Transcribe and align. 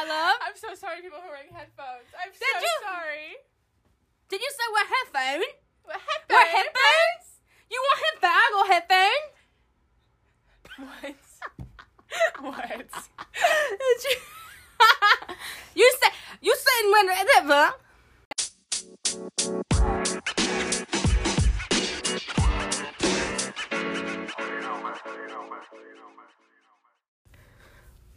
my 0.00 0.08
love. 0.08 0.36
I'm 0.46 0.56
so 0.56 0.74
sorry, 0.74 1.02
people 1.02 1.18
who 1.20 1.28
are 1.28 1.32
wearing 1.36 1.52
headphones. 1.52 2.08
I'm 2.16 2.32
Did 2.32 2.40
so 2.40 2.60
you- 2.60 2.80
sorry. 2.88 3.36
Did 4.28 4.40
you 4.40 4.50
say 4.50 4.66
wear 4.72 4.84
headphone? 4.86 5.42
What 5.84 6.00
headphones? 6.00 6.30
Wear 6.30 6.46
headphones? 6.46 7.26
You 7.70 7.82
want 7.82 7.98
headbag 8.06 8.50
or 8.58 8.64
headphone? 8.72 9.22
What? 10.78 11.20
what? 12.40 12.90
Did 13.78 14.00
you? 14.04 14.16
you 15.74 15.92
said 16.00 16.12
you 16.40 16.54
said 16.56 16.82
when 16.92 17.06
whatever. 17.06 17.74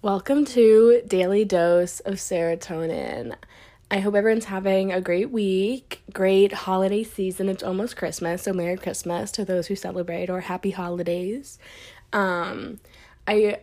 Welcome 0.03 0.43
to 0.48 1.02
Daily 1.07 1.45
Dose 1.45 2.02
of 2.02 2.16
Serotonin. 2.16 3.38
I 3.89 3.99
hope 3.99 4.16
everyone's 4.16 4.44
having 4.44 4.91
a 4.91 4.99
great 4.99 5.31
week, 5.31 6.03
great 6.11 6.52
holiday 6.52 7.05
season. 7.05 7.48
It's 7.48 7.63
almost 7.63 7.95
Christmas, 7.95 8.44
so 8.44 8.52
Merry 8.52 8.75
Christmas 8.75 9.31
to 9.31 9.45
those 9.45 9.67
who 9.67 9.77
celebrate 9.77 10.30
or 10.30 10.41
Happy 10.41 10.71
Holidays. 10.71 11.58
Um, 12.11 12.81
I 13.25 13.61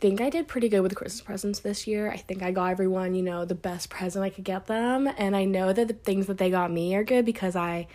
think 0.00 0.20
I 0.20 0.28
did 0.28 0.48
pretty 0.48 0.68
good 0.68 0.82
with 0.82 0.90
the 0.90 0.96
Christmas 0.96 1.22
presents 1.22 1.60
this 1.60 1.86
year. 1.86 2.10
I 2.10 2.18
think 2.18 2.42
I 2.42 2.50
got 2.50 2.72
everyone, 2.72 3.14
you 3.14 3.22
know, 3.22 3.46
the 3.46 3.54
best 3.54 3.88
present 3.88 4.22
I 4.22 4.28
could 4.28 4.44
get 4.44 4.66
them, 4.66 5.08
and 5.16 5.34
I 5.34 5.46
know 5.46 5.72
that 5.72 5.88
the 5.88 5.94
things 5.94 6.26
that 6.26 6.36
they 6.36 6.50
got 6.50 6.70
me 6.70 6.94
are 6.94 7.04
good 7.04 7.24
because 7.24 7.56
I 7.56 7.86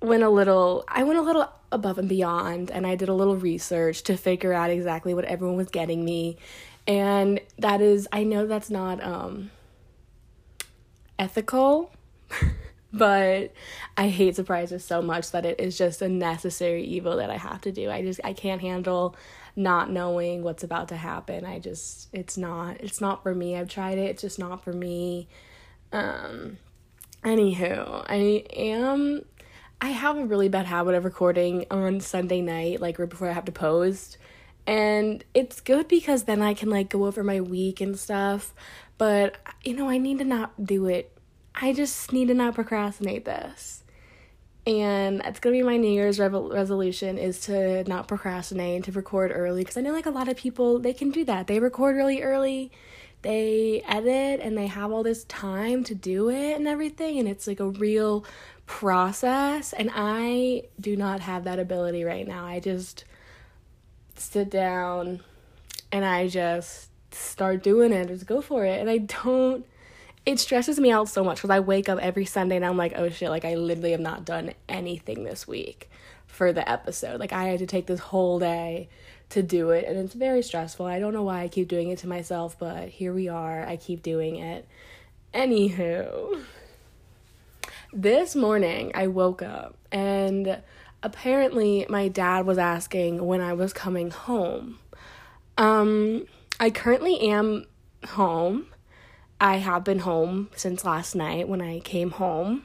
went 0.00 0.22
a 0.22 0.30
little 0.30 0.84
I 0.86 1.02
went 1.02 1.18
a 1.18 1.22
little 1.22 1.50
above 1.72 1.98
and 1.98 2.08
beyond 2.08 2.70
and 2.70 2.86
I 2.86 2.94
did 2.94 3.08
a 3.08 3.14
little 3.14 3.36
research 3.36 4.02
to 4.04 4.16
figure 4.16 4.52
out 4.52 4.70
exactly 4.70 5.12
what 5.12 5.24
everyone 5.24 5.56
was 5.56 5.68
getting 5.68 6.04
me. 6.04 6.36
And 6.88 7.40
that 7.58 7.82
is 7.82 8.08
I 8.10 8.24
know 8.24 8.46
that's 8.46 8.70
not 8.70 9.04
um 9.04 9.50
ethical, 11.18 11.92
but 12.92 13.52
I 13.96 14.08
hate 14.08 14.34
surprises 14.34 14.84
so 14.84 15.02
much 15.02 15.30
that 15.32 15.44
it 15.44 15.60
is 15.60 15.76
just 15.76 16.00
a 16.00 16.08
necessary 16.08 16.82
evil 16.84 17.16
that 17.18 17.30
I 17.30 17.36
have 17.36 17.60
to 17.62 17.72
do. 17.72 17.90
I 17.90 18.00
just 18.00 18.20
I 18.24 18.32
can't 18.32 18.62
handle 18.62 19.14
not 19.54 19.90
knowing 19.90 20.42
what's 20.42 20.64
about 20.64 20.88
to 20.88 20.96
happen. 20.96 21.44
I 21.44 21.58
just 21.58 22.08
it's 22.14 22.38
not 22.38 22.80
it's 22.80 23.02
not 23.02 23.22
for 23.22 23.34
me. 23.34 23.54
I've 23.54 23.68
tried 23.68 23.98
it. 23.98 24.10
It's 24.10 24.22
just 24.22 24.38
not 24.38 24.64
for 24.64 24.72
me. 24.72 25.28
Um 25.92 26.56
anywho, 27.22 28.02
I 28.08 28.46
am 28.56 29.26
I 29.80 29.90
have 29.90 30.16
a 30.16 30.24
really 30.24 30.48
bad 30.48 30.64
habit 30.64 30.94
of 30.94 31.04
recording 31.04 31.66
on 31.70 32.00
Sunday 32.00 32.40
night 32.40 32.80
like 32.80 32.98
right 32.98 33.10
before 33.10 33.28
I 33.28 33.32
have 33.32 33.44
to 33.44 33.52
post. 33.52 34.16
And 34.66 35.24
it's 35.32 35.60
good 35.60 35.88
because 35.88 36.24
then 36.24 36.42
I 36.42 36.54
can 36.54 36.68
like 36.68 36.90
go 36.90 37.06
over 37.06 37.24
my 37.24 37.40
week 37.40 37.80
and 37.80 37.98
stuff. 37.98 38.54
But 38.98 39.36
you 39.64 39.74
know, 39.74 39.88
I 39.88 39.98
need 39.98 40.18
to 40.18 40.24
not 40.24 40.64
do 40.64 40.86
it. 40.86 41.16
I 41.54 41.72
just 41.72 42.12
need 42.12 42.28
to 42.28 42.34
not 42.34 42.54
procrastinate 42.54 43.24
this. 43.24 43.82
And 44.66 45.22
it's 45.24 45.40
gonna 45.40 45.56
be 45.56 45.62
my 45.62 45.78
New 45.78 45.90
Year's 45.90 46.18
revo- 46.18 46.52
resolution 46.52 47.16
is 47.16 47.40
to 47.42 47.84
not 47.84 48.06
procrastinate 48.06 48.76
and 48.76 48.84
to 48.84 48.92
record 48.92 49.32
early 49.34 49.62
because 49.62 49.78
I 49.78 49.80
know 49.80 49.92
like 49.92 50.04
a 50.04 50.10
lot 50.10 50.28
of 50.28 50.36
people 50.36 50.78
they 50.78 50.92
can 50.92 51.10
do 51.10 51.24
that. 51.24 51.46
They 51.46 51.58
record 51.58 51.96
really 51.96 52.22
early, 52.22 52.70
they 53.22 53.82
edit, 53.88 54.40
and 54.40 54.58
they 54.58 54.66
have 54.66 54.92
all 54.92 55.02
this 55.02 55.24
time 55.24 55.84
to 55.84 55.94
do 55.94 56.28
it 56.28 56.56
and 56.56 56.68
everything, 56.68 57.18
and 57.18 57.26
it's 57.26 57.46
like 57.46 57.60
a 57.60 57.68
real 57.70 58.26
process. 58.66 59.72
And 59.72 59.90
I 59.94 60.64
do 60.78 60.96
not 60.96 61.20
have 61.20 61.44
that 61.44 61.58
ability 61.58 62.04
right 62.04 62.28
now. 62.28 62.44
I 62.44 62.60
just 62.60 63.04
sit 64.20 64.50
down 64.50 65.20
and 65.90 66.04
I 66.04 66.28
just 66.28 66.88
start 67.14 67.62
doing 67.62 67.92
it, 67.92 68.08
just 68.08 68.26
go 68.26 68.40
for 68.40 68.64
it, 68.64 68.80
and 68.80 68.90
I 68.90 68.98
don't 68.98 69.64
it 70.28 70.38
stresses 70.38 70.78
me 70.78 70.90
out 70.90 71.08
so 71.08 71.24
much 71.24 71.38
because 71.38 71.48
I 71.48 71.60
wake 71.60 71.88
up 71.88 71.98
every 72.00 72.26
Sunday 72.26 72.56
and 72.56 72.64
I'm 72.64 72.76
like, 72.76 72.92
oh 72.96 73.08
shit, 73.08 73.30
like 73.30 73.46
I 73.46 73.54
literally 73.54 73.92
have 73.92 74.00
not 74.00 74.26
done 74.26 74.52
anything 74.68 75.24
this 75.24 75.48
week 75.48 75.88
for 76.26 76.52
the 76.52 76.68
episode. 76.70 77.18
Like 77.18 77.32
I 77.32 77.44
had 77.44 77.60
to 77.60 77.66
take 77.66 77.86
this 77.86 78.00
whole 78.00 78.38
day 78.38 78.90
to 79.30 79.42
do 79.42 79.70
it 79.70 79.86
and 79.86 79.96
it's 79.98 80.12
very 80.12 80.42
stressful. 80.42 80.84
I 80.84 80.98
don't 80.98 81.14
know 81.14 81.22
why 81.22 81.40
I 81.40 81.48
keep 81.48 81.68
doing 81.68 81.88
it 81.88 82.00
to 82.00 82.08
myself, 82.08 82.58
but 82.58 82.90
here 82.90 83.14
we 83.14 83.28
are. 83.28 83.66
I 83.66 83.78
keep 83.78 84.02
doing 84.02 84.36
it. 84.36 84.68
Anywho, 85.32 86.42
this 87.94 88.36
morning 88.36 88.92
I 88.94 89.06
woke 89.06 89.40
up 89.40 89.76
and 89.90 90.58
apparently 91.02 91.86
my 91.88 92.08
dad 92.08 92.46
was 92.46 92.58
asking 92.58 93.24
when 93.24 93.40
I 93.40 93.52
was 93.52 93.72
coming 93.72 94.10
home. 94.10 94.78
Um, 95.56 96.26
I 96.60 96.70
currently 96.70 97.20
am 97.20 97.66
home. 98.06 98.66
I 99.40 99.56
have 99.56 99.84
been 99.84 100.00
home 100.00 100.50
since 100.56 100.84
last 100.84 101.14
night 101.14 101.48
when 101.48 101.60
I 101.60 101.80
came 101.80 102.10
home. 102.10 102.64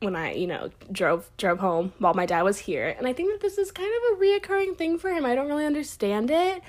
When 0.00 0.16
I, 0.16 0.32
you 0.32 0.48
know, 0.48 0.70
drove 0.90 1.30
drove 1.36 1.60
home 1.60 1.92
while 1.98 2.14
my 2.14 2.26
dad 2.26 2.42
was 2.42 2.58
here. 2.58 2.94
And 2.98 3.06
I 3.06 3.12
think 3.12 3.30
that 3.30 3.40
this 3.40 3.56
is 3.56 3.70
kind 3.70 3.88
of 3.88 4.18
a 4.18 4.20
reoccurring 4.20 4.76
thing 4.76 4.98
for 4.98 5.10
him. 5.10 5.24
I 5.24 5.34
don't 5.34 5.48
really 5.48 5.66
understand 5.66 6.30
it. 6.30 6.60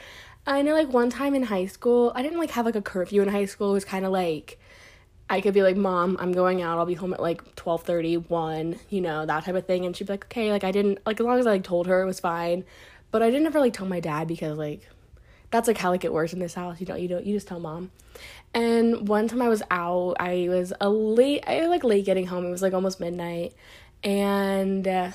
I 0.45 0.61
know 0.61 0.73
like 0.73 0.89
one 0.89 1.09
time 1.09 1.33
in 1.33 1.43
high 1.43 1.65
school, 1.65 2.11
I 2.15 2.21
didn't 2.21 2.37
like 2.37 2.51
have 2.51 2.65
like 2.65 2.75
a 2.75 2.81
curfew 2.81 3.21
in 3.21 3.29
high 3.29 3.45
school. 3.45 3.71
It 3.71 3.73
was 3.73 3.85
kind 3.85 4.05
of 4.05 4.11
like 4.11 4.59
I 5.33 5.41
could 5.41 5.55
be 5.55 5.63
like, 5.63 5.75
"Mom, 5.75 6.15
I'm 6.19 6.31
going 6.31 6.61
out. 6.61 6.77
I'll 6.77 6.85
be 6.85 6.93
home 6.93 7.11
at 7.11 7.19
like 7.19 7.55
12:30, 7.55 8.29
1, 8.29 8.79
you 8.89 9.01
know, 9.01 9.25
that 9.25 9.45
type 9.45 9.55
of 9.55 9.65
thing." 9.65 9.83
And 9.83 9.95
she'd 9.95 10.05
be 10.05 10.13
like, 10.13 10.25
"Okay." 10.25 10.51
Like 10.51 10.63
I 10.63 10.71
didn't 10.71 10.99
like 11.07 11.19
as 11.19 11.25
long 11.25 11.39
as 11.39 11.47
I 11.47 11.53
like 11.53 11.63
told 11.63 11.87
her 11.87 12.03
it 12.03 12.05
was 12.05 12.19
fine. 12.19 12.63
But 13.09 13.23
I 13.23 13.31
didn't 13.31 13.47
ever 13.47 13.59
like 13.59 13.73
tell 13.73 13.87
my 13.87 13.99
dad 13.99 14.27
because 14.27 14.59
like 14.59 14.87
that's 15.49 15.67
like 15.67 15.79
how 15.79 15.89
like 15.89 16.05
it 16.05 16.13
works 16.13 16.33
in 16.33 16.39
this 16.39 16.53
house. 16.53 16.79
You 16.79 16.85
don't 16.85 17.01
you 17.01 17.07
don't 17.07 17.25
you 17.25 17.35
just 17.35 17.47
tell 17.47 17.59
mom. 17.59 17.89
And 18.53 19.07
one 19.07 19.27
time 19.27 19.41
I 19.41 19.49
was 19.49 19.63
out, 19.71 20.17
I 20.19 20.47
was 20.49 20.71
a 20.79 20.89
late 20.89 21.43
I 21.47 21.65
like 21.65 21.83
late 21.83 22.05
getting 22.05 22.27
home. 22.27 22.45
It 22.45 22.51
was 22.51 22.61
like 22.61 22.73
almost 22.73 22.99
midnight. 22.99 23.53
And 24.03 24.87
uh, 24.87 25.11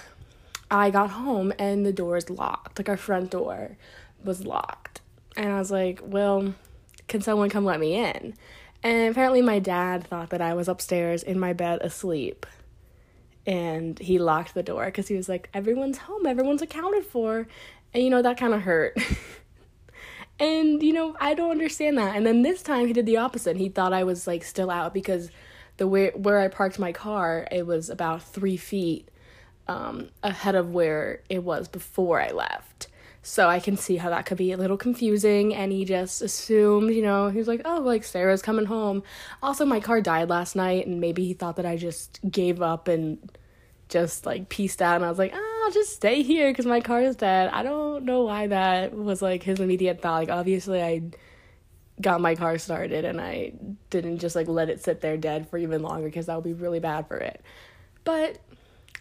I 0.68 0.90
got 0.90 1.10
home 1.10 1.52
and 1.60 1.86
the 1.86 1.92
door 1.92 2.16
is 2.16 2.28
locked. 2.28 2.78
Like 2.78 2.88
our 2.88 2.96
front 2.96 3.30
door 3.30 3.76
was 4.24 4.44
locked. 4.44 5.00
And 5.36 5.52
I 5.52 5.58
was 5.60 5.70
like, 5.70 6.00
"Well, 6.02 6.54
can 7.06 7.20
someone 7.20 7.50
come 7.50 7.64
let 7.64 7.78
me 7.78 7.94
in?" 7.94 8.34
And 8.82 9.10
apparently 9.10 9.42
my 9.42 9.58
dad 9.58 10.04
thought 10.04 10.30
that 10.30 10.40
I 10.40 10.54
was 10.54 10.68
upstairs 10.68 11.22
in 11.22 11.38
my 11.38 11.52
bed 11.52 11.80
asleep. 11.82 12.46
And 13.46 13.98
he 13.98 14.18
locked 14.18 14.54
the 14.54 14.62
door 14.62 14.90
cuz 14.90 15.08
he 15.08 15.16
was 15.16 15.28
like, 15.28 15.48
"Everyone's 15.54 15.98
home. 15.98 16.26
Everyone's 16.26 16.62
accounted 16.62 17.04
for." 17.04 17.48
And 17.94 18.02
you 18.02 18.10
know 18.10 18.22
that 18.22 18.38
kind 18.38 18.54
of 18.54 18.62
hurt. 18.62 18.96
And 20.40 20.82
you 20.82 20.92
know, 20.92 21.16
I 21.20 21.34
don't 21.34 21.50
understand 21.50 21.98
that. 21.98 22.16
And 22.16 22.24
then 22.24 22.42
this 22.42 22.62
time 22.62 22.86
he 22.86 22.92
did 22.92 23.06
the 23.06 23.16
opposite. 23.16 23.56
He 23.56 23.68
thought 23.68 23.92
I 23.92 24.04
was 24.04 24.26
like 24.26 24.44
still 24.44 24.70
out 24.70 24.94
because 24.94 25.30
the 25.78 25.88
way 25.88 26.10
where 26.14 26.38
I 26.38 26.48
parked 26.48 26.78
my 26.78 26.92
car, 26.92 27.48
it 27.50 27.66
was 27.66 27.90
about 27.90 28.22
three 28.22 28.56
feet 28.56 29.08
um, 29.66 30.08
ahead 30.22 30.54
of 30.54 30.72
where 30.72 31.22
it 31.28 31.42
was 31.42 31.68
before 31.68 32.20
I 32.20 32.30
left. 32.30 32.87
So 33.28 33.48
I 33.48 33.60
can 33.60 33.76
see 33.76 33.96
how 33.96 34.10
that 34.10 34.26
could 34.26 34.38
be 34.38 34.52
a 34.52 34.56
little 34.56 34.76
confusing. 34.76 35.54
And 35.54 35.70
he 35.72 35.84
just 35.84 36.22
assumed, 36.22 36.94
you 36.94 37.02
know, 37.02 37.28
he 37.28 37.38
was 37.38 37.48
like, 37.48 37.62
"Oh, 37.64 37.80
like 37.80 38.04
Sarah's 38.04 38.42
coming 38.42 38.66
home." 38.66 39.02
Also, 39.42 39.64
my 39.64 39.80
car 39.80 40.00
died 40.00 40.28
last 40.28 40.56
night, 40.56 40.86
and 40.86 41.00
maybe 41.00 41.24
he 41.26 41.34
thought 41.34 41.56
that 41.56 41.66
I 41.66 41.76
just 41.76 42.20
gave 42.30 42.62
up 42.62 42.88
and 42.88 43.18
just 43.88 44.26
like 44.26 44.48
pieced 44.48 44.82
out 44.82 44.96
and 44.96 45.04
I 45.04 45.08
was 45.08 45.18
like, 45.18 45.32
oh, 45.34 45.62
I'll 45.64 45.72
just 45.72 45.94
stay 45.94 46.22
here 46.22 46.50
because 46.50 46.66
my 46.66 46.80
car 46.80 47.00
is 47.00 47.16
dead. 47.16 47.50
I 47.52 47.62
don't 47.62 48.04
know 48.04 48.24
why 48.24 48.46
that 48.48 48.94
was 48.94 49.22
like 49.22 49.42
his 49.42 49.60
immediate 49.60 50.00
thought. 50.02 50.20
Like, 50.20 50.30
obviously, 50.30 50.82
I 50.82 51.02
got 52.00 52.20
my 52.20 52.34
car 52.34 52.58
started 52.58 53.04
and 53.04 53.20
I 53.20 53.52
didn't 53.90 54.18
just 54.18 54.36
like 54.36 54.48
let 54.48 54.68
it 54.68 54.82
sit 54.82 55.00
there 55.00 55.16
dead 55.16 55.48
for 55.48 55.58
even 55.58 55.82
longer 55.82 56.06
because 56.06 56.26
that 56.26 56.36
would 56.36 56.44
be 56.44 56.52
really 56.52 56.80
bad 56.80 57.08
for 57.08 57.16
it. 57.16 57.42
But 58.04 58.38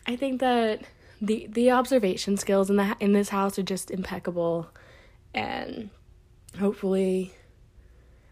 I 0.05 0.15
think 0.15 0.39
that 0.39 0.81
the 1.21 1.47
the 1.51 1.71
observation 1.71 2.37
skills 2.37 2.69
in 2.69 2.75
the 2.75 2.95
in 2.99 3.13
this 3.13 3.29
house 3.29 3.57
are 3.57 3.63
just 3.63 3.91
impeccable, 3.91 4.69
and 5.33 5.89
hopefully, 6.59 7.33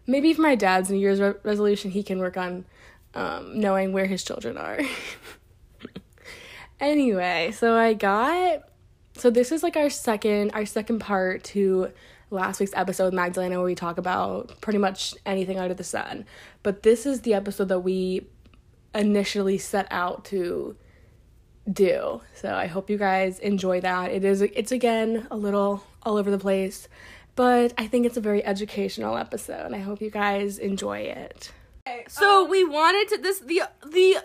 maybe 0.06 0.32
for 0.32 0.42
my 0.42 0.54
dad's 0.54 0.90
New 0.90 0.98
Year's 0.98 1.20
re- 1.20 1.34
resolution, 1.42 1.90
he 1.90 2.02
can 2.02 2.18
work 2.18 2.36
on 2.36 2.64
um, 3.14 3.58
knowing 3.58 3.92
where 3.92 4.06
his 4.06 4.22
children 4.22 4.56
are. 4.56 4.80
Anyway, 6.78 7.52
so 7.52 7.74
I 7.74 7.94
got 7.94 8.68
so 9.16 9.30
this 9.30 9.50
is 9.50 9.62
like 9.62 9.76
our 9.76 9.88
second 9.88 10.50
our 10.52 10.66
second 10.66 10.98
part 10.98 11.42
to 11.44 11.90
last 12.30 12.60
week's 12.60 12.74
episode 12.74 13.06
with 13.06 13.14
Magdalena 13.14 13.56
where 13.56 13.64
we 13.64 13.74
talk 13.74 13.96
about 13.96 14.60
pretty 14.60 14.78
much 14.78 15.14
anything 15.24 15.58
under 15.58 15.72
the 15.72 15.84
sun. 15.84 16.26
But 16.62 16.82
this 16.82 17.06
is 17.06 17.22
the 17.22 17.32
episode 17.32 17.68
that 17.68 17.80
we 17.80 18.26
initially 18.94 19.56
set 19.56 19.86
out 19.90 20.26
to 20.26 20.76
do. 21.72 22.20
So 22.34 22.54
I 22.54 22.66
hope 22.66 22.88
you 22.90 22.96
guys 22.98 23.38
enjoy 23.38 23.80
that. 23.80 24.10
It 24.12 24.24
is 24.24 24.42
it's 24.42 24.72
again 24.72 25.26
a 25.30 25.36
little 25.36 25.82
all 26.02 26.16
over 26.16 26.30
the 26.30 26.38
place, 26.38 26.88
but 27.34 27.72
I 27.78 27.86
think 27.86 28.06
it's 28.06 28.16
a 28.16 28.20
very 28.20 28.44
educational 28.44 29.16
episode. 29.16 29.72
I 29.72 29.78
hope 29.78 30.00
you 30.00 30.10
guys 30.10 30.58
enjoy 30.58 30.98
it. 31.00 31.52
Okay, 31.86 32.04
So 32.08 32.44
um, 32.44 32.50
we 32.50 32.64
wanted 32.64 33.08
to 33.08 33.18
this 33.18 33.40
the 33.40 33.62
the 33.84 34.16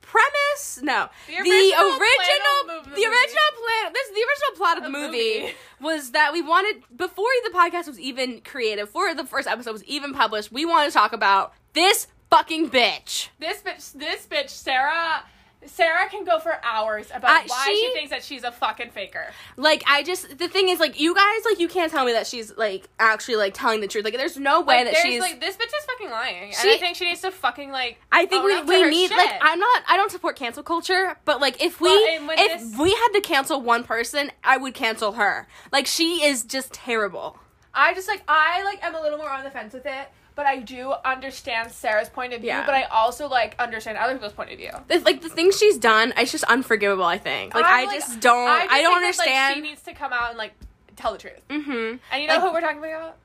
premise 0.00 0.80
no 0.82 1.08
The 1.26 1.32
the 1.34 1.38
original 1.40 1.98
original, 1.98 2.64
plan 2.64 2.78
of 2.78 2.84
the 2.84 2.90
the 2.90 3.04
original 3.06 3.50
plan 3.58 3.92
this 3.92 4.08
the 4.08 4.24
original 4.28 4.56
plot 4.56 4.76
of 4.78 4.84
the 4.84 4.90
The 4.90 4.98
movie, 4.98 5.40
movie. 5.40 5.54
was 5.80 6.12
that 6.12 6.32
we 6.32 6.40
wanted 6.40 6.82
before 6.96 7.26
the 7.44 7.50
podcast 7.50 7.86
was 7.88 8.00
even 8.00 8.40
created 8.40 8.86
before 8.86 9.14
the 9.14 9.26
first 9.26 9.46
episode 9.46 9.72
was 9.72 9.84
even 9.84 10.14
published 10.14 10.50
we 10.50 10.64
wanted 10.64 10.86
to 10.86 10.92
talk 10.94 11.12
about 11.12 11.52
this 11.74 12.06
fucking 12.30 12.70
bitch 12.70 13.28
This 13.38 13.60
bitch, 13.62 13.92
this 13.92 14.26
bitch, 14.26 14.48
Sarah. 14.50 15.24
Sarah 15.66 16.08
can 16.08 16.24
go 16.24 16.38
for 16.38 16.58
hours 16.64 17.08
about 17.12 17.30
Uh, 17.30 17.48
why 17.48 17.64
she- 17.66 17.76
she 17.76 17.92
thinks 17.92 18.10
that 18.10 18.22
she's 18.22 18.44
a 18.44 18.52
fucking 18.52 18.90
faker. 18.90 19.32
like 19.56 19.82
i 19.88 20.02
just 20.04 20.38
the 20.38 20.46
thing 20.48 20.68
is 20.68 20.78
like 20.78 20.98
you 21.00 21.14
guys 21.14 21.40
like 21.44 21.58
you 21.58 21.66
can't 21.68 21.90
tell 21.90 22.04
me 22.04 22.12
that 22.12 22.26
she's 22.26 22.56
like 22.56 22.88
actually 23.00 23.34
like 23.36 23.54
telling 23.54 23.80
the 23.80 23.88
truth 23.88 24.04
like 24.04 24.16
there's 24.16 24.36
no 24.38 24.60
way 24.60 24.76
Like, 24.76 24.84
that 24.86 24.92
there's 24.94 25.02
she's 25.02 25.20
like 25.20 25.40
this 25.40 25.56
bitch 25.56 25.66
is 25.66 25.84
fucking 25.84 26.10
lying, 26.10 26.52
She- 26.52 26.60
and 26.68 26.70
I 26.70 26.78
think 26.78 26.96
she 26.96 27.06
needs 27.06 27.20
to 27.22 27.30
fucking 27.32 27.70
like. 27.72 27.98
I 28.12 28.26
think 28.26 28.44
we, 28.44 28.62
we 28.62 28.88
need 28.88 29.08
shit. 29.08 29.18
like 29.18 29.32
I'm 29.40 29.58
not 29.58 29.82
I 29.88 29.96
don't 29.96 30.10
support 30.12 30.36
cancel 30.36 30.62
culture, 30.62 31.18
but 31.24 31.40
like 31.40 31.60
if 31.62 31.80
we 31.80 31.88
Well, 31.88 32.30
if 32.38 32.60
this- 32.60 32.78
we 32.78 32.90
had 32.92 33.08
to 33.14 33.20
cancel 33.20 33.60
one 33.60 33.82
person, 33.84 34.30
I 34.44 34.56
would 34.58 34.74
cancel 34.74 35.12
her. 35.12 35.48
Like 35.72 35.86
she 35.86 36.24
is 36.24 36.44
just 36.44 36.72
terrible. 36.72 37.38
I 37.74 37.94
just 37.94 38.06
like 38.08 38.22
I 38.28 38.62
like 38.64 38.82
am 38.84 38.94
a 38.94 39.00
little 39.00 39.18
more 39.18 39.30
on 39.30 39.42
the 39.44 39.50
fence 39.50 39.74
with 39.74 39.86
it, 39.86 40.08
but 40.38 40.46
I 40.46 40.60
do 40.60 40.94
understand 41.04 41.72
Sarah's 41.72 42.08
point 42.08 42.32
of 42.32 42.42
view. 42.42 42.50
Yeah. 42.50 42.64
But 42.64 42.76
I 42.76 42.84
also 42.84 43.28
like 43.28 43.56
understand 43.58 43.98
other 43.98 44.12
people's 44.12 44.34
point 44.34 44.52
of 44.52 44.58
view. 44.58 44.70
Like 44.88 45.20
the 45.20 45.28
things 45.28 45.58
she's 45.58 45.78
done, 45.78 46.14
it's 46.16 46.30
just 46.30 46.44
unforgivable. 46.44 47.02
I 47.02 47.18
think. 47.18 47.56
Like 47.56 47.64
I, 47.64 47.82
I'm, 47.82 47.90
just 47.90 48.20
don't. 48.20 48.48
I, 48.48 48.60
just 48.60 48.70
don't 48.70 48.70
think 48.70 48.70
that, 48.70 48.84
like, 48.84 48.94
understand. 48.94 49.54
she 49.56 49.60
needs 49.62 49.82
to 49.82 49.94
come 49.94 50.12
out 50.12 50.28
and 50.28 50.38
like 50.38 50.52
tell 50.94 51.10
the 51.10 51.18
truth. 51.18 51.42
mm-hmm. 51.50 51.96
And 52.12 52.22
you 52.22 52.28
know 52.28 52.34
Like- 52.34 52.42
who 52.42 52.52
we're 52.52 52.60
talking 52.60 52.78
about? 52.78 53.16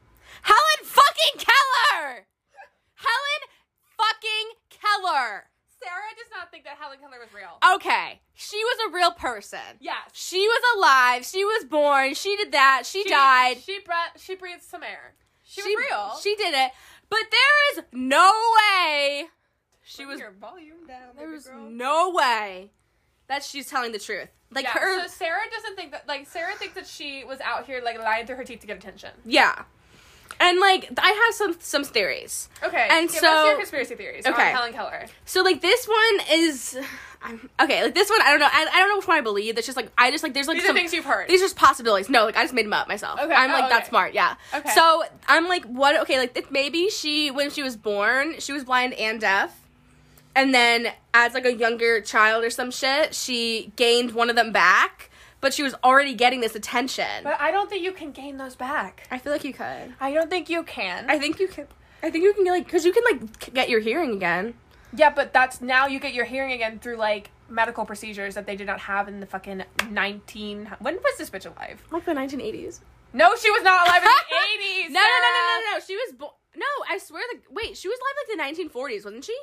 Helen 0.41 0.81
fucking 0.81 1.37
Keller. 1.37 2.25
Helen 2.95 3.41
fucking 3.95 4.47
Keller. 4.71 5.45
Sarah 5.79 6.13
does 6.17 6.31
not 6.35 6.49
think 6.49 6.63
that 6.63 6.77
Helen 6.79 6.97
Keller 6.97 7.19
was 7.19 7.31
real. 7.31 7.75
Okay, 7.75 8.21
she 8.33 8.57
was 8.57 8.89
a 8.89 8.95
real 8.95 9.11
person. 9.11 9.77
yes. 9.79 10.09
She 10.13 10.47
was 10.47 10.77
alive. 10.77 11.25
She 11.25 11.45
was 11.45 11.65
born. 11.65 12.15
She 12.15 12.35
did 12.37 12.53
that. 12.53 12.87
She, 12.87 13.03
died. 13.03 13.57
She 13.63 13.81
breath. 13.85 14.19
She 14.19 14.33
breathed 14.33 14.63
some 14.63 14.81
air. 14.81 15.13
She, 15.43 15.61
was 15.61 15.85
real. 15.89 16.11
She 16.21 16.35
did 16.35 16.53
it. 16.53 16.71
But 17.09 17.19
there 17.31 17.77
is 17.79 17.83
no 17.91 18.31
way 18.57 19.25
she 19.83 19.97
Bring 19.97 20.09
was 20.09 20.19
your 20.19 20.31
volume 20.31 20.87
down. 20.87 21.15
There 21.17 21.29
was 21.29 21.45
girl. 21.47 21.69
no 21.69 22.11
way 22.11 22.71
that 23.27 23.43
she's 23.43 23.67
telling 23.69 23.91
the 23.91 23.99
truth. 23.99 24.29
Like 24.51 24.65
yeah, 24.65 24.71
her, 24.73 25.01
So 25.01 25.07
Sarah 25.07 25.41
doesn't 25.51 25.75
think 25.75 25.91
that. 25.91 26.07
Like 26.07 26.27
Sarah 26.27 26.53
thinks 26.55 26.75
that 26.75 26.87
she 26.87 27.23
was 27.23 27.39
out 27.41 27.65
here 27.65 27.81
like 27.83 27.99
lying 27.99 28.25
through 28.25 28.35
her 28.37 28.43
teeth 28.43 28.61
to 28.61 28.67
get 28.67 28.77
attention. 28.77 29.11
yeah. 29.25 29.63
And 30.39 30.59
like 30.59 30.89
I 30.97 31.11
have 31.11 31.35
some 31.35 31.57
some 31.59 31.83
theories. 31.83 32.49
Okay. 32.63 32.87
And 32.89 33.09
give 33.09 33.19
so- 33.19 33.27
us 33.27 33.47
your 33.47 33.57
conspiracy 33.57 33.95
theories. 33.95 34.25
Okay. 34.25 34.51
Helen 34.51 34.73
Keller. 34.73 35.05
So 35.25 35.41
like 35.43 35.61
this 35.61 35.87
one 35.87 36.19
is, 36.31 36.77
I'm, 37.21 37.49
okay. 37.61 37.83
Like 37.83 37.95
this 37.95 38.09
one, 38.09 38.21
I 38.21 38.31
don't 38.31 38.39
know. 38.39 38.49
I, 38.51 38.67
I 38.71 38.79
don't 38.79 38.89
know 38.89 38.97
which 38.97 39.07
one 39.07 39.17
I 39.17 39.21
believe. 39.21 39.57
It's 39.57 39.65
just 39.67 39.77
like 39.77 39.91
I 39.97 40.11
just 40.11 40.23
like 40.23 40.33
there's 40.33 40.47
like 40.47 40.57
These 40.57 40.65
some 40.65 40.75
are 40.75 40.79
things 40.79 40.93
you've 40.93 41.05
heard. 41.05 41.29
these 41.29 41.41
are 41.41 41.45
just 41.45 41.55
possibilities. 41.55 42.09
No, 42.09 42.25
like 42.25 42.37
I 42.37 42.43
just 42.43 42.53
made 42.53 42.65
them 42.65 42.73
up 42.73 42.87
myself. 42.87 43.19
Okay, 43.19 43.33
I'm 43.33 43.49
oh, 43.49 43.53
like 43.53 43.69
that 43.69 43.81
okay. 43.81 43.89
smart. 43.89 44.13
Yeah. 44.13 44.35
Okay. 44.53 44.69
So 44.71 45.03
I'm 45.27 45.47
like, 45.47 45.65
what? 45.65 45.99
Okay, 46.01 46.17
like 46.19 46.37
it, 46.37 46.51
maybe 46.51 46.89
she 46.89 47.31
when 47.31 47.49
she 47.49 47.63
was 47.63 47.77
born, 47.77 48.39
she 48.39 48.51
was 48.51 48.63
blind 48.63 48.93
and 48.93 49.21
deaf. 49.21 49.59
And 50.35 50.53
then 50.53 50.87
as 51.13 51.33
like 51.33 51.45
a 51.45 51.53
younger 51.53 52.01
child 52.01 52.43
or 52.43 52.49
some 52.49 52.71
shit, 52.71 53.13
she 53.13 53.71
gained 53.75 54.13
one 54.13 54.29
of 54.29 54.35
them 54.35 54.51
back, 54.51 55.11
but 55.43 55.53
she 55.53 55.61
was 55.61 55.75
already 55.83 56.15
getting 56.15 56.39
this 56.41 56.55
attention. 56.55 57.05
but 57.23 57.39
I 57.39 57.51
don't 57.51 57.69
think 57.69 57.83
you 57.83 57.91
can 57.91 58.11
gain 58.11 58.37
those 58.37 58.55
back. 58.55 59.05
I 59.11 59.19
feel 59.19 59.31
like 59.31 59.43
you 59.43 59.53
could. 59.53 59.93
I 59.99 60.11
don't 60.13 60.29
think 60.29 60.49
you 60.49 60.63
can. 60.63 61.05
I 61.09 61.19
think 61.19 61.39
you 61.39 61.47
can. 61.47 61.67
I 62.01 62.09
think 62.09 62.23
you 62.23 62.33
can 62.33 62.45
like 62.45 62.65
because 62.65 62.83
you 62.85 62.91
can 62.93 63.03
like 63.11 63.53
get 63.53 63.69
your 63.69 63.79
hearing 63.79 64.11
again. 64.13 64.55
yeah, 64.95 65.11
but 65.11 65.31
that's 65.33 65.61
now 65.61 65.85
you 65.87 65.99
get 65.99 66.13
your 66.15 66.25
hearing 66.25 66.51
again 66.53 66.79
through 66.79 66.97
like 66.97 67.29
medical 67.49 67.85
procedures 67.85 68.33
that 68.35 68.45
they 68.47 68.55
did 68.55 68.65
not 68.67 68.79
have 68.79 69.07
in 69.07 69.19
the 69.19 69.25
fucking 69.27 69.63
nineteen. 69.91 70.69
When 70.79 70.95
was 70.95 71.17
this 71.17 71.29
bitch 71.29 71.45
alive? 71.45 71.83
Like 71.91 72.05
the 72.05 72.13
1980s. 72.13 72.79
No, 73.13 73.35
she 73.35 73.51
was 73.51 73.61
not 73.63 73.85
alive 73.87 74.01
in 74.01 74.09
the 74.09 74.35
eighties. 74.43 74.91
No, 74.97 74.99
no, 74.99 75.17
no, 75.25 75.29
no, 75.37 75.59
no, 75.71 75.73
no. 75.73 75.79
She 75.85 75.95
was 75.95 76.13
bo- 76.17 76.33
no. 76.55 76.65
I 76.89 76.97
swear. 76.97 77.21
Like 77.33 77.43
wait, 77.51 77.77
she 77.77 77.87
was 77.87 77.97
alive 77.99 78.15
like 78.47 78.55
the 78.57 78.63
1940s, 78.63 79.05
wasn't 79.05 79.25
she? 79.25 79.37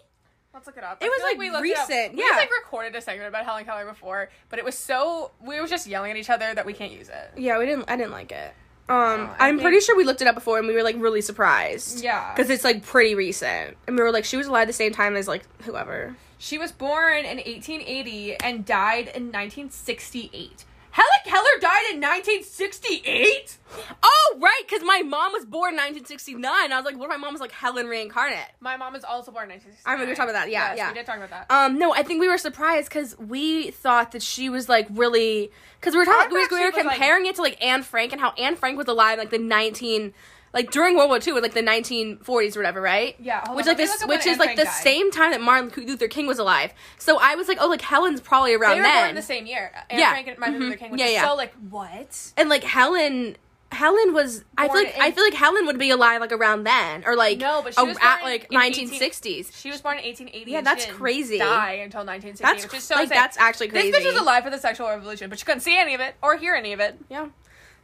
Let's 0.52 0.66
look 0.66 0.76
it 0.76 0.84
up. 0.84 0.98
It 1.00 1.06
I 1.06 1.08
was, 1.08 1.16
feel 1.18 1.26
like, 1.28 1.38
we 1.38 1.50
looked 1.50 1.66
it 1.66 1.76
up. 1.78 1.88
recent, 1.88 2.14
We 2.14 2.22
yeah. 2.22 2.28
just, 2.30 2.38
like 2.40 2.50
recorded 2.64 2.96
a 2.96 3.00
segment 3.00 3.28
about 3.28 3.44
Helen 3.44 3.64
Keller 3.64 3.84
before, 3.86 4.30
but 4.48 4.58
it 4.58 4.64
was 4.64 4.76
so 4.76 5.30
we 5.40 5.60
were 5.60 5.66
just 5.68 5.86
yelling 5.86 6.10
at 6.10 6.16
each 6.16 6.30
other 6.30 6.52
that 6.54 6.66
we 6.66 6.72
can't 6.72 6.92
use 6.92 7.08
it. 7.08 7.30
Yeah, 7.38 7.58
we 7.58 7.66
didn't. 7.66 7.88
I 7.88 7.96
didn't 7.96 8.12
like 8.12 8.32
it. 8.32 8.52
Um, 8.88 9.30
I 9.38 9.48
I'm 9.48 9.56
think- 9.56 9.62
pretty 9.62 9.78
sure 9.80 9.96
we 9.96 10.02
looked 10.02 10.20
it 10.20 10.26
up 10.26 10.34
before 10.34 10.58
and 10.58 10.66
we 10.66 10.74
were 10.74 10.82
like 10.82 10.96
really 10.98 11.20
surprised. 11.20 12.02
Yeah. 12.02 12.32
because 12.34 12.50
it's 12.50 12.64
like 12.64 12.82
pretty 12.82 13.14
recent, 13.14 13.76
and 13.86 13.96
we 13.96 14.02
were 14.02 14.10
like, 14.10 14.24
she 14.24 14.36
was 14.36 14.48
alive 14.48 14.66
the 14.66 14.72
same 14.72 14.92
time 14.92 15.14
as 15.14 15.28
like 15.28 15.44
whoever. 15.62 16.16
She 16.38 16.58
was 16.58 16.72
born 16.72 17.18
in 17.18 17.36
1880 17.36 18.36
and 18.40 18.64
died 18.66 19.08
in 19.14 19.30
1968. 19.30 20.64
Helen 20.92 21.20
Keller 21.24 21.60
died 21.60 21.94
in 21.94 22.00
1968? 22.00 23.58
Oh, 24.02 24.38
right, 24.40 24.62
because 24.68 24.84
my 24.84 25.02
mom 25.02 25.32
was 25.32 25.44
born 25.44 25.74
in 25.74 25.76
1969. 25.76 26.44
I 26.44 26.66
was 26.76 26.84
like, 26.84 26.96
what 26.98 27.04
if 27.04 27.10
my 27.10 27.16
mom 27.16 27.32
was 27.32 27.40
like 27.40 27.52
Helen 27.52 27.86
reincarnate? 27.86 28.38
My 28.60 28.76
mom 28.76 28.96
is 28.96 29.04
also 29.04 29.30
born 29.30 29.44
in 29.44 29.50
1969. 29.50 29.82
I 29.86 29.92
remember 29.92 30.06
we 30.08 30.12
were 30.12 30.16
talking 30.16 30.30
about 30.30 30.46
that, 30.46 30.50
yeah, 30.50 30.68
Yes, 30.70 30.78
yeah. 30.78 30.88
we 30.88 30.94
did 30.94 31.06
talk 31.06 31.16
about 31.18 31.30
that. 31.30 31.46
Um, 31.50 31.78
no, 31.78 31.94
I 31.94 32.02
think 32.02 32.20
we 32.20 32.28
were 32.28 32.38
surprised 32.38 32.88
because 32.88 33.16
we 33.18 33.70
thought 33.70 34.12
that 34.12 34.22
she 34.22 34.48
was 34.48 34.68
like 34.68 34.88
really 34.90 35.50
because 35.80 35.94
we 35.94 35.98
were 36.00 36.04
talking 36.04 36.34
we 36.34 36.40
were, 36.40 36.46
thought 36.48 36.56
we 36.56 36.60
were 36.64 36.70
was, 36.72 36.84
like- 36.84 36.94
comparing 36.96 37.26
it 37.26 37.36
to 37.36 37.42
like 37.42 37.62
Anne 37.64 37.82
Frank 37.82 38.12
and 38.12 38.20
how 38.20 38.30
Anne 38.32 38.56
Frank 38.56 38.76
was 38.76 38.88
alive 38.88 39.14
in, 39.14 39.18
like 39.20 39.30
the 39.30 39.38
19 39.38 40.12
like 40.52 40.70
during 40.70 40.96
World 40.96 41.08
War 41.10 41.18
II 41.24 41.40
like 41.40 41.54
the 41.54 41.62
1940s 41.62 42.56
or 42.56 42.60
whatever, 42.60 42.80
right? 42.80 43.14
Yeah, 43.20 43.40
which 43.54 43.64
on, 43.66 43.68
like 43.68 43.76
this 43.76 43.90
look 43.90 44.02
up 44.02 44.08
when 44.08 44.18
which 44.18 44.26
is 44.26 44.38
like 44.38 44.56
the 44.56 44.64
died. 44.64 44.82
same 44.82 45.10
time 45.10 45.30
that 45.30 45.40
Martin 45.40 45.86
Luther 45.86 46.08
King 46.08 46.26
was 46.26 46.38
alive. 46.38 46.72
So 46.98 47.18
I 47.20 47.34
was 47.36 47.46
like, 47.48 47.58
oh, 47.60 47.68
like 47.68 47.82
Helen's 47.82 48.20
probably 48.20 48.54
around 48.54 48.72
they 48.72 48.80
were 48.80 48.82
then. 48.84 49.04
born 49.06 49.14
the 49.14 49.22
same 49.22 49.46
year. 49.46 49.70
Anne 49.88 49.98
Yeah. 49.98 50.10
Frank 50.10 50.26
and 50.28 50.38
Martin 50.38 50.56
Mhm. 50.58 50.60
Luther 50.62 50.76
King, 50.76 50.98
Yeah, 50.98 51.08
yeah. 51.08 51.26
so 51.28 51.34
like, 51.34 51.52
what? 51.70 52.32
and 52.36 52.48
like 52.48 52.64
Helen 52.64 53.36
Helen 53.72 54.12
was 54.12 54.42
I 54.58 54.66
feel 54.66 54.74
like 54.82 54.96
in- 54.96 55.00
I 55.02 55.12
feel 55.12 55.22
like 55.22 55.34
Helen 55.34 55.64
would 55.66 55.78
be 55.78 55.90
alive 55.90 56.20
like 56.20 56.32
around 56.32 56.64
then 56.64 57.04
or 57.06 57.14
like 57.14 57.38
No, 57.38 57.62
but 57.62 57.72
she 57.76 57.80
a- 57.80 57.84
was 57.84 57.96
at 58.02 58.18
born 58.18 58.32
like 58.32 58.48
in 58.50 58.58
1960s. 58.58 59.56
She 59.56 59.70
was 59.70 59.80
born 59.80 59.98
in 59.98 60.04
1880. 60.04 60.50
Yeah, 60.50 60.60
that's 60.62 60.86
crazy. 60.86 61.38
Die 61.38 61.72
until 61.74 62.04
1960, 62.04 62.42
That's 62.42 62.64
which 62.64 62.78
is 62.78 62.84
so 62.84 62.96
like 62.96 63.04
insane. 63.04 63.16
that's 63.16 63.36
actually 63.38 63.68
crazy. 63.68 63.92
This 63.92 64.00
bitch 64.00 64.12
was 64.12 64.20
alive 64.20 64.42
for 64.42 64.50
the 64.50 64.58
sexual 64.58 64.88
revolution, 64.88 65.30
but 65.30 65.38
she 65.38 65.44
couldn't 65.44 65.60
see 65.60 65.78
any 65.78 65.94
of 65.94 66.00
it 66.00 66.16
or 66.20 66.36
hear 66.36 66.54
any 66.56 66.72
of 66.72 66.80
it. 66.80 66.98
Yeah. 67.08 67.28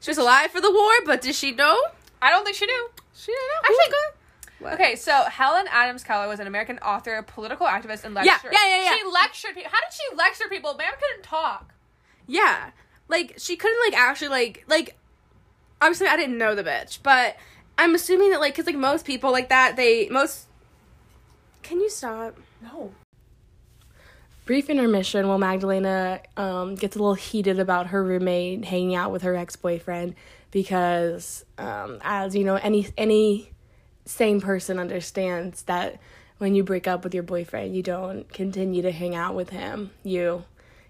She 0.00 0.10
was 0.10 0.18
alive 0.18 0.50
for 0.50 0.60
the 0.60 0.72
war, 0.72 0.92
but 1.04 1.20
did 1.20 1.36
she 1.36 1.52
know? 1.52 1.78
I 2.26 2.30
don't 2.30 2.44
think 2.44 2.56
she 2.56 2.66
knew. 2.66 2.88
She 3.14 3.32
didn't 3.32 3.46
know. 3.48 3.60
Actually, 3.64 3.94
What? 4.58 4.74
Okay, 4.74 4.96
so 4.96 5.12
Helen 5.24 5.66
Adams 5.70 6.02
Keller 6.02 6.28
was 6.28 6.40
an 6.40 6.46
American 6.46 6.78
author, 6.78 7.22
political 7.22 7.66
activist, 7.66 8.04
and 8.04 8.14
Yeah, 8.14 8.32
lecturer. 8.32 8.50
yeah, 8.52 8.68
yeah, 8.68 8.82
yeah. 8.84 8.96
She 8.96 9.04
lectured 9.10 9.54
people. 9.54 9.70
How 9.70 9.80
did 9.80 9.92
she 9.92 10.16
lecture 10.16 10.48
people? 10.48 10.74
Man 10.74 10.92
couldn't 11.00 11.22
talk. 11.22 11.72
Yeah. 12.26 12.70
Like 13.08 13.34
she 13.38 13.56
couldn't 13.56 13.78
like 13.86 13.96
actually 14.00 14.28
like 14.28 14.64
like 14.66 14.96
obviously 15.80 16.08
I 16.08 16.16
didn't 16.16 16.38
know 16.38 16.54
the 16.56 16.64
bitch, 16.64 16.98
but 17.02 17.36
I'm 17.78 17.94
assuming 17.94 18.30
that 18.30 18.40
like 18.40 18.54
cuz 18.56 18.66
like 18.66 18.74
most 18.76 19.06
people 19.06 19.30
like 19.30 19.48
that 19.50 19.76
they 19.76 20.08
most 20.08 20.46
Can 21.62 21.80
you 21.80 21.88
stop? 21.88 22.36
No. 22.62 22.92
brief 24.46 24.68
intermission 24.70 25.28
while 25.28 25.38
Magdalena 25.38 26.20
um, 26.36 26.74
gets 26.74 26.96
a 26.96 26.98
little 26.98 27.14
heated 27.14 27.58
about 27.58 27.88
her 27.88 28.02
roommate 28.02 28.64
hanging 28.64 28.94
out 28.94 29.12
with 29.12 29.22
her 29.22 29.36
ex 29.36 29.54
boyfriend 29.56 30.14
because, 30.50 31.44
um, 31.58 31.98
as 32.02 32.34
you 32.34 32.44
know, 32.44 32.56
any 32.56 32.88
any 32.96 33.50
sane 34.04 34.40
person 34.40 34.78
understands 34.78 35.62
that 35.64 35.98
when 36.38 36.54
you 36.54 36.62
break 36.62 36.86
up 36.86 37.04
with 37.04 37.14
your 37.14 37.22
boyfriend, 37.22 37.74
you 37.74 37.82
don't 37.82 38.32
continue 38.32 38.82
to 38.82 38.92
hang 38.92 39.14
out 39.14 39.34
with 39.34 39.50
him. 39.50 39.90
You 40.02 40.44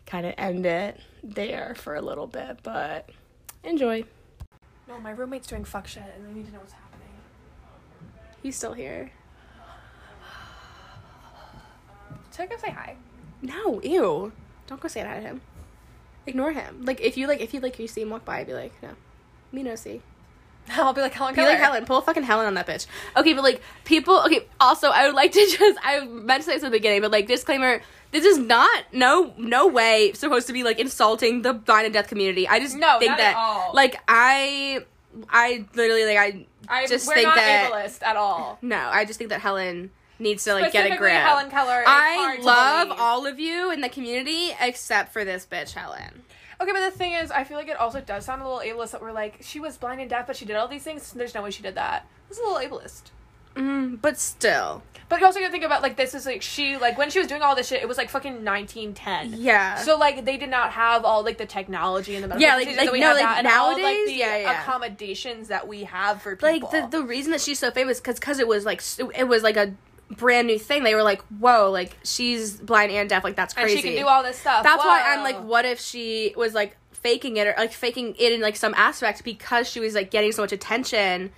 kind 0.05 0.27
of 0.27 0.35
end 0.37 0.67
it 0.67 1.01
there 1.23 1.75
for 1.77 1.95
a 1.95 2.03
little 2.03 2.27
bit, 2.27 2.59
but 2.63 3.11
enjoy. 3.65 4.05
No, 4.89 5.01
my 5.01 5.11
roommate's 5.11 5.49
doing 5.49 5.65
fuck 5.65 5.87
shit, 5.87 6.05
and 6.17 6.29
I 6.29 6.33
need 6.33 6.47
to 6.47 6.53
know 6.53 6.61
what's 6.61 6.73
happening. 6.73 7.09
He's 8.43 8.57
still 8.57 8.73
here. 8.73 9.11
Should 12.35 12.43
I 12.43 12.47
go 12.47 12.57
say 12.59 12.71
hi? 12.71 12.97
No, 13.41 13.81
ew. 13.81 14.31
Don't 14.67 14.81
go 14.81 14.89
say 14.89 15.01
hi 15.01 15.15
to 15.15 15.21
him. 15.21 15.41
Ignore 16.27 16.53
him. 16.53 16.85
Like 16.85 17.01
if 17.01 17.17
you 17.17 17.27
like 17.27 17.41
if 17.41 17.55
you 17.55 17.61
like 17.61 17.79
you 17.79 17.89
see 17.89 18.03
him 18.03 18.11
walk 18.11 18.25
by, 18.25 18.45
be 18.45 18.53
like, 18.53 18.75
no. 18.83 18.91
Me 19.53 19.63
no 19.63 19.75
see. 19.77 20.03
I'll 20.73 20.93
be 20.93 21.01
like 21.01 21.13
Helen 21.13 21.33
Be 21.35 21.37
Keller. 21.37 21.51
like 21.51 21.59
Helen. 21.59 21.85
Pull 21.85 21.99
a 21.99 22.03
fucking 22.03 22.25
Helen 22.25 22.47
on 22.47 22.55
that 22.55 22.67
bitch. 22.67 22.87
Okay, 23.17 23.35
but 23.35 23.45
like 23.45 23.63
people. 23.85 24.21
Okay. 24.25 24.47
Also, 24.61 24.91
I 24.91 25.07
would 25.07 25.15
like 25.15 25.33
to 25.33 25.39
just. 25.59 25.79
I 25.83 26.01
meant 26.05 26.43
to 26.43 26.47
say 26.47 26.55
this 26.55 26.63
at 26.65 26.71
the 26.73 26.77
beginning, 26.77 27.03
but 27.03 27.11
like 27.13 27.27
disclaimer. 27.29 27.81
This 28.13 28.25
is 28.25 28.39
not 28.39 28.85
no 28.93 29.33
no 29.37 29.67
way 29.67 30.13
supposed 30.15 30.47
to 30.47 30.53
be 30.53 30.63
like 30.63 30.79
insulting 30.79 31.43
the 31.43 31.53
blind 31.53 31.87
and 31.87 31.93
deaf 31.93 32.09
community. 32.09 32.47
I 32.49 32.61
just 32.61 32.77
No, 32.77 32.99
think 32.99 33.11
not 33.11 33.19
that 33.19 33.35
at 33.35 33.37
all. 33.37 33.73
like 33.75 34.01
I 34.09 34.81
I 35.29 35.65
literally 35.75 36.05
like 36.07 36.17
I 36.19 36.47
I 36.83 36.87
just 36.87 37.07
we're 37.09 37.15
think 37.15 37.27
not 37.29 37.35
that 37.37 37.71
ableist 37.73 38.03
at 38.07 38.17
all. 38.17 38.59
no 38.63 38.77
I 38.77 39.05
just 39.05 39.19
think 39.19 39.31
that 39.31 39.41
Helen 39.41 39.91
needs 40.21 40.45
to 40.45 40.55
like 40.55 40.73
get 40.73 40.91
a 40.91 40.97
grip. 40.97 41.13
Helen 41.13 41.51
Keller. 41.51 41.83
I 41.87 42.39
love 42.41 42.93
all 42.99 43.27
of 43.27 43.39
you 43.41 43.71
in 43.73 43.81
the 43.81 43.89
community 43.89 44.51
except 44.61 45.13
for 45.13 45.25
this 45.25 45.47
bitch 45.51 45.73
Helen. 45.75 46.23
Okay, 46.61 46.73
but 46.73 46.81
the 46.81 46.91
thing 46.91 47.13
is, 47.13 47.31
I 47.31 47.45
feel 47.45 47.57
like 47.59 47.69
it 47.69 47.77
also 47.79 48.01
does 48.01 48.25
sound 48.25 48.41
a 48.43 48.49
little 48.49 48.61
ableist 48.61 48.93
that 48.93 49.03
we're 49.03 49.13
like, 49.13 49.39
she 49.43 49.61
was 49.61 49.77
blind 49.77 50.01
and 50.01 50.09
deaf, 50.09 50.27
but 50.27 50.37
she 50.37 50.45
did 50.47 50.57
all 50.57 50.69
these 50.69 50.83
things. 50.85 51.13
There's 51.13 51.35
no 51.35 51.43
way 51.43 51.51
she 51.51 51.63
did 51.63 51.75
that. 51.75 52.07
It's 52.31 52.39
a 52.39 52.43
little 52.43 52.79
ableist. 52.79 53.03
Mm, 53.55 54.01
but 54.03 54.19
still, 54.19 54.83
But 55.09 55.19
you 55.21 55.25
also 55.25 55.41
gotta 55.41 55.51
think 55.51 55.65
about 55.65 55.81
like 55.81 55.97
this 55.97 56.15
is 56.15 56.27
like 56.27 56.43
she 56.43 56.77
like 56.77 56.99
when 56.99 57.09
she 57.09 57.19
was 57.19 57.27
doing 57.27 57.41
all 57.41 57.55
this 57.57 57.69
shit, 57.69 57.81
it 57.81 57.89
was 57.89 57.97
like 57.97 58.11
fucking 58.11 58.45
nineteen 58.45 58.93
ten. 58.93 59.33
yeah. 59.35 59.77
So 59.77 59.97
like 59.97 60.27
they 60.27 60.37
did 60.37 60.51
not 60.51 60.73
have 60.73 61.07
all 61.07 61.23
like 61.25 61.39
the 61.39 61.47
technology 61.47 62.17
and 62.17 62.25
the 62.25 62.29
medical 62.29 62.47
Yeah, 62.47 62.57
like- 62.57 62.67
like, 62.67 62.77
that 62.77 62.93
we 62.93 63.01
no, 63.01 63.07
have 63.07 63.17
like, 63.17 63.25
now, 63.25 63.39
and 63.39 63.47
all, 63.47 63.73
like, 63.73 63.83
nowadays, 63.83 64.09
the 64.09 64.15
yeah, 64.15 64.37
yeah. 64.37 64.61
accommodations 64.63 65.49
that 65.49 65.67
we 65.67 65.85
have 65.85 66.21
for 66.21 66.37
like 66.43 66.55
people. 66.57 66.69
the 66.71 66.87
the 66.89 67.03
reason 67.03 67.33
that 67.33 67.41
she's 67.41 67.59
so 67.59 67.71
famous 67.71 67.99
because 67.99 68.19
because 68.21 68.39
it 68.41 68.47
was 68.47 68.67
like 68.67 68.83
it 69.17 69.25
was 69.27 69.43
like 69.43 69.57
a 69.57 69.73
brand 70.11 70.47
new 70.47 70.59
thing. 70.59 70.85
They 70.85 70.95
were 70.95 71.03
like, 71.03 71.23
whoa, 71.23 71.71
like 71.71 71.97
she's 72.05 72.57
blind 72.57 72.93
and 72.93 73.09
deaf. 73.09 73.25
Like 73.25 73.37
that's 73.37 73.55
and 73.55 73.65
crazy. 73.65 73.77
she 73.77 73.83
can 73.83 74.03
do 74.03 74.09
all 74.09 74.23
this 74.23 74.39
stuff. 74.39 74.63
That's 74.63 74.85
why 74.85 75.03
I'm 75.07 75.23
like, 75.23 75.43
what 75.43 75.65
if 75.65 75.81
she 75.81 76.35
was 76.37 76.55
like 76.55 76.77
faking 76.93 77.37
it 77.37 77.47
or 77.47 77.55
like 77.57 77.73
faking 77.73 78.15
it 78.19 78.33
in 78.33 78.41
like 78.41 78.57
some 78.57 78.75
aspect 78.75 79.23
because 79.25 79.69
she 79.69 79.81
was 79.81 79.95
like 79.95 80.11
getting 80.11 80.33
so 80.33 80.43
much 80.43 80.53
attention 80.53 81.31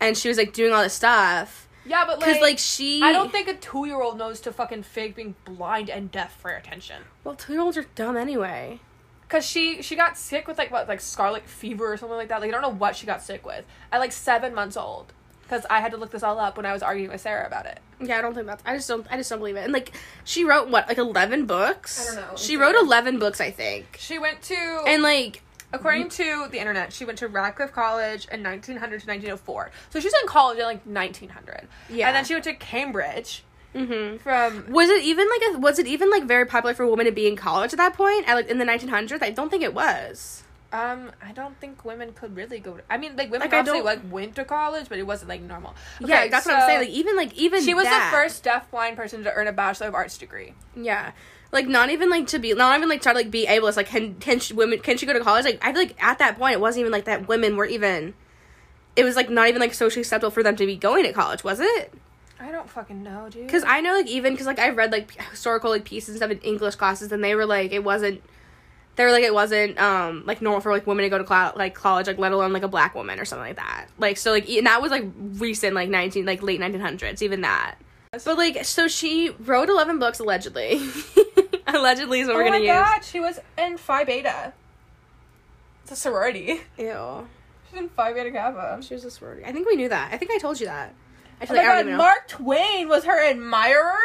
and 0.00 0.16
she 0.16 0.28
was 0.28 0.36
like 0.36 0.52
doing 0.52 0.72
all 0.72 0.82
this 0.82 0.92
stuff 0.92 1.66
yeah, 1.86 2.04
but 2.04 2.20
like, 2.20 2.40
like, 2.40 2.58
she 2.58 3.00
I 3.02 3.12
don't 3.12 3.30
think 3.30 3.48
a 3.48 3.54
two 3.54 3.86
year 3.86 4.00
old 4.00 4.18
knows 4.18 4.40
to 4.40 4.52
fucking 4.52 4.82
fake 4.82 5.16
being 5.16 5.34
blind 5.44 5.88
and 5.88 6.10
deaf 6.10 6.36
for 6.36 6.50
attention. 6.50 7.02
well 7.24 7.34
two 7.34 7.52
year 7.52 7.62
olds 7.62 7.76
are 7.76 7.86
dumb 7.94 8.16
anyway. 8.16 8.80
Cause 9.28 9.44
she 9.44 9.82
she 9.82 9.96
got 9.96 10.16
sick 10.16 10.46
with 10.46 10.58
like 10.58 10.70
what 10.70 10.88
like 10.88 11.00
scarlet 11.00 11.48
fever 11.48 11.92
or 11.92 11.96
something 11.96 12.16
like 12.16 12.28
that. 12.28 12.40
Like 12.40 12.50
I 12.50 12.52
don't 12.52 12.62
know 12.62 12.76
what 12.76 12.96
she 12.96 13.06
got 13.06 13.22
sick 13.22 13.46
with 13.46 13.64
at 13.92 13.98
like 13.98 14.12
seven 14.12 14.54
months 14.54 14.76
old. 14.76 15.12
Cause 15.48 15.64
I 15.70 15.80
had 15.80 15.92
to 15.92 15.96
look 15.96 16.10
this 16.10 16.24
all 16.24 16.40
up 16.40 16.56
when 16.56 16.66
I 16.66 16.72
was 16.72 16.82
arguing 16.82 17.10
with 17.10 17.20
Sarah 17.20 17.46
about 17.46 17.66
it. 17.66 17.78
Yeah, 18.00 18.18
I 18.18 18.22
don't 18.22 18.34
think 18.34 18.46
that's. 18.46 18.62
I 18.66 18.74
just 18.74 18.88
don't. 18.88 19.06
I 19.10 19.16
just 19.16 19.30
don't 19.30 19.38
believe 19.38 19.56
it. 19.56 19.64
And 19.64 19.72
like, 19.72 19.92
she 20.24 20.44
wrote 20.44 20.68
what 20.68 20.88
like 20.88 20.98
eleven 20.98 21.46
books. 21.46 22.00
I 22.00 22.14
don't 22.14 22.30
know. 22.30 22.36
She 22.36 22.56
wrote 22.56 22.74
eleven 22.74 23.18
books, 23.18 23.40
I 23.40 23.50
think. 23.52 23.96
She 23.98 24.18
went 24.18 24.42
to 24.42 24.82
And 24.86 25.02
like, 25.02 25.42
according 25.72 26.08
to 26.10 26.48
the 26.50 26.58
internet, 26.58 26.92
she 26.92 27.04
went 27.04 27.18
to 27.18 27.28
Radcliffe 27.28 27.72
College 27.72 28.26
in 28.30 28.42
1900 28.42 29.00
to 29.00 29.06
1904. 29.06 29.70
So 29.90 30.00
she 30.00 30.06
was 30.06 30.14
in 30.20 30.28
college 30.28 30.58
in 30.58 30.64
like 30.64 30.84
1900. 30.84 31.68
Yeah. 31.88 32.08
And 32.08 32.16
then 32.16 32.24
she 32.24 32.34
went 32.34 32.44
to 32.44 32.54
Cambridge 32.54 33.44
mhm. 33.74 34.20
from 34.20 34.66
was 34.70 34.88
it 34.90 35.04
even 35.04 35.28
like 35.28 35.54
a, 35.54 35.58
was 35.58 35.78
it 35.78 35.86
even 35.86 36.10
like 36.10 36.24
very 36.24 36.44
popular 36.44 36.74
for 36.74 36.86
women 36.86 37.06
to 37.06 37.12
be 37.12 37.26
in 37.26 37.36
college 37.36 37.72
at 37.72 37.78
that 37.78 37.94
point? 37.94 38.28
At, 38.28 38.34
like 38.34 38.48
in 38.48 38.58
the 38.58 38.64
1900s, 38.64 39.22
I 39.22 39.30
don't 39.30 39.48
think 39.50 39.62
it 39.62 39.74
was. 39.74 40.42
Um, 40.72 41.12
I 41.22 41.32
don't 41.32 41.58
think 41.60 41.84
women 41.84 42.12
could 42.12 42.34
really 42.34 42.58
go. 42.58 42.74
To, 42.74 42.82
I 42.90 42.98
mean, 42.98 43.16
like 43.16 43.30
women 43.30 43.48
Like, 43.48 43.58
obviously 43.58 43.82
like 43.82 44.00
went 44.10 44.34
to 44.36 44.44
college, 44.44 44.88
but 44.88 44.98
it 44.98 45.06
wasn't 45.06 45.28
like 45.28 45.40
normal. 45.40 45.74
yeah, 46.00 46.20
Okay, 46.22 46.28
that's 46.28 46.44
what 46.46 46.56
I'm 46.56 46.66
saying. 46.66 46.80
Like 46.80 46.88
even 46.90 47.16
like 47.16 47.32
even 47.34 47.62
she 47.62 47.72
was 47.72 47.84
that, 47.84 48.10
the 48.10 48.16
first 48.16 48.42
deaf 48.42 48.70
blind 48.70 48.96
person 48.96 49.22
to 49.24 49.32
earn 49.32 49.46
a 49.46 49.52
bachelor 49.52 49.88
of 49.88 49.94
arts 49.94 50.18
degree. 50.18 50.54
Yeah. 50.74 51.12
Like 51.52 51.68
not 51.68 51.90
even 51.90 52.10
like 52.10 52.26
to 52.28 52.38
be 52.38 52.52
not 52.52 52.76
even 52.76 52.88
like 52.88 53.00
try 53.00 53.12
to 53.12 53.18
like 53.18 53.30
be 53.30 53.46
able. 53.46 53.68
It's 53.68 53.76
like 53.76 53.86
can 53.86 54.16
can 54.16 54.40
she, 54.40 54.54
women 54.54 54.80
can 54.80 54.98
she 54.98 55.06
go 55.06 55.12
to 55.12 55.20
college? 55.20 55.44
Like 55.44 55.58
I 55.62 55.72
feel 55.72 55.82
like 55.82 56.02
at 56.02 56.18
that 56.18 56.36
point 56.36 56.54
it 56.54 56.60
wasn't 56.60 56.80
even 56.80 56.92
like 56.92 57.04
that 57.04 57.28
women 57.28 57.56
were 57.56 57.66
even. 57.66 58.14
It 58.96 59.04
was 59.04 59.14
like 59.14 59.30
not 59.30 59.48
even 59.48 59.60
like 59.60 59.72
socially 59.74 60.00
acceptable 60.00 60.30
for 60.30 60.42
them 60.42 60.56
to 60.56 60.66
be 60.66 60.76
going 60.76 61.04
to 61.04 61.12
college, 61.12 61.44
was 61.44 61.60
it? 61.60 61.92
I 62.40 62.50
don't 62.50 62.68
fucking 62.68 63.02
know, 63.02 63.28
dude. 63.30 63.46
Because 63.46 63.64
I 63.66 63.80
know 63.80 63.94
like 63.94 64.08
even 64.08 64.32
because 64.34 64.46
like 64.46 64.58
I 64.58 64.70
read 64.70 64.90
like 64.90 65.18
historical 65.30 65.70
like 65.70 65.84
pieces 65.84 66.08
and 66.10 66.16
stuff 66.16 66.30
in 66.30 66.38
English 66.40 66.74
classes, 66.74 67.12
and 67.12 67.22
they 67.22 67.34
were 67.34 67.46
like 67.46 67.72
it 67.72 67.84
wasn't. 67.84 68.22
They 68.96 69.04
were 69.04 69.10
like 69.12 69.24
it 69.24 69.34
wasn't 69.34 69.78
um 69.78 70.24
like 70.26 70.40
normal 70.42 70.60
for 70.60 70.72
like 70.72 70.86
women 70.86 71.02
to 71.04 71.08
go 71.10 71.18
to 71.18 71.26
cl- 71.26 71.52
like 71.54 71.74
college 71.74 72.06
like 72.06 72.18
let 72.18 72.32
alone 72.32 72.52
like 72.52 72.62
a 72.62 72.68
black 72.68 72.94
woman 72.94 73.20
or 73.20 73.24
something 73.24 73.46
like 73.46 73.56
that 73.56 73.86
like 73.98 74.16
so 74.16 74.30
like 74.32 74.48
and 74.48 74.66
that 74.66 74.80
was 74.82 74.90
like 74.90 75.04
recent 75.34 75.74
like 75.74 75.88
nineteen 75.90 76.24
like 76.24 76.42
late 76.42 76.58
nineteen 76.60 76.80
hundreds 76.80 77.22
even 77.22 77.42
that 77.42 77.76
but 78.24 78.38
like 78.38 78.64
so 78.64 78.88
she 78.88 79.30
wrote 79.40 79.68
eleven 79.68 79.98
books 79.98 80.18
allegedly 80.18 80.80
allegedly 81.66 82.20
is 82.20 82.26
what 82.28 82.36
oh 82.36 82.38
we're 82.38 82.44
gonna 82.44 82.58
my 82.58 82.64
use 82.64 82.72
god, 82.72 83.04
she 83.04 83.20
was 83.20 83.38
in 83.58 83.76
Phi 83.76 84.04
Beta. 84.04 84.52
It's 85.82 85.92
a 85.92 85.96
sorority. 85.96 86.60
Ew. 86.78 87.28
She's 87.70 87.78
in 87.78 87.88
Phi 87.90 88.12
Beta 88.12 88.30
Kappa. 88.30 88.82
She 88.82 88.94
was 88.94 89.04
a 89.04 89.10
sorority. 89.10 89.44
I 89.44 89.52
think 89.52 89.68
we 89.68 89.76
knew 89.76 89.88
that. 89.88 90.12
I 90.12 90.16
think 90.16 90.30
I 90.30 90.38
told 90.38 90.58
you 90.58 90.66
that. 90.66 90.94
I 91.40 91.44
Oh 91.44 91.46
feel 91.46 91.56
my 91.56 91.62
like 91.62 91.66
god, 91.68 91.74
don't 91.74 91.80
even 91.86 91.92
know. 91.92 91.98
Mark 91.98 92.28
Twain 92.28 92.88
was 92.88 93.04
her 93.04 93.28
admirer. 93.30 93.98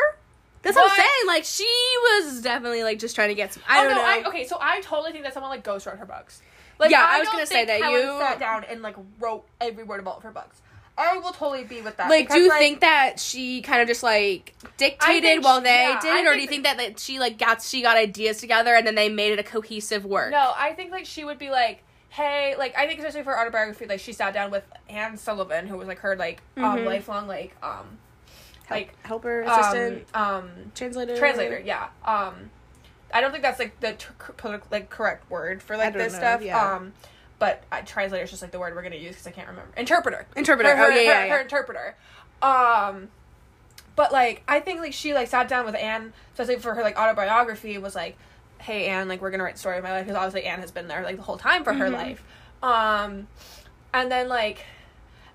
That's 0.62 0.76
what 0.76 0.90
I'm 0.92 0.96
saying. 0.98 1.28
Like 1.28 1.44
she 1.46 1.64
was 2.04 2.42
definitely 2.42 2.84
like 2.84 3.00
just 3.00 3.16
trying 3.16 3.30
to 3.30 3.36
get 3.36 3.54
some. 3.54 3.64
I 3.68 3.80
oh 3.80 3.84
don't 3.88 3.96
no, 3.96 4.02
know. 4.02 4.08
I, 4.08 4.24
okay, 4.30 4.46
so 4.48 4.58
I 4.62 4.82
totally 4.82 5.12
think 5.12 5.24
that 5.24 5.34
someone 5.34 5.50
like 5.50 5.64
ghost 5.64 5.86
wrote 5.86 5.98
her 5.98 6.06
books. 6.06 6.42
Like, 6.80 6.92
Yeah, 6.92 7.06
I 7.08 7.20
was 7.20 7.30
gonna 7.30 7.46
say 7.46 7.66
that 7.66 7.82
Helen 7.82 8.02
you- 8.02 8.20
sat 8.20 8.40
down 8.40 8.64
and 8.66 8.82
like 8.82 8.96
wrote 9.20 9.46
every 9.60 9.84
word 9.84 10.00
of 10.00 10.08
all 10.08 10.18
of 10.18 10.24
her 10.24 10.32
books. 10.32 10.62
I 10.98 11.18
will 11.18 11.32
totally 11.32 11.64
be 11.64 11.82
with 11.82 11.98
that. 11.98 12.10
Like, 12.10 12.28
do 12.28 12.34
because, 12.34 12.44
you 12.44 12.52
think 12.60 12.82
that 12.82 13.20
she 13.20 13.62
kind 13.62 13.82
of 13.82 13.88
just 13.88 14.04
like 14.04 14.54
dictated 14.78 15.44
while 15.44 15.60
she- 15.60 15.64
they 15.64 15.84
yeah, 15.90 16.00
did 16.02 16.12
I 16.28 16.30
or 16.30 16.36
do 16.36 16.42
you 16.42 16.48
think 16.48 16.64
that, 16.64 16.78
that 16.78 17.00
she 17.00 17.18
like 17.18 17.38
got 17.38 17.62
she 17.64 17.82
got 17.82 17.98
ideas 17.98 18.38
together 18.38 18.76
and 18.76 18.86
then 18.86 18.96
they 18.96 19.10
made 19.10 19.32
it 19.32 19.40
a 19.40 19.44
cohesive 19.44 20.06
work? 20.06 20.32
No, 20.32 20.54
I 20.56 20.74
think 20.74 20.92
like 20.92 21.06
she 21.06 21.24
would 21.24 21.40
be 21.40 21.50
like, 21.50 21.84
hey, 22.10 22.56
like 22.58 22.76
I 22.78 22.88
think 22.88 23.00
especially 23.00 23.24
for 23.24 23.40
autobiography, 23.40 23.86
like 23.86 24.00
she 24.00 24.12
sat 24.14 24.34
down 24.34 24.52
with 24.52 24.64
Anne 24.90 25.18
Sullivan, 25.18 25.66
who 25.68 25.78
was 25.78 25.88
like 25.88 26.00
her 26.00 26.16
like 26.16 26.42
um 26.58 26.64
Mhm. 26.80 26.86
lifelong 26.86 27.28
like 27.28 27.56
um 27.64 27.98
like 28.72 29.06
helper, 29.06 29.44
um, 29.44 29.50
assistant, 29.60 30.06
um 30.14 30.50
translator, 30.76 31.18
translator, 31.18 31.60
yeah. 31.64 31.90
Um, 32.06 32.50
I 33.14 33.20
don't 33.22 33.32
think 33.32 33.44
that's 33.44 33.60
like 33.60 33.80
the 33.82 33.94
t- 33.94 34.08
like 34.72 34.90
correct 34.90 35.30
word 35.30 35.62
for 35.62 35.78
like 35.78 35.94
this 35.94 36.14
know, 36.14 36.20
stuff. 36.20 36.42
yeah. 36.44 36.76
Um, 36.76 36.94
but 37.40 37.64
uh, 37.72 37.82
translator 37.86 38.24
is 38.24 38.30
just 38.30 38.42
like 38.42 38.52
the 38.52 38.60
word 38.60 38.76
we're 38.76 38.84
gonna 38.84 38.96
use 38.96 39.12
because 39.12 39.28
I 39.28 39.32
can't 39.32 39.48
remember. 39.50 39.72
Interpreter. 39.76 40.26
interpreter. 40.36 40.70
Her, 40.70 40.76
her, 40.76 40.92
oh 40.92 40.96
yeah, 40.96 41.02
yeah, 41.02 41.20
her, 41.22 41.26
yeah. 41.28 41.34
her 41.36 41.42
interpreter. 41.42 41.96
Um, 42.42 43.10
but 43.96 44.12
like 44.12 44.44
I 44.48 44.60
think 44.60 44.80
like 44.80 44.94
she 44.94 45.14
like 45.14 45.28
sat 45.28 45.48
down 45.48 45.66
with 45.66 45.76
Anne, 45.76 46.14
especially 46.34 46.58
for 46.62 46.74
her 46.74 46.82
like 46.82 46.98
autobiography, 46.98 47.78
was 47.78 47.96
like, 47.96 48.16
"Hey 48.60 48.88
Anne, 48.88 49.08
like 49.08 49.22
we're 49.22 49.32
gonna 49.32 49.44
write 49.44 49.56
the 49.56 49.60
story 49.60 49.78
of 49.78 49.84
my 49.84 49.92
life 49.92 50.06
because 50.06 50.16
obviously 50.16 50.44
Anne 50.48 50.60
has 50.60 50.72
been 50.72 50.88
there 50.88 51.04
like 51.04 51.18
the 51.18 51.24
whole 51.24 51.38
time 51.38 51.64
for 51.64 51.74
her 51.74 51.88
Mhm. 51.90 51.94
life." 51.94 52.24
Um, 52.64 53.28
and 53.94 54.12
then 54.12 54.30
like, 54.30 54.64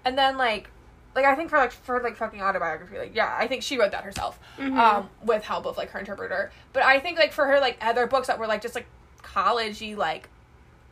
and 0.05 0.17
then 0.17 0.37
like. 0.39 0.71
Like 1.17 1.25
I 1.25 1.35
think 1.35 1.51
for 1.51 1.59
like 1.59 1.73
for 1.73 2.01
like 2.03 2.15
fucking 2.17 2.41
autobiography, 2.43 2.99
like 2.99 3.17
yeah, 3.17 3.35
I 3.37 3.47
think 3.49 3.63
she 3.63 3.79
wrote 3.79 3.91
that 3.93 4.05
herself, 4.05 4.39
Mhm. 4.59 4.77
um, 4.79 5.09
with 5.25 5.43
help 5.45 5.67
of 5.67 5.77
like 5.77 5.91
her 5.91 5.99
interpreter. 5.99 6.53
But 6.73 6.83
I 6.85 7.01
think 7.01 7.19
like 7.19 7.33
for 7.33 7.47
her 7.47 7.59
like 7.59 7.79
other 7.81 8.07
books 8.07 8.29
that 8.29 8.39
were 8.39 8.47
like 8.47 8.61
just 8.63 8.75
like 8.77 8.87
collegey 9.23 9.97
like 9.97 10.29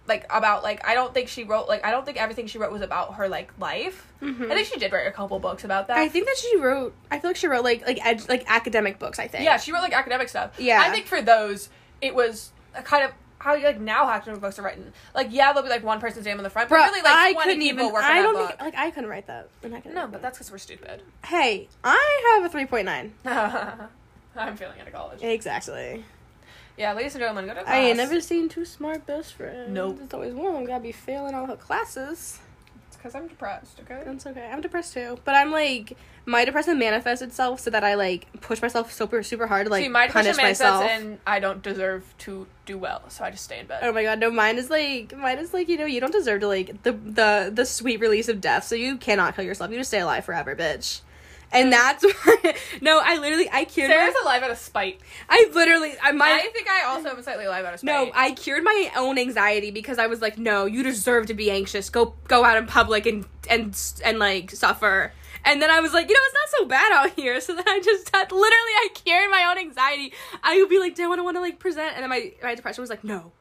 like 0.06 0.26
about 0.28 0.62
like 0.62 0.86
I 0.86 0.94
don't 0.94 1.14
think 1.14 1.28
she 1.28 1.44
wrote 1.44 1.68
like 1.68 1.84
I 1.84 1.90
don't 1.90 2.04
think 2.04 2.20
everything 2.20 2.46
she 2.46 2.58
wrote 2.58 2.72
was 2.72 2.82
about 2.82 3.14
her 3.14 3.28
like 3.28 3.52
life. 3.58 4.12
Mhm. 4.20 4.50
I 4.50 4.54
think 4.54 4.66
she 4.68 4.78
did 4.78 4.92
write 4.92 5.06
a 5.06 5.12
couple 5.12 5.38
books 5.38 5.64
about 5.64 5.88
that. 5.88 5.96
I 5.98 6.08
think 6.08 6.26
that 6.26 6.36
she 6.36 6.56
wrote. 6.58 6.94
I 7.10 7.18
feel 7.18 7.30
like 7.30 7.36
she 7.36 7.46
wrote 7.46 7.64
like 7.64 7.86
like 7.86 8.04
ed, 8.04 8.28
like 8.28 8.44
academic 8.46 8.98
books. 8.98 9.18
I 9.18 9.28
think. 9.28 9.44
yeah, 9.44 9.56
she 9.58 9.72
wrote 9.72 9.80
like 9.82 9.92
academic 9.94 10.28
stuff. 10.28 10.58
Yeah. 10.58 10.80
I 10.82 10.90
think 10.90 11.06
for 11.06 11.22
those 11.22 11.68
it 12.02 12.14
was 12.14 12.50
a 12.74 12.82
kind 12.82 13.04
of 13.04 13.12
how 13.44 13.62
like 13.62 13.78
now 13.78 14.06
how 14.06 14.12
academic 14.12 14.40
books 14.40 14.58
are 14.58 14.62
written. 14.62 14.92
Like 15.14 15.28
yeah, 15.30 15.52
there'll 15.52 15.62
be 15.62 15.68
like 15.68 15.84
one 15.84 16.00
person's 16.00 16.24
name 16.24 16.38
on 16.38 16.42
the 16.44 16.50
front, 16.50 16.70
but 16.70 16.76
Bro, 16.76 16.84
really 16.86 17.02
like 17.02 17.12
I 17.14 17.32
twenty 17.34 17.44
couldn't 17.50 17.60
people 17.60 17.80
even. 17.84 17.92
work 17.92 18.02
on 18.04 18.10
I 18.10 18.14
that 18.14 18.22
don't 18.22 18.34
book. 18.34 18.48
think 18.48 18.60
like 18.62 18.74
I 18.76 18.90
couldn't 18.90 19.10
write 19.10 19.26
that. 19.26 19.48
in 19.62 19.74
academic 19.74 19.94
no, 19.94 20.02
book. 20.02 20.12
but 20.12 20.22
that's 20.22 20.38
because 20.38 20.50
we're 20.50 20.58
stupid. 20.58 21.02
hey, 21.26 21.68
I 21.84 22.34
have 22.36 22.44
a 22.44 22.48
three 22.48 22.64
point 22.66 22.86
nine. 22.86 23.12
I'm 24.36 24.56
feeling 24.56 24.80
out 24.80 24.86
of 24.86 24.92
college. 24.92 25.22
Exactly. 25.22 26.04
Yeah, 26.76 26.92
ladies 26.94 27.14
and 27.14 27.20
gentlemen, 27.20 27.46
go 27.46 27.54
to 27.54 27.62
class. 27.62 27.72
I 27.72 27.78
ain't 27.80 27.98
never 27.98 28.20
seen 28.20 28.48
two 28.48 28.64
smart 28.64 29.06
best 29.06 29.34
friends. 29.34 29.70
Nope. 29.70 30.00
It's 30.02 30.12
always 30.14 30.34
one 30.34 30.46
of 30.46 30.54
them 30.54 30.64
gotta 30.64 30.82
be 30.82 30.90
failing 30.90 31.34
all 31.34 31.46
her 31.46 31.54
classes. 31.56 32.40
Because 33.04 33.16
I'm 33.16 33.28
depressed. 33.28 33.80
Okay. 33.80 34.00
That's 34.02 34.26
okay. 34.26 34.48
I'm 34.50 34.62
depressed 34.62 34.94
too. 34.94 35.18
But 35.26 35.34
I'm 35.34 35.50
like 35.52 35.94
my 36.24 36.46
depression 36.46 36.78
manifests 36.78 37.20
itself 37.20 37.60
so 37.60 37.68
that 37.68 37.84
I 37.84 37.96
like 37.96 38.40
push 38.40 38.62
myself 38.62 38.90
super 38.90 39.22
super 39.22 39.46
hard 39.46 39.66
to 39.66 39.70
like 39.70 39.84
See, 39.84 39.90
my 39.90 40.08
punish 40.08 40.38
myself. 40.38 40.84
and 40.84 41.18
I 41.26 41.38
don't 41.38 41.62
deserve 41.62 42.14
to 42.20 42.46
do 42.64 42.78
well, 42.78 43.02
so 43.10 43.22
I 43.24 43.30
just 43.30 43.44
stay 43.44 43.58
in 43.58 43.66
bed. 43.66 43.80
Oh 43.82 43.92
my 43.92 44.04
god, 44.04 44.20
no, 44.20 44.30
mine 44.30 44.56
is 44.56 44.70
like 44.70 45.14
mine 45.14 45.36
is 45.36 45.52
like, 45.52 45.68
you 45.68 45.76
know, 45.76 45.84
you 45.84 46.00
don't 46.00 46.14
deserve 46.14 46.40
to 46.40 46.48
like 46.48 46.82
the 46.82 46.92
the 46.92 47.52
the 47.52 47.66
sweet 47.66 48.00
release 48.00 48.30
of 48.30 48.40
death, 48.40 48.64
so 48.64 48.74
you 48.74 48.96
cannot 48.96 49.36
kill 49.36 49.44
yourself. 49.44 49.70
You 49.70 49.76
just 49.76 49.90
stay 49.90 50.00
alive 50.00 50.24
forever, 50.24 50.56
bitch. 50.56 51.02
And 51.54 51.72
that's 51.72 52.04
why 52.24 52.56
no, 52.80 53.00
I 53.02 53.16
literally 53.18 53.48
I 53.50 53.64
cured 53.64 53.90
Sarah's 53.90 54.14
my, 54.14 54.30
alive 54.30 54.42
out 54.42 54.50
of 54.50 54.58
spite. 54.58 55.00
I 55.28 55.48
literally 55.54 55.92
I 56.02 56.12
my 56.12 56.32
I 56.32 56.48
think 56.52 56.68
I 56.68 56.84
also 56.84 57.10
am 57.10 57.22
slightly 57.22 57.44
alive 57.44 57.64
out 57.64 57.74
of 57.74 57.80
spite. 57.80 57.86
No, 57.86 58.10
I 58.14 58.32
cured 58.32 58.64
my 58.64 58.90
own 58.96 59.18
anxiety 59.18 59.70
because 59.70 59.98
I 59.98 60.08
was 60.08 60.20
like, 60.20 60.36
no, 60.36 60.66
you 60.66 60.82
deserve 60.82 61.26
to 61.26 61.34
be 61.34 61.50
anxious. 61.50 61.90
Go 61.90 62.14
go 62.28 62.44
out 62.44 62.58
in 62.58 62.66
public 62.66 63.06
and 63.06 63.24
and 63.48 63.80
and 64.04 64.18
like 64.18 64.50
suffer. 64.50 65.12
And 65.46 65.60
then 65.60 65.70
I 65.70 65.80
was 65.80 65.92
like, 65.92 66.08
you 66.08 66.14
know, 66.14 66.20
it's 66.24 66.34
not 66.34 66.60
so 66.60 66.66
bad 66.66 66.92
out 66.92 67.10
here. 67.10 67.40
So 67.44 67.54
then 67.54 67.68
I 67.68 67.78
just 67.80 68.08
had, 68.16 68.32
literally 68.32 68.50
I 68.54 68.88
cured 68.94 69.30
my 69.30 69.44
own 69.50 69.58
anxiety. 69.58 70.14
I 70.42 70.58
would 70.58 70.70
be 70.70 70.78
like, 70.78 70.94
do 70.94 71.04
I 71.04 71.08
want 71.08 71.18
to 71.18 71.24
want 71.24 71.36
to 71.36 71.42
like 71.42 71.58
present? 71.58 71.92
And 71.94 72.02
then 72.02 72.08
my 72.08 72.32
my 72.42 72.54
depression 72.54 72.80
was 72.80 72.90
like, 72.90 73.04
no, 73.04 73.32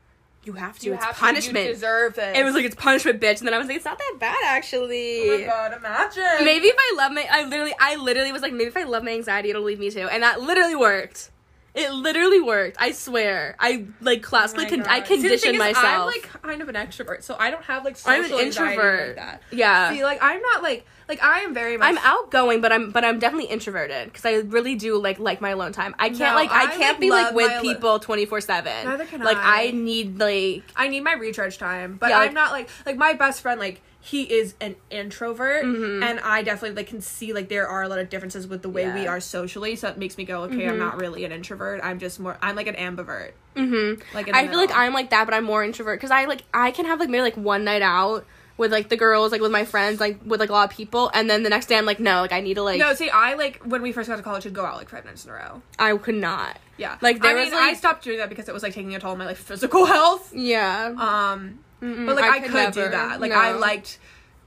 you 0.45 0.53
have 0.53 0.77
to. 0.79 0.85
you 0.87 0.93
it's 0.93 1.03
have 1.03 1.15
punishment. 1.15 1.57
To, 1.57 1.63
you 1.63 1.73
deserve 1.73 2.17
it. 2.17 2.35
it 2.35 2.43
was 2.43 2.53
like 2.53 2.65
it's 2.65 2.75
punishment, 2.75 3.21
bitch. 3.21 3.39
And 3.39 3.47
then 3.47 3.53
I 3.53 3.57
was 3.57 3.67
like, 3.67 3.77
it's 3.77 3.85
not 3.85 3.97
that 3.97 4.15
bad 4.19 4.37
actually. 4.45 5.29
Oh 5.29 5.37
my 5.39 5.45
god, 5.45 5.73
imagine. 5.77 6.45
Maybe 6.45 6.67
if 6.67 6.75
I 6.77 6.95
love 6.97 7.11
my, 7.11 7.27
I 7.29 7.45
literally, 7.45 7.73
I 7.79 7.95
literally 7.95 8.31
was 8.31 8.41
like, 8.41 8.53
maybe 8.53 8.67
if 8.67 8.77
I 8.77 8.83
love 8.83 9.03
my 9.03 9.11
anxiety, 9.11 9.49
it'll 9.49 9.63
leave 9.63 9.79
me 9.79 9.89
too, 9.89 10.07
and 10.07 10.23
that 10.23 10.41
literally 10.41 10.75
worked. 10.75 11.29
It 11.75 11.91
literally 11.91 12.39
worked. 12.39 12.77
I 12.79 12.91
swear. 12.91 13.55
I 13.59 13.85
like 13.99 14.19
Oh 14.19 14.27
classically, 14.29 14.65
my 14.65 14.69
con-. 14.69 14.85
I 14.87 15.03
See, 15.03 15.15
conditioned 15.15 15.55
is, 15.55 15.59
myself. 15.59 15.85
I'm 15.85 16.05
like 16.05 16.29
kind 16.43 16.61
of 16.61 16.69
an 16.69 16.75
extrovert, 16.75 17.23
so 17.23 17.35
I 17.39 17.49
don't 17.49 17.63
have 17.63 17.83
like 17.83 17.97
social 17.97 18.11
I'm 18.13 18.25
an 18.25 18.45
anxiety 18.45 18.73
introvert. 18.73 19.07
like 19.07 19.15
that. 19.15 19.41
yeah. 19.51 19.91
See, 19.91 20.03
like 20.03 20.19
I'm 20.21 20.39
not 20.41 20.61
like 20.61 20.85
like 21.09 21.21
I 21.23 21.39
am 21.41 21.53
very 21.53 21.77
much. 21.77 21.87
I'm 21.89 21.97
outgoing, 21.99 22.61
but 22.61 22.71
I'm 22.71 22.91
but 22.91 23.03
I'm 23.05 23.19
definitely 23.19 23.49
introverted 23.49 24.05
because 24.07 24.25
I 24.25 24.35
really 24.35 24.75
do 24.75 24.97
like 25.01 25.19
like 25.19 25.41
my 25.41 25.49
alone 25.49 25.71
time. 25.71 25.95
I 25.99 26.09
can't 26.09 26.19
No, 26.19 26.35
like 26.35 26.51
I 26.51 26.63
I, 26.63 26.67
can't 26.67 26.79
like, 26.93 26.99
be 26.99 27.09
like 27.11 27.33
with 27.35 27.61
people 27.61 27.99
twenty 27.99 28.25
four 28.25 28.41
seven. 28.41 28.85
Neither 28.85 29.05
can 29.05 29.21
Like 29.21 29.37
I. 29.37 29.67
I 29.67 29.71
need 29.71 30.19
like 30.19 30.63
I 30.75 30.87
need 30.87 31.01
my 31.01 31.13
recharge 31.13 31.57
time, 31.57 31.97
but 31.99 32.09
Yeah, 32.09 32.19
like- 32.19 32.29
I'm 32.29 32.33
not 32.35 32.51
like 32.51 32.69
like 32.85 32.97
my 32.97 33.13
best 33.13 33.41
friend. 33.41 33.59
Like 33.59 33.81
he 34.05 34.23
is 34.23 34.53
an 34.59 34.75
introvert 34.89 35.63
Mhm. 35.63 36.03
and 36.03 36.19
I 36.19 36.43
definitely 36.43 36.75
like 36.75 36.87
can 36.87 36.99
see 36.99 37.31
like 37.31 37.47
there 37.47 37.65
are 37.67 37.83
a 37.83 37.87
lot 37.87 37.99
of 37.99 38.09
differences 38.09 38.45
with 38.45 38.61
the 38.61 38.67
way 38.67 38.91
we 38.93 39.07
are 39.07 39.21
socially 39.21 39.77
so 39.77 39.87
it 39.87 39.97
makes 39.97 40.17
me 40.17 40.25
go 40.25 40.41
okay 40.41 40.67
I'm 40.67 40.77
not 40.77 40.99
really 40.99 41.23
an 41.23 41.31
introvert 41.31 41.79
I'm 41.81 41.99
just 41.99 42.19
more 42.19 42.37
I'm 42.41 42.57
like 42.57 42.67
an 42.67 42.75
ambivert 42.75 43.31
Mm-hmm. 43.55 44.01
like 44.15 44.27
I 44.35 44.47
feel 44.49 44.57
like. 44.57 44.75
I'm 44.75 44.93
like 44.93 45.11
that, 45.11 45.23
but 45.25 45.33
I'm 45.33 45.43
more 45.45 45.63
introvert 45.63 45.99
because 45.99 46.11
I 46.11 46.25
like 46.25 46.43
I 46.53 46.71
can 46.71 46.85
have 46.85 46.99
like 46.99 47.07
maybe 47.09 47.21
like 47.21 47.37
one 47.37 47.63
night 47.63 47.81
out 47.81 48.25
with 48.57 48.71
like 48.71 48.89
the 48.89 48.97
girls, 48.97 49.31
like 49.31 49.41
with 49.41 49.51
my 49.51 49.65
friends, 49.65 49.99
like 49.99 50.19
with 50.25 50.39
like 50.39 50.49
a 50.49 50.53
lot 50.53 50.69
of 50.69 50.75
people, 50.75 51.09
and 51.13 51.29
then 51.29 51.43
the 51.43 51.49
next 51.49 51.65
day 51.67 51.77
I'm 51.77 51.85
like, 51.85 51.99
no, 51.99 52.21
like 52.21 52.31
I 52.31 52.39
need 52.39 52.53
to 52.55 52.63
like 52.63 52.79
no 52.79 52.93
see 52.93 53.09
I 53.09 53.33
like 53.33 53.61
when 53.63 53.81
we 53.81 53.91
first 53.91 54.09
got 54.09 54.17
to 54.17 54.21
college 54.23 54.45
would 54.45 54.53
go 54.53 54.65
out 54.65 54.77
like 54.77 54.89
five 54.89 55.05
nights 55.05 55.25
in 55.25 55.31
a 55.31 55.33
row 55.33 55.61
I 55.79 55.95
could 55.97 56.15
not. 56.15 56.57
yeah 56.77 56.97
Like, 57.01 57.21
there 57.21 57.31
I 57.31 57.43
was, 57.43 57.51
mean 57.51 57.59
I 57.59 57.73
stopped 57.73 58.03
doing 58.03 58.17
that 58.19 58.29
because 58.29 58.47
it 58.47 58.53
was 58.53 58.61
like 58.63 58.73
taking 58.73 58.93
a 58.95 58.99
toll 58.99 59.11
on 59.11 59.17
my 59.17 59.25
like 59.25 59.37
physical 59.37 59.85
health 59.95 60.31
Yeah, 60.35 60.87
um 60.97 61.59
Mm-mm, 61.81 62.05
but 62.05 62.15
like 62.15 62.25
I, 62.25 62.39
could, 62.39 62.73
do 62.73 62.89
that 62.89 63.19
like 63.19 63.31
No. 63.31 63.37
I 63.37 63.51
liked 63.53 63.97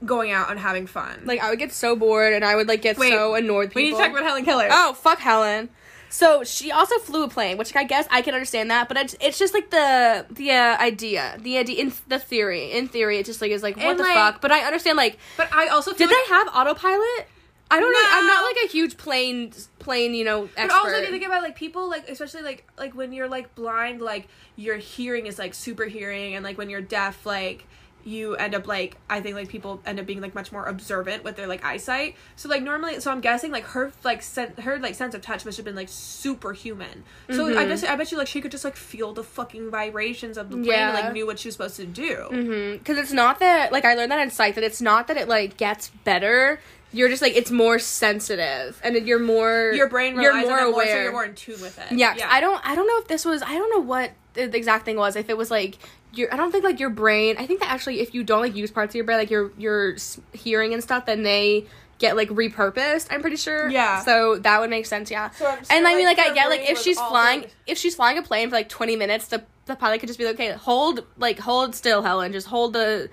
going 0.05 0.31
out 0.31 0.49
and 0.51 0.59
having 0.59 0.87
fun 0.87 1.21
like 1.25 1.41
I 1.41 1.49
would 1.49 1.59
get 1.59 1.71
so 1.71 1.95
bored 1.95 2.33
and 2.33 2.45
I 2.45 2.55
would 2.55 2.67
like 2.67 2.81
get 2.81 2.97
Wait, 2.97 3.11
so 3.11 3.35
annoyed. 3.35 3.69
with 3.69 3.75
we 3.75 3.83
need 3.83 3.91
to 3.91 3.97
talk 3.97 4.11
about 4.11 4.23
Helen 4.23 4.45
Keller 4.45 4.67
Oh 4.71 4.93
fuck 4.93 5.19
Helen. 5.19 5.69
So 6.09 6.43
she 6.43 6.71
also 6.71 6.97
flew 6.99 7.23
a 7.23 7.27
plane, 7.27 7.57
which 7.57 7.75
I 7.75 7.83
guess 7.83 8.07
I 8.09 8.21
can 8.21 8.33
understand 8.33 8.71
that, 8.71 8.87
but 8.87 8.97
it's, 9.19 9.37
just 9.37 9.53
like 9.53 9.69
the 9.69 10.25
the 10.29 10.51
uh, 10.51 10.77
idea, 10.77 11.37
the 11.39 11.57
idea 11.57 11.81
in 11.81 11.93
the 12.07 12.19
theory. 12.19 12.71
In 12.71 12.87
theory, 12.87 13.17
it 13.19 13.25
just 13.25 13.41
like 13.41 13.51
is 13.51 13.61
like 13.63 13.75
what 13.75 13.85
And, 13.85 13.99
the 13.99 14.03
like- 14.03 14.13
fuck. 14.15 14.41
But 14.41 14.51
I 14.51 14.61
understand 14.61 14.97
like, 14.97 15.17
but 15.35 15.53
I 15.53 15.67
also 15.67 15.91
did 15.93 16.09
like 16.09 16.09
they 16.09 16.33
have 16.33 16.47
autopilot? 16.53 17.27
I 17.69 17.81
don't 17.81 17.91
know. 17.91 17.99
I'm 18.11 18.27
not 18.27 18.43
like 18.43 18.55
a 18.65 18.67
huge 18.69 18.95
plane 18.95 19.51
plane 19.79 20.13
you 20.13 20.23
know 20.23 20.43
expert. 20.55 20.67
But 20.69 20.71
also, 20.71 20.95
if 20.95 21.05
you 21.05 21.11
think 21.11 21.25
about 21.25 21.41
like 21.43 21.57
people, 21.57 21.89
like 21.89 22.07
especially 22.07 22.41
like 22.41 22.65
like 22.77 22.95
when 22.95 23.11
you're 23.11 23.27
like 23.27 23.53
blind, 23.55 24.01
like 24.01 24.29
your 24.55 24.77
hearing 24.77 25.25
is 25.25 25.37
like 25.37 25.53
super 25.53 25.83
hearing, 25.83 26.35
and 26.35 26.45
like 26.45 26.57
when 26.57 26.69
you're 26.69 26.81
deaf, 26.81 27.25
like 27.25 27.65
you 28.07 28.35
end 28.37 28.55
up 28.55 28.65
like 28.67 28.95
I 29.09 29.19
think 29.19 29.35
like 29.35 29.49
people 29.49 29.81
end 29.85 29.99
up 29.99 30.05
being 30.05 30.21
like 30.21 30.33
much 30.33 30.51
more 30.53 30.65
observant 30.65 31.25
with 31.25 31.35
their 31.35 31.45
like 31.45 31.65
eyesight. 31.65 32.15
So 32.37 32.47
like 32.47 32.63
normally, 32.63 33.01
so 33.01 33.11
I'm 33.11 33.19
guessing 33.19 33.51
like 33.51 33.65
her 33.65 33.91
like 34.05 34.21
sen- 34.23 34.53
her 34.63 34.79
like 34.79 34.95
sense 34.95 35.13
of 35.13 35.21
touch 35.21 35.43
must 35.43 35.57
have 35.57 35.65
been 35.65 35.75
like 35.75 35.89
superhuman. 35.89 37.03
So 37.29 37.47
I 37.47 37.65
Mhm. 37.65 37.67
just 37.69 37.83
I 37.83 37.95
bet 37.97 38.11
you 38.11 38.17
like 38.17 38.27
she 38.27 38.39
could 38.41 38.51
just 38.51 38.63
like 38.63 38.75
feel 38.77 39.13
the 39.13 39.23
fucking 39.23 39.69
vibrations 39.69 40.37
of 40.37 40.49
the 40.49 40.55
plane 40.55 40.67
Yeah. 40.67 40.89
and 40.89 40.93
like 41.05 41.13
knew 41.13 41.25
what 41.25 41.37
she 41.39 41.49
was 41.49 41.55
supposed 41.55 41.75
to 41.77 41.85
do. 41.85 42.27
Mm-hmm. 42.31 42.77
Because 42.77 42.97
it's 42.97 43.11
not 43.13 43.39
that 43.39 43.71
like 43.73 43.83
I 43.85 43.93
learned 43.95 44.11
that 44.11 44.19
in 44.19 44.29
psych 44.31 44.55
that 44.55 44.63
it's 44.63 44.81
not 44.81 45.07
that 45.07 45.17
it 45.17 45.27
like 45.27 45.57
gets 45.57 45.89
better. 46.03 46.59
You're 46.93 47.09
just 47.09 47.21
like 47.21 47.35
it's 47.35 47.51
more 47.51 47.77
sensitive 47.79 48.79
and 48.83 48.95
you're 49.05 49.19
more 49.19 49.73
Your 49.75 49.89
brain 49.89 50.19
you're 50.19 50.33
more 50.33 50.41
it 50.41 50.47
more, 50.47 50.57
so 50.59 50.71
aware. 50.73 51.03
you're 51.03 51.11
more 51.11 51.25
in 51.25 51.35
tune 51.35 51.59
with 51.61 51.77
it. 51.77 51.97
Yeah, 51.97 52.15
I 52.29 52.39
don't 52.39 52.61
I 52.65 52.75
don't 52.75 52.87
know 52.87 52.99
if 52.99 53.07
this 53.07 53.25
was 53.25 53.41
I 53.41 53.55
don't 53.55 53.69
know 53.69 53.81
what 53.81 54.11
the 54.33 54.43
exact 54.55 54.85
thing 54.85 54.97
was. 54.97 55.15
If 55.15 55.29
it 55.29 55.37
was 55.37 55.49
like 55.51 55.77
your 56.13 56.33
I 56.33 56.37
don't 56.37 56.51
think 56.51 56.63
like 56.63 56.79
your 56.79 56.89
brain. 56.89 57.35
I 57.37 57.45
think 57.45 57.59
that 57.59 57.69
actually 57.69 57.99
if 57.99 58.13
you 58.13 58.23
don't 58.23 58.41
like 58.41 58.55
use 58.55 58.71
parts 58.71 58.91
of 58.91 58.95
your 58.95 59.05
brain 59.05 59.17
like 59.17 59.29
your 59.31 59.51
your 59.57 59.95
hearing 60.33 60.73
and 60.73 60.81
stuff, 60.83 61.05
then 61.05 61.23
they 61.23 61.65
get 61.99 62.15
like 62.15 62.29
repurposed. 62.29 63.07
I'm 63.09 63.21
pretty 63.21 63.37
sure. 63.37 63.69
Yeah. 63.69 64.01
So 64.01 64.37
that 64.39 64.59
would 64.61 64.69
make 64.69 64.85
sense. 64.85 65.09
Yeah. 65.11 65.29
So 65.31 65.47
and 65.69 65.87
I 65.87 65.95
mean, 65.95 66.05
like, 66.05 66.19
I 66.19 66.33
get 66.33 66.49
like 66.49 66.69
if 66.69 66.77
she's 66.79 66.99
flying 66.99 67.45
if 67.65 67.77
she's 67.77 67.95
flying 67.95 68.17
a 68.17 68.21
plane 68.21 68.49
for 68.49 68.55
like 68.55 68.69
20 68.69 68.95
minutes, 68.95 69.27
the 69.27 69.43
the 69.65 69.75
pilot 69.75 69.99
could 69.99 70.07
just 70.07 70.19
be 70.19 70.25
like, 70.25 70.35
okay, 70.35 70.51
hold 70.51 71.05
like 71.17 71.39
hold 71.39 71.75
still, 71.75 72.01
Helen, 72.01 72.31
just 72.31 72.47
hold 72.47 72.73
the 72.73 73.09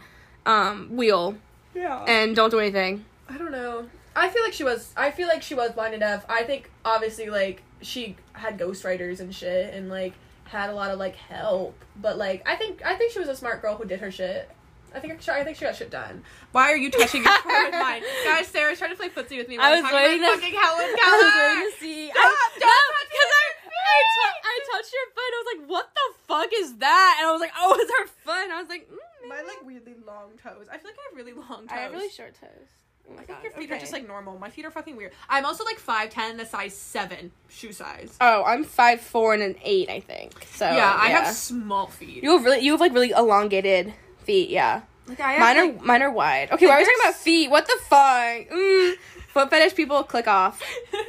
um 0.47 0.89
wheel 0.97 1.37
Yeah. 1.75 2.05
and 2.07 2.37
don't 2.37 2.51
do 2.51 2.59
anything. 2.61 3.05
I 3.29 3.39
don't 3.39 3.53
know. 3.53 3.87
I 4.17 4.29
feel 4.29 4.43
like 4.45 4.53
she 4.53 4.63
was. 4.65 4.93
I 4.97 5.11
feel 5.11 5.27
like 5.27 5.43
she 5.43 5.55
was 5.55 5.73
blind 5.73 5.95
enough. 5.95 6.25
I 6.29 6.45
think 6.45 6.71
obviously 6.85 7.29
like 7.31 7.63
she 7.81 8.17
had 8.35 8.59
ghostwriters 8.59 9.19
and 9.21 9.35
shit, 9.35 9.75
and 9.75 9.89
like 9.89 10.13
had 10.55 10.71
a 10.71 10.75
lot 10.75 10.91
of 10.91 10.99
like 10.99 11.17
help. 11.17 11.75
But 11.97 12.17
like 12.19 12.43
I 12.49 12.57
think 12.57 12.85
I 12.85 12.95
think 12.95 13.13
she 13.13 13.19
was 13.19 13.29
a 13.29 13.37
smart 13.37 13.61
girl 13.63 13.77
who 13.77 13.85
did 13.85 14.01
her 14.01 14.11
shit. 14.11 14.51
I 14.95 15.01
think 15.01 15.29
I 15.29 15.43
think 15.43 15.57
she 15.59 15.65
got 15.65 15.75
shit 15.75 15.91
done. 15.91 16.23
Why 16.53 16.71
are 16.71 16.77
you 16.77 16.89
touching 16.91 17.25
your 17.25 17.33
phone 17.43 17.65
with 17.67 17.75
mine, 17.75 18.03
guys? 18.25 18.47
Sarah's 18.47 18.79
trying 18.79 18.91
to 18.93 18.97
play 18.97 19.09
footsie 19.11 19.39
with 19.39 19.49
me. 19.49 19.59
I 19.59 19.75
was 19.75 19.83
talking 19.83 19.97
waiting 19.99 20.23
about 20.23 20.37
to- 20.37 20.41
fucking 20.41 20.55
Helen 20.55 20.91
I 21.03 21.11
was 21.19 21.35
waiting 21.35 21.67
to 21.67 21.75
see. 21.83 22.11
Stop, 22.15 22.23
I, 22.23 22.31
don't 22.55 22.71
no, 22.71 22.79
touch 22.95 23.11
because 23.11 23.33
I, 23.35 23.43
I, 23.43 23.99
feet. 23.99 24.15
tou- 24.15 24.43
I 24.47 24.55
touched 24.71 24.93
your 24.95 25.07
foot. 25.11 25.31
I 25.35 25.39
was 25.43 25.49
like, 25.51 25.63
what 25.67 25.87
the 25.99 26.07
fuck 26.31 26.51
is 26.63 26.71
that? 26.79 27.17
And 27.19 27.27
I 27.29 27.33
was 27.33 27.41
like, 27.43 27.55
oh, 27.59 27.75
it's 27.75 27.91
her 27.91 28.07
foot. 28.23 28.45
And 28.47 28.53
I 28.55 28.61
was 28.63 28.69
like, 28.71 28.87
mm, 28.87 29.29
My 29.29 29.43
like 29.43 29.67
weirdly 29.67 29.97
long 30.07 30.39
toes. 30.39 30.71
I 30.71 30.79
feel 30.79 30.95
like 30.95 30.99
I 31.03 31.05
have 31.11 31.17
really 31.19 31.33
long 31.35 31.67
toes. 31.67 31.75
I 31.75 31.77
have 31.83 31.93
really 31.93 32.09
short 32.11 32.39
toes. 32.39 32.71
Oh 33.09 33.13
I 33.13 33.17
think 33.17 33.29
God, 33.29 33.43
your 33.43 33.53
feet 33.53 33.71
are 33.71 33.79
just 33.79 33.93
like 33.93 34.07
normal. 34.07 34.39
My 34.39 34.51
feet 34.51 34.65
are 34.65 34.71
fucking 34.71 34.97
weird. 34.97 35.13
I'm 35.29 35.45
also 35.45 35.65
like 35.65 35.79
five 35.79 36.11
ten, 36.11 36.33
and 36.33 36.41
a 36.41 36.47
size 36.47 36.75
seven 36.75 37.33
shoe 37.49 37.73
size. 37.73 38.17
Oh, 38.21 38.43
I'm 38.45 38.65
five 38.65 39.01
four 39.01 39.35
and 39.35 39.43
an 39.43 39.57
eight, 39.63 39.91
I 39.91 40.01
think. 40.01 40.33
So 40.55 40.65
yeah, 40.65 40.97
I 40.99 41.09
have 41.09 41.29
small 41.35 41.87
feet. 41.89 42.23
You 42.23 42.33
have 42.33 42.45
really, 42.45 42.61
you 42.61 42.73
have 42.73 42.81
like 42.81 42.95
really 42.95 43.11
elongated 43.11 43.93
feet. 44.25 44.49
Yeah, 44.51 44.83
like 45.07 45.21
I 45.21 45.33
have, 45.35 45.41
mine 45.41 45.57
are 45.59 45.67
like- 45.73 45.83
mine 45.83 46.03
are 46.03 46.11
wide. 46.11 46.51
Okay, 46.53 46.67
why 46.67 46.75
are 46.75 46.79
we 46.79 46.85
talking 46.85 46.99
about 47.03 47.15
feet? 47.15 47.51
What 47.51 47.67
the 47.67 47.77
fuck? 47.85 48.49
Mm. 48.51 48.95
Foot 49.29 49.51
fetish 49.51 49.75
people, 49.75 50.03
click 50.05 50.29
off. 50.29 50.63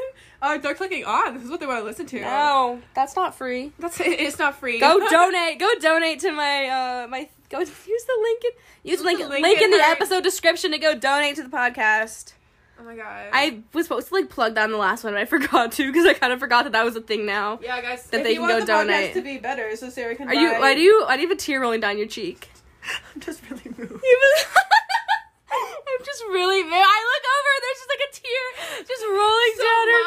Oh, 0.47 0.59
they're 0.59 0.75
clicking 0.75 1.05
on. 1.05 1.33
This 1.33 1.43
is 1.43 1.49
what 1.49 1.59
they 1.59 1.65
want 1.65 1.79
to 1.79 1.85
listen 1.85 2.05
to. 2.07 2.21
No, 2.21 2.79
that's 2.93 3.15
not 3.15 3.33
free. 3.35 3.71
That's 3.79 3.99
it's 4.03 4.37
not 4.37 4.59
free. 4.59 4.79
Go 4.79 4.99
donate. 5.09 5.57
Go 5.57 5.73
donate 5.79 6.19
to 6.19 6.31
my 6.31 6.67
uh 6.67 7.07
my. 7.07 7.29
Go 7.55 7.61
use 7.61 8.03
the 8.05 8.17
link 8.21 8.43
in 8.43 8.51
use 8.91 8.99
the 8.99 9.05
link, 9.05 9.19
the 9.19 9.29
link, 9.29 9.43
link 9.43 9.61
in 9.61 9.71
the 9.71 9.77
episode 9.77 10.23
description 10.23 10.71
to 10.71 10.77
go 10.77 10.93
donate 10.93 11.35
to 11.37 11.43
the 11.43 11.49
podcast. 11.49 12.33
oh 12.79 12.83
my 12.83 12.95
god. 12.97 13.27
I 13.31 13.59
was 13.73 13.85
supposed 13.85 14.09
to 14.09 14.13
like 14.15 14.29
plug 14.29 14.55
that 14.55 14.65
in 14.65 14.71
the 14.71 14.77
last 14.77 15.03
one, 15.05 15.13
but 15.13 15.21
I 15.21 15.25
forgot 15.37 15.71
to 15.73 15.87
because 15.91 16.05
I 16.05 16.13
kind 16.13 16.33
of 16.33 16.39
forgot 16.41 16.63
that 16.63 16.73
that 16.73 16.83
was 16.83 16.95
a 16.97 17.01
thing 17.01 17.25
now. 17.25 17.59
yeah, 17.63 17.81
guys. 17.81 18.03
that 18.07 18.17
if 18.17 18.23
they 18.23 18.33
you 18.33 18.39
can 18.41 18.49
go 18.49 18.59
the 18.59 18.65
donate. 18.65 19.13
to 19.13 19.21
be 19.21 19.37
better, 19.37 19.73
so 19.77 19.89
Sarah 19.89 20.15
can. 20.15 20.27
Are 20.27 20.33
you? 20.35 20.51
buy- 20.51 20.59
Why 20.59 20.73
do 20.75 20.81
you? 20.81 21.05
I 21.07 21.15
have 21.17 21.31
a 21.31 21.35
tear 21.35 21.61
rolling 21.61 21.79
down 21.79 21.97
your 21.97 22.07
cheek. 22.07 22.49
I'm 23.15 23.21
just 23.21 23.41
really 23.49 23.63
moved. 23.77 24.03
Just 26.15 26.27
really. 26.31 26.61
I 26.63 26.99
look 27.11 27.25
over. 27.35 27.51
There's 27.61 27.77
just 27.77 27.89
like 27.89 28.03
a 28.07 28.11
tear 28.15 28.85
just 28.87 29.03
rolling 29.03 29.53
So 29.57 29.63
down 29.65 29.85
her 29.91 30.03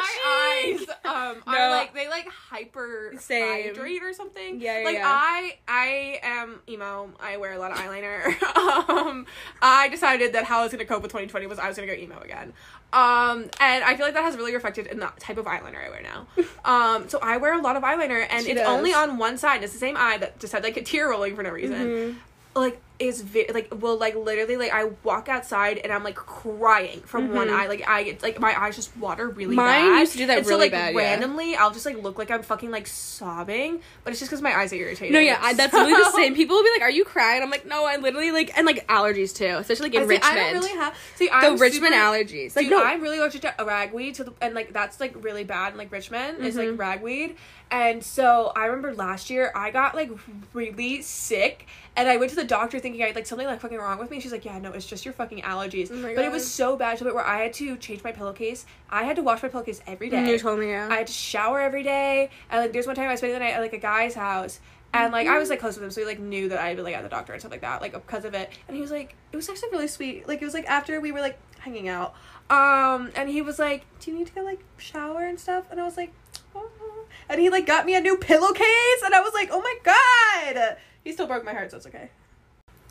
cheek. 0.79 0.89
eyes 0.89 1.35
um 1.37 1.43
No. 1.53 1.53
are 1.53 1.69
like 1.69 1.93
they 1.93 2.07
like 2.07 2.27
hyper 2.27 3.13
Same. 3.19 3.63
hydrate 3.75 4.01
or 4.03 4.13
something. 4.13 4.59
Yeah, 4.59 4.79
yeah, 4.79 4.85
Like 4.85 4.95
yeah. 4.95 5.05
I 5.07 5.57
I 5.67 6.19
am 6.23 6.61
emo. 6.67 7.11
I 7.19 7.37
wear 7.37 7.53
a 7.53 7.59
lot 7.59 7.71
of 7.71 7.77
eyeliner. 7.77 8.25
um 8.89 9.25
I 9.61 9.89
decided 9.89 10.33
that 10.33 10.45
how 10.45 10.61
I 10.61 10.63
was 10.63 10.71
gonna 10.71 10.85
cope 10.85 11.03
with 11.03 11.11
2020 11.11 11.45
was 11.47 11.59
I 11.59 11.67
was 11.67 11.77
gonna 11.77 11.87
go 11.87 11.93
emo 11.93 12.19
again. 12.21 12.53
Um 12.91 13.43
and 13.59 13.83
I 13.83 13.95
feel 13.95 14.05
like 14.07 14.15
that 14.15 14.23
has 14.23 14.35
really 14.35 14.53
reflected 14.53 14.87
in 14.87 14.99
the 14.99 15.11
type 15.19 15.37
of 15.37 15.45
eyeliner 15.45 15.85
I 15.85 15.89
wear 15.89 16.01
now. 16.01 16.25
um 16.65 17.07
so 17.09 17.19
I 17.21 17.37
wear 17.37 17.53
a 17.53 17.61
lot 17.61 17.75
of 17.75 17.83
eyeliner 17.83 18.25
and 18.29 18.43
She 18.45 18.51
it's 18.51 18.61
does. 18.61 18.67
only 18.67 18.93
on 18.93 19.17
one 19.19 19.37
side. 19.37 19.63
It's 19.63 19.73
the 19.73 19.79
same 19.79 19.95
eye 19.97 20.17
that 20.17 20.39
just 20.39 20.53
had 20.53 20.63
like 20.63 20.77
a 20.77 20.81
tear 20.83 21.09
rolling 21.09 21.35
for 21.35 21.43
no 21.43 21.51
reason 21.51 21.77
Mhm. 21.87 22.15
like 22.55 22.81
is 22.99 23.21
ve- 23.21 23.49
like 23.53 23.73
will 23.81 23.97
like 23.97 24.13
literally 24.13 24.57
like 24.57 24.73
I 24.73 24.91
walk 25.03 25.29
outside 25.29 25.77
and 25.77 25.91
I'm 25.93 26.03
like 26.03 26.15
crying 26.15 26.99
from 27.01 27.33
one 27.33 27.47
Mhm. 27.47 27.53
eye 27.53 27.67
like 27.67 27.87
I 27.87 28.03
get 28.03 28.21
like 28.21 28.39
my 28.41 28.53
eyes 28.61 28.75
just 28.75 28.95
water 28.97 29.29
really 29.29 29.55
Mine 29.55 29.89
bad. 29.91 29.99
used 29.99 30.11
to 30.11 30.17
do 30.17 30.27
that 30.27 30.39
and 30.39 30.45
really 30.45 30.55
so, 30.55 30.59
like, 30.59 30.71
bad, 30.71 30.93
yeah. 30.93 30.99
Randomly, 30.99 31.55
I'll 31.55 31.71
just 31.71 31.85
like 31.85 31.97
look 32.03 32.17
like 32.17 32.29
I'm 32.29 32.43
fucking 32.43 32.71
like 32.71 32.87
sobbing, 32.87 33.79
but 34.03 34.11
it's 34.11 34.19
just 34.19 34.29
because 34.29 34.41
my 34.41 34.53
eyes 34.53 34.73
are 34.73 34.75
irritated. 34.75 35.13
No, 35.13 35.19
yeah, 35.19 35.37
I, 35.41 35.53
that's 35.53 35.73
literally 35.73 35.93
the 35.93 36.11
same. 36.15 36.35
People 36.35 36.57
will 36.57 36.63
be 36.63 36.71
like, 36.71 36.81
"Are 36.81 36.89
you 36.91 37.05
crying?" 37.05 37.41
I'm 37.41 37.49
like, 37.49 37.65
"No, 37.65 37.85
I 37.85 37.95
literally 37.97 38.31
like," 38.31 38.57
and 38.57 38.65
like 38.65 38.85
allergies 38.87 39.33
too, 39.35 39.45
especially 39.57 39.89
like 39.89 39.95
in 39.95 40.01
I 40.03 40.05
see, 40.05 40.09
Richmond. 40.09 40.39
I 40.39 40.51
don't 40.51 40.61
really 40.63 40.77
have 40.77 40.95
see 41.15 41.25
the 41.27 41.33
I'm 41.35 41.57
Richmond 41.57 41.93
super- 41.93 42.05
allergies. 42.05 42.55
Like, 42.55 42.65
Dude, 42.65 42.71
no, 42.71 42.83
I'm 42.83 43.01
really 43.01 43.17
allergic 43.17 43.41
to 43.43 43.53
ragweed 43.63 44.15
to 44.15 44.23
the, 44.25 44.33
and 44.41 44.53
like 44.55 44.73
that's 44.73 44.99
like 44.99 45.13
really 45.23 45.43
bad 45.45 45.71
in 45.71 45.77
like 45.77 45.91
Richmond 45.91 46.39
is 46.45 46.55
like 46.57 46.67
Mhm. 46.69 46.77
ragweed. 46.79 47.35
And 47.71 48.03
so 48.03 48.51
I 48.55 48.65
remember 48.65 48.95
last 48.95 49.29
year 49.29 49.51
I 49.55 49.69
got 49.69 49.93
like 49.95 50.09
really 50.53 51.03
sick 51.03 51.67
and 51.95 52.09
I 52.09 52.17
went 52.17 52.31
to 52.31 52.35
the 52.35 52.43
doctor 52.43 52.79
thinking 52.79 52.88
I 52.95 53.11
like 53.11 53.25
something 53.25 53.47
like 53.47 53.59
fucking 53.59 53.77
wrong 53.77 53.99
with 53.99 54.11
me. 54.11 54.19
She's 54.19 54.31
like, 54.31 54.45
Yeah, 54.45 54.59
no, 54.59 54.71
it's 54.71 54.85
just 54.85 55.05
your 55.05 55.13
fucking 55.13 55.41
allergies. 55.41 55.89
Oh 55.91 56.01
but 56.01 56.25
it 56.25 56.31
was 56.31 56.49
so 56.49 56.75
bad 56.75 56.97
to 56.97 57.03
the 57.03 57.09
point 57.09 57.15
where 57.15 57.25
I 57.25 57.43
had 57.43 57.53
to 57.53 57.77
change 57.77 58.03
my 58.03 58.11
pillowcase. 58.11 58.65
I 58.89 59.03
had 59.03 59.15
to 59.17 59.23
wash 59.23 59.41
my 59.43 59.49
pillowcase 59.49 59.81
every 59.87 60.09
day. 60.09 60.29
you 60.29 60.39
told 60.39 60.59
me, 60.59 60.69
yeah. 60.69 60.87
I 60.89 60.97
had 60.97 61.07
to 61.07 61.13
shower 61.13 61.59
every 61.59 61.83
day. 61.83 62.29
And 62.49 62.61
like 62.61 62.73
there's 62.73 62.87
one 62.87 62.95
time 62.95 63.09
I 63.09 63.15
spent 63.15 63.33
the 63.33 63.39
night 63.39 63.53
at 63.53 63.61
like 63.61 63.73
a 63.73 63.77
guy's 63.77 64.15
house. 64.15 64.59
And 64.93 65.13
like 65.13 65.27
I 65.27 65.37
was 65.37 65.49
like 65.49 65.59
close 65.59 65.75
with 65.75 65.83
him, 65.83 65.91
so 65.91 66.01
he 66.01 66.07
like 66.07 66.19
knew 66.19 66.49
that 66.49 66.59
I 66.59 66.69
had 66.69 66.79
like 66.79 66.95
at 66.95 67.03
the 67.03 67.09
doctor 67.09 67.33
and 67.33 67.41
stuff 67.41 67.51
like 67.51 67.61
that, 67.61 67.79
like 67.79 67.93
because 67.93 68.25
of 68.25 68.33
it. 68.33 68.49
And 68.67 68.75
he 68.75 68.81
was 68.81 68.89
like, 68.89 69.15
it 69.31 69.35
was 69.35 69.47
actually 69.47 69.69
really 69.69 69.87
sweet. 69.87 70.27
Like 70.27 70.41
it 70.41 70.45
was 70.45 70.55
like 70.55 70.65
after 70.65 70.99
we 70.99 71.11
were 71.11 71.19
like 71.19 71.37
hanging 71.59 71.87
out, 71.89 72.15
um, 72.49 73.11
and 73.15 73.29
he 73.29 73.43
was 73.43 73.59
like, 73.59 73.85
"Do 73.99 74.09
you 74.09 74.17
need 74.17 74.27
to 74.27 74.33
go 74.33 74.41
like 74.41 74.63
shower 74.77 75.23
and 75.25 75.39
stuff?" 75.39 75.65
And 75.69 75.79
I 75.79 75.83
was 75.83 75.95
like, 75.95 76.11
oh. 76.55 77.05
and 77.29 77.39
he 77.39 77.49
like 77.49 77.67
got 77.67 77.85
me 77.85 77.95
a 77.95 78.01
new 78.01 78.17
pillowcase, 78.17 79.01
and 79.05 79.13
I 79.13 79.21
was 79.21 79.33
like, 79.35 79.49
"Oh 79.51 79.61
my 79.61 79.75
god!" 79.83 80.77
He 81.03 81.13
still 81.13 81.27
broke 81.27 81.45
my 81.45 81.53
heart, 81.53 81.69
so 81.69 81.77
it's 81.77 81.85
okay. 81.85 82.09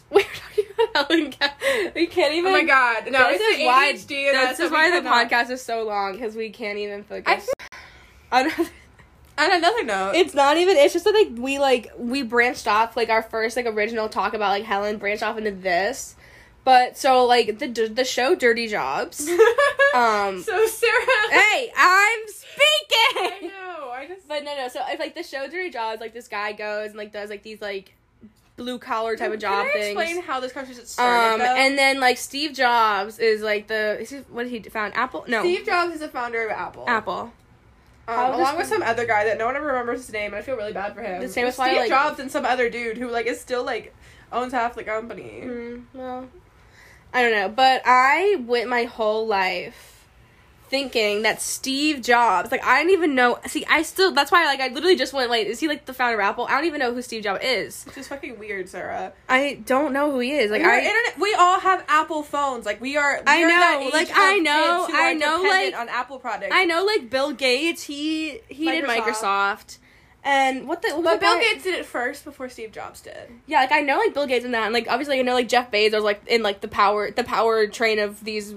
We're 0.10 0.22
talking 0.22 0.64
about 0.90 1.08
Helen 1.10 1.30
Keller. 1.32 1.92
We 1.94 2.06
can't 2.06 2.34
even. 2.34 2.50
Oh 2.50 2.52
my 2.58 2.64
god, 2.64 3.04
no, 3.10 3.28
this 3.30 3.40
it's 3.42 3.58
is 3.60 3.66
why. 3.66 3.92
ADHD. 3.92 4.08
This 4.08 4.32
that's 4.32 4.60
is 4.60 4.70
why 4.70 4.90
the 5.00 5.06
podcast 5.08 5.50
is 5.50 5.62
so 5.62 5.84
long 5.84 6.12
because 6.12 6.34
we 6.34 6.50
can't 6.50 6.78
even 6.78 7.00
I 7.00 7.02
focus. 7.02 7.48
On- 8.32 8.50
On 9.38 9.52
another 9.52 9.84
note, 9.84 10.12
it's 10.16 10.34
not 10.34 10.56
even. 10.56 10.76
It's 10.76 10.92
just 10.92 11.04
that 11.04 11.14
like 11.14 11.28
we 11.38 11.58
like 11.58 11.90
we 11.96 12.22
branched 12.22 12.66
off 12.66 12.96
like 12.96 13.08
our 13.08 13.22
first 13.22 13.56
like 13.56 13.66
original 13.66 14.08
talk 14.08 14.34
about 14.34 14.48
like 14.50 14.64
Helen 14.64 14.96
branched 14.98 15.22
off 15.22 15.38
into 15.38 15.50
this, 15.52 16.16
but 16.64 16.98
so 16.98 17.24
like 17.24 17.58
the 17.58 17.68
the 17.68 18.04
show 18.04 18.34
Dirty 18.34 18.66
Jobs. 18.66 19.20
um, 19.94 20.42
so 20.42 20.66
Sarah. 20.66 21.30
hey, 21.30 21.70
I'm 21.76 22.20
I 22.26 22.26
speaking. 22.26 23.48
know. 23.48 23.90
I 23.90 24.06
just. 24.08 24.26
But 24.26 24.42
no, 24.44 24.56
no. 24.56 24.68
So 24.68 24.80
if 24.88 24.98
like 24.98 25.14
the 25.14 25.22
show 25.22 25.46
Dirty 25.48 25.70
Jobs, 25.70 26.00
like 26.00 26.14
this 26.14 26.28
guy 26.28 26.52
goes 26.52 26.88
and 26.88 26.96
like 26.96 27.12
does 27.12 27.30
like 27.30 27.42
these 27.42 27.60
like 27.60 27.94
blue 28.58 28.78
collar 28.78 29.16
type 29.16 29.32
of 29.32 29.38
job 29.38 29.64
Can 29.64 29.68
I 29.68 29.72
things. 29.72 29.98
explain 29.98 30.22
how 30.22 30.40
this 30.40 30.52
conversation 30.52 30.84
started? 30.84 31.32
Um, 31.34 31.38
though? 31.38 31.56
and 31.56 31.78
then 31.78 31.98
like 32.00 32.18
Steve 32.18 32.52
Jobs 32.52 33.18
is 33.18 33.40
like 33.40 33.68
the 33.68 33.98
is 34.00 34.10
he, 34.10 34.16
what 34.28 34.42
did 34.42 34.50
he 34.50 34.60
found 34.68 34.94
Apple? 34.94 35.24
No, 35.26 35.40
Steve 35.40 35.64
Jobs 35.64 35.94
is 35.94 36.00
the 36.00 36.08
founder 36.08 36.44
of 36.44 36.50
Apple. 36.50 36.84
Apple. 36.86 37.32
Um, 38.06 38.34
along 38.34 38.56
with 38.56 38.66
some 38.66 38.82
other 38.82 39.06
guy 39.06 39.24
that 39.24 39.36
no 39.38 39.46
one 39.46 39.54
ever 39.56 39.66
remembers 39.66 40.00
his 40.06 40.12
name, 40.12 40.32
and 40.32 40.36
I 40.36 40.42
feel 40.42 40.56
really 40.56 40.72
bad 40.72 40.94
for 40.94 41.02
him. 41.02 41.20
The 41.20 41.28
same 41.28 41.46
It's 41.46 41.56
with 41.56 41.58
why, 41.58 41.68
Steve 41.68 41.78
like- 41.80 41.88
Jobs 41.90 42.18
and 42.20 42.30
some 42.30 42.44
other 42.44 42.68
dude 42.70 42.96
who 42.98 43.08
like 43.10 43.26
is 43.26 43.40
still 43.40 43.64
like 43.64 43.94
owns 44.32 44.52
half 44.52 44.74
the 44.74 44.84
company. 44.84 45.42
Mm, 45.44 45.82
well, 45.94 46.28
I 47.14 47.22
don't 47.22 47.32
know, 47.32 47.48
but 47.48 47.82
I 47.86 48.42
went 48.46 48.68
my 48.68 48.84
whole 48.84 49.26
life 49.26 49.97
thinking 50.68 51.22
that 51.22 51.40
Steve 51.40 52.02
Jobs, 52.02 52.50
like 52.50 52.64
I 52.64 52.78
didn't 52.80 52.92
even 52.92 53.14
know. 53.14 53.38
See, 53.46 53.64
I 53.68 53.82
still 53.82 54.12
that's 54.12 54.30
why 54.30 54.44
like 54.46 54.60
I 54.60 54.68
literally 54.68 54.96
just 54.96 55.12
went 55.12 55.30
like, 55.30 55.46
is 55.46 55.60
he 55.60 55.68
like 55.68 55.86
the 55.86 55.94
founder 55.94 56.20
of 56.20 56.24
Apple? 56.24 56.46
I 56.46 56.52
don't 56.52 56.64
even 56.66 56.80
know 56.80 56.92
who 56.94 57.02
Steve 57.02 57.22
Jobs 57.24 57.40
is. 57.42 57.84
Which 57.84 57.98
is 57.98 58.08
fucking 58.08 58.38
weird, 58.38 58.68
Sarah. 58.68 59.12
I 59.28 59.60
don't 59.66 59.92
know 59.92 60.10
who 60.10 60.20
he 60.20 60.32
is. 60.32 60.50
Like 60.50 60.62
we, 60.62 60.68
I. 60.68 60.78
internet, 60.78 61.18
we 61.18 61.34
all 61.34 61.60
have 61.60 61.84
Apple 61.88 62.22
phones. 62.22 62.66
Like 62.66 62.80
we 62.80 62.96
are. 62.96 63.18
We 63.18 63.22
I 63.26 63.42
are 63.42 63.48
know, 63.48 63.80
age 63.86 63.92
like, 63.92 64.10
I 64.14 64.38
know, 64.38 64.86
I 64.92 65.14
know, 65.14 65.42
like- 65.42 65.76
on 65.76 65.88
Apple 65.88 66.18
products. 66.18 66.52
I 66.54 66.64
know, 66.64 66.84
like 66.84 67.10
Bill 67.10 67.32
Gates, 67.32 67.82
he 67.82 68.40
he 68.48 68.66
did 68.66 68.84
Microsoft. 68.84 69.78
And 70.24 70.66
what 70.68 70.82
the 70.82 70.90
what 70.90 71.04
But 71.04 71.20
Bill 71.20 71.38
Gates 71.38 71.62
did 71.62 71.74
it 71.74 71.86
first 71.86 72.24
before 72.24 72.48
Steve 72.48 72.72
Jobs 72.72 73.00
did. 73.00 73.14
Yeah, 73.46 73.60
like 73.60 73.72
I 73.72 73.80
know 73.80 73.98
like 73.98 74.12
Bill 74.14 74.26
Gates 74.26 74.44
and 74.44 74.52
that, 74.52 74.64
and 74.64 74.74
like 74.74 74.86
obviously 74.88 75.18
I 75.18 75.22
know 75.22 75.32
like 75.32 75.48
Jeff 75.48 75.70
Bezos 75.70 76.02
like 76.02 76.20
in 76.26 76.42
like 76.42 76.60
the 76.60 76.68
power 76.68 77.10
the 77.10 77.22
power 77.24 77.66
train 77.68 77.98
of 78.00 78.22
these 78.24 78.54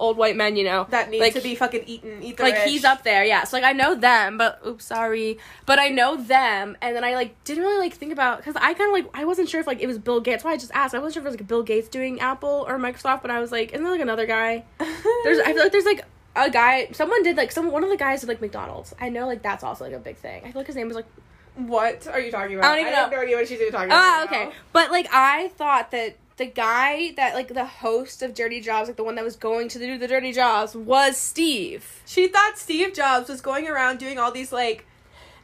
old 0.00 0.16
white 0.16 0.36
men, 0.36 0.56
you 0.56 0.64
know. 0.64 0.86
That 0.90 1.10
need 1.10 1.20
Like, 1.20 1.34
to 1.34 1.40
be 1.42 1.54
fucking 1.54 1.84
eaten. 1.86 2.22
Eat 2.22 2.40
like 2.40 2.54
rich. 2.54 2.64
he's 2.64 2.84
up 2.84 3.04
there, 3.04 3.24
yeah. 3.24 3.44
So 3.44 3.56
like 3.58 3.64
I 3.64 3.72
know 3.72 3.94
them, 3.94 4.38
but 4.38 4.60
oops, 4.66 4.86
sorry, 4.86 5.38
but 5.66 5.78
I 5.78 5.88
know 5.88 6.16
them, 6.16 6.76
and 6.80 6.96
then 6.96 7.04
I 7.04 7.14
like 7.14 7.44
didn't 7.44 7.62
really 7.62 7.78
like 7.78 7.92
think 7.92 8.12
about 8.12 8.38
because 8.38 8.56
I 8.56 8.72
kind 8.74 8.88
of 8.88 8.92
like 9.04 9.16
I 9.16 9.26
wasn't 9.26 9.48
sure 9.50 9.60
if 9.60 9.66
like 9.66 9.80
it 9.80 9.86
was 9.86 9.98
Bill 9.98 10.18
Gates. 10.20 10.36
That's 10.36 10.44
why 10.44 10.52
I 10.52 10.56
just 10.56 10.72
asked. 10.72 10.94
I 10.94 10.98
wasn't 10.98 11.14
sure 11.14 11.20
if 11.22 11.26
it 11.26 11.30
was 11.30 11.36
like 11.40 11.46
Bill 11.46 11.62
Gates 11.62 11.88
doing 11.88 12.20
Apple 12.20 12.64
or 12.66 12.78
Microsoft, 12.78 13.20
but 13.22 13.30
I 13.30 13.38
was 13.38 13.52
like, 13.52 13.72
isn't 13.72 13.82
there 13.84 13.92
like 13.92 14.00
another 14.00 14.26
guy? 14.26 14.64
There's 14.78 15.38
I 15.40 15.52
feel 15.52 15.62
like 15.62 15.72
there's 15.72 15.84
like 15.84 16.04
a 16.36 16.50
guy. 16.50 16.88
Someone 16.92 17.22
did 17.22 17.36
like 17.36 17.52
some 17.52 17.70
one 17.70 17.84
of 17.84 17.90
the 17.90 17.96
guys 17.96 18.20
did 18.20 18.28
like 18.28 18.40
McDonald's. 18.40 18.94
I 19.00 19.08
know 19.08 19.26
like 19.26 19.42
that's 19.42 19.62
also 19.64 19.84
like 19.84 19.92
a 19.94 19.98
big 19.98 20.16
thing. 20.16 20.42
I 20.44 20.52
feel 20.52 20.60
like 20.60 20.66
his 20.66 20.76
name 20.76 20.86
was 20.88 20.96
like 20.96 21.06
What 21.56 22.06
are 22.06 22.20
you 22.20 22.30
talking 22.30 22.56
about? 22.56 22.64
I 22.66 22.68
don't 22.76 22.80
even 22.86 22.92
have 22.94 23.10
know. 23.10 23.16
no 23.18 23.22
idea 23.22 23.36
what 23.36 23.48
she's 23.48 23.60
even 23.60 23.72
talking 23.72 23.88
about. 23.88 23.98
Ah, 23.98 24.18
right 24.20 24.28
okay. 24.28 24.44
now. 24.46 24.52
But 24.72 24.90
like 24.90 25.08
I 25.12 25.48
thought 25.48 25.90
that 25.90 26.16
the 26.38 26.46
guy 26.46 27.12
that 27.16 27.34
like 27.34 27.48
the 27.48 27.66
host 27.66 28.22
of 28.22 28.34
Dirty 28.34 28.60
Jobs, 28.60 28.88
like 28.88 28.96
the 28.96 29.04
one 29.04 29.14
that 29.16 29.24
was 29.24 29.36
going 29.36 29.68
to 29.68 29.78
do 29.78 29.98
the 29.98 30.08
Dirty 30.08 30.32
Jobs, 30.32 30.74
was 30.74 31.16
Steve. 31.18 32.00
She 32.06 32.26
thought 32.28 32.56
Steve 32.58 32.94
Jobs 32.94 33.28
was 33.28 33.40
going 33.42 33.68
around 33.68 33.98
doing 33.98 34.18
all 34.18 34.32
these 34.32 34.50
like 34.52 34.86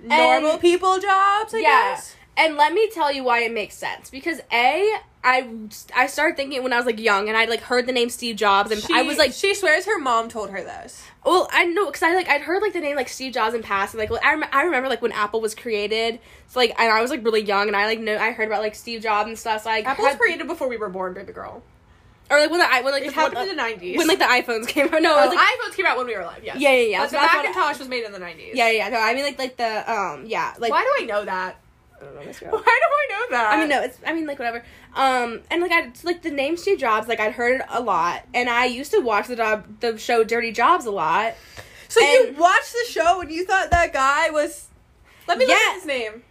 normal 0.00 0.52
And- 0.52 0.60
people 0.60 0.98
jobs. 0.98 1.52
I 1.54 1.58
Yeah. 1.58 1.68
guess. 1.94 2.14
And 2.38 2.56
let 2.56 2.72
me 2.72 2.88
tell 2.90 3.12
you 3.12 3.24
why 3.24 3.40
it 3.42 3.52
makes 3.52 3.74
sense. 3.74 4.08
Because 4.10 4.40
A, 4.52 4.96
I 5.24 5.48
I 5.94 6.06
started 6.06 6.36
thinking 6.36 6.62
when 6.62 6.72
I 6.72 6.76
was 6.76 6.86
like 6.86 7.00
young 7.00 7.28
and 7.28 7.36
I 7.36 7.46
like 7.46 7.60
heard 7.62 7.86
the 7.86 7.92
name 7.92 8.08
Steve 8.08 8.36
Jobs 8.36 8.70
and 8.70 8.80
She, 8.80 8.94
I 8.94 9.02
was 9.02 9.18
like, 9.18 9.32
she 9.32 9.54
swears 9.54 9.84
her 9.86 9.98
mom 9.98 10.28
told 10.28 10.50
her 10.50 10.62
this. 10.62 11.02
well, 11.24 11.48
I 11.52 11.64
know 11.64 11.86
because 11.86 12.04
I 12.04 12.14
like 12.14 12.28
I'd 12.28 12.42
heard 12.42 12.62
like 12.62 12.72
the 12.72 12.80
name 12.80 12.94
like 12.94 13.08
Steve 13.08 13.32
Jobs 13.32 13.54
in 13.54 13.62
past 13.64 13.92
and 13.94 13.98
like 14.00 14.12
I, 14.24 14.34
rem- 14.34 14.48
I 14.52 14.62
remember 14.62 14.88
like 14.88 15.02
when 15.02 15.10
Apple 15.12 15.40
was 15.40 15.56
created. 15.56 16.20
So 16.46 16.60
like 16.60 16.70
and 16.78 16.90
I 16.92 17.02
was 17.02 17.10
like 17.10 17.24
really 17.24 17.42
young 17.42 17.66
and 17.66 17.76
I 17.76 17.86
like 17.86 17.98
know 17.98 18.16
I 18.16 18.30
heard 18.30 18.46
about 18.46 18.62
like 18.62 18.76
Steve 18.76 19.02
Jobs 19.02 19.26
and 19.26 19.36
stuff. 19.36 19.64
So 19.64 19.70
I 19.70 19.80
Apple 19.80 20.04
was 20.04 20.14
created 20.16 20.46
before 20.46 20.68
we 20.68 20.76
were 20.76 20.88
born, 20.88 21.14
baby 21.14 21.32
girl. 21.32 21.64
or 22.30 22.38
like 22.38 22.50
when 22.50 22.60
the 22.60 22.66
I 22.72 22.82
when 22.82 22.92
like 22.92 23.02
It 23.02 23.06
the, 23.08 23.12
happened 23.14 23.34
when, 23.38 23.48
in 23.50 23.56
the 23.56 23.60
nineties. 23.62 23.98
when 23.98 24.06
like 24.06 24.20
the 24.20 24.24
iPhones 24.26 24.68
came 24.68 24.86
out. 24.94 25.02
No, 25.02 25.18
oh, 25.18 25.26
was, 25.26 25.34
like, 25.34 25.44
iPhones 25.44 25.74
came 25.76 25.86
out 25.86 25.96
when 25.98 26.06
we 26.06 26.14
were 26.14 26.20
alive. 26.22 26.42
Yes. 26.44 26.58
Yeah, 26.60 26.70
yeah, 26.70 26.82
yeah. 26.82 27.00
But 27.00 27.10
So 27.10 27.16
the 27.16 27.22
what 27.22 27.30
I- 27.34 27.42
Macintosh 27.42 27.78
was 27.80 27.88
made 27.88 28.04
in 28.04 28.12
the 28.12 28.20
nineties. 28.20 28.54
Yeah, 28.54 28.70
yeah, 28.70 28.88
no, 28.90 28.98
I 29.00 29.14
mean 29.14 29.24
like 29.24 29.38
like 29.40 29.56
the 29.56 29.92
um 29.92 30.26
yeah, 30.26 30.54
like 30.60 30.70
Why 30.70 30.82
do 30.82 31.02
I 31.02 31.06
know 31.06 31.24
that? 31.24 31.58
I 32.00 32.04
don't 32.04 32.14
know, 32.14 32.22
Miss 32.24 32.40
Why 32.40 32.50
do 32.50 32.58
I 32.58 33.06
know 33.10 33.26
that? 33.30 33.52
I 33.52 33.58
mean 33.58 33.68
no, 33.68 33.82
it's 33.82 33.98
I 34.06 34.12
mean 34.12 34.26
like 34.26 34.38
whatever. 34.38 34.64
Um 34.94 35.40
and 35.50 35.60
like 35.60 35.72
I 35.72 35.90
like 36.04 36.22
the 36.22 36.30
name 36.30 36.56
Steve 36.56 36.78
Jobs, 36.78 37.08
like 37.08 37.20
I'd 37.20 37.32
heard 37.32 37.60
it 37.60 37.66
a 37.68 37.80
lot 37.80 38.24
and 38.34 38.48
I 38.48 38.66
used 38.66 38.90
to 38.92 39.00
watch 39.00 39.26
the 39.28 39.36
job 39.36 39.80
the 39.80 39.98
show 39.98 40.24
Dirty 40.24 40.52
Jobs 40.52 40.86
a 40.86 40.90
lot. 40.90 41.34
So 41.88 42.00
you 42.00 42.34
watched 42.38 42.72
the 42.72 42.92
show 42.92 43.20
and 43.20 43.30
you 43.30 43.44
thought 43.44 43.70
that 43.70 43.92
guy 43.92 44.30
was. 44.30 44.68
Let 45.26 45.38
me 45.38 45.46
look 45.46 45.56
at 45.56 45.74
his 45.74 45.86
name. 45.86 46.22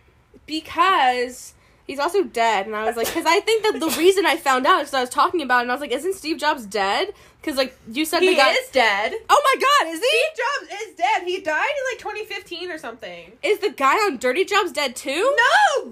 Because 0.46 1.54
he's 1.88 2.00
also 2.00 2.24
dead 2.24 2.68
and 2.68 2.76
I 2.76 2.86
was 2.86 2.96
like 2.96 3.08
cuz 3.08 3.26
I 3.26 3.40
think 3.40 3.64
that 3.64 3.80
the 3.80 3.90
reason 3.98 4.26
I 4.26 4.36
found 4.38 4.68
out 4.68 4.84
is 4.84 4.94
I 4.94 5.02
was 5.02 5.10
talking 5.10 5.42
about 5.42 5.60
it 5.60 5.62
and 5.64 5.72
I 5.72 5.74
was 5.74 5.82
like 5.82 5.92
isn't 5.92 6.16
Steve 6.16 6.38
Jobs 6.38 6.66
dead? 6.66 7.14
Cuz 7.42 7.56
like 7.56 7.76
you 7.92 8.06
said 8.06 8.22
He 8.22 8.30
the 8.30 8.36
guy 8.36 8.52
is 8.52 8.70
dead. 8.70 9.14
Oh 9.30 9.42
my 9.44 9.62
god, 9.62 9.94
is 9.94 10.00
he? 10.00 10.06
Steve 10.08 10.46
Jobs 10.46 10.84
is 10.84 10.96
dead. 10.96 11.24
He 11.24 11.40
died 11.40 11.70
in 11.80 11.84
like 11.92 12.00
2015 12.00 12.72
or 12.72 12.78
something. 12.78 13.38
Is 13.42 13.60
the 13.60 13.70
guy 13.70 13.96
on 13.96 14.18
Dirty 14.18 14.46
Jobs 14.46 14.72
dead 14.72 14.96
too? 14.96 15.36
No. 15.84 15.92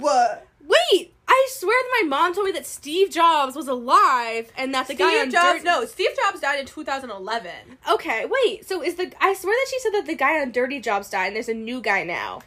Wait, 0.68 1.14
I 1.28 1.48
swear 1.50 1.78
that 1.82 2.04
my 2.04 2.08
mom 2.08 2.34
told 2.34 2.48
me 2.48 2.52
that 2.54 2.66
Steve 2.66 3.12
Jobs 3.12 3.56
was 3.56 3.68
alive 3.68 4.52
and 4.58 4.74
that 4.74 4.88
the 4.88 4.96
Steve 4.96 5.00
guy 5.08 5.22
on 5.22 5.32
Jobs. 5.32 5.60
Dirt- 5.60 5.64
No, 5.64 5.86
Steve 5.86 6.10
Jobs 6.16 6.40
died 6.40 6.60
in 6.60 6.66
2011. 6.66 7.52
Okay, 7.92 8.26
wait. 8.26 8.68
So 8.68 8.82
is 8.82 8.96
the 8.96 9.12
I 9.20 9.34
swear 9.34 9.54
that 9.54 9.68
she 9.70 9.80
said 9.80 9.94
that 9.94 10.06
the 10.06 10.16
guy 10.16 10.40
on 10.42 10.52
Dirty 10.52 10.80
Jobs 10.80 11.10
died 11.10 11.28
and 11.28 11.36
there's 11.36 11.50
a 11.50 11.54
new 11.54 11.82
guy 11.82 12.04
now. 12.04 12.42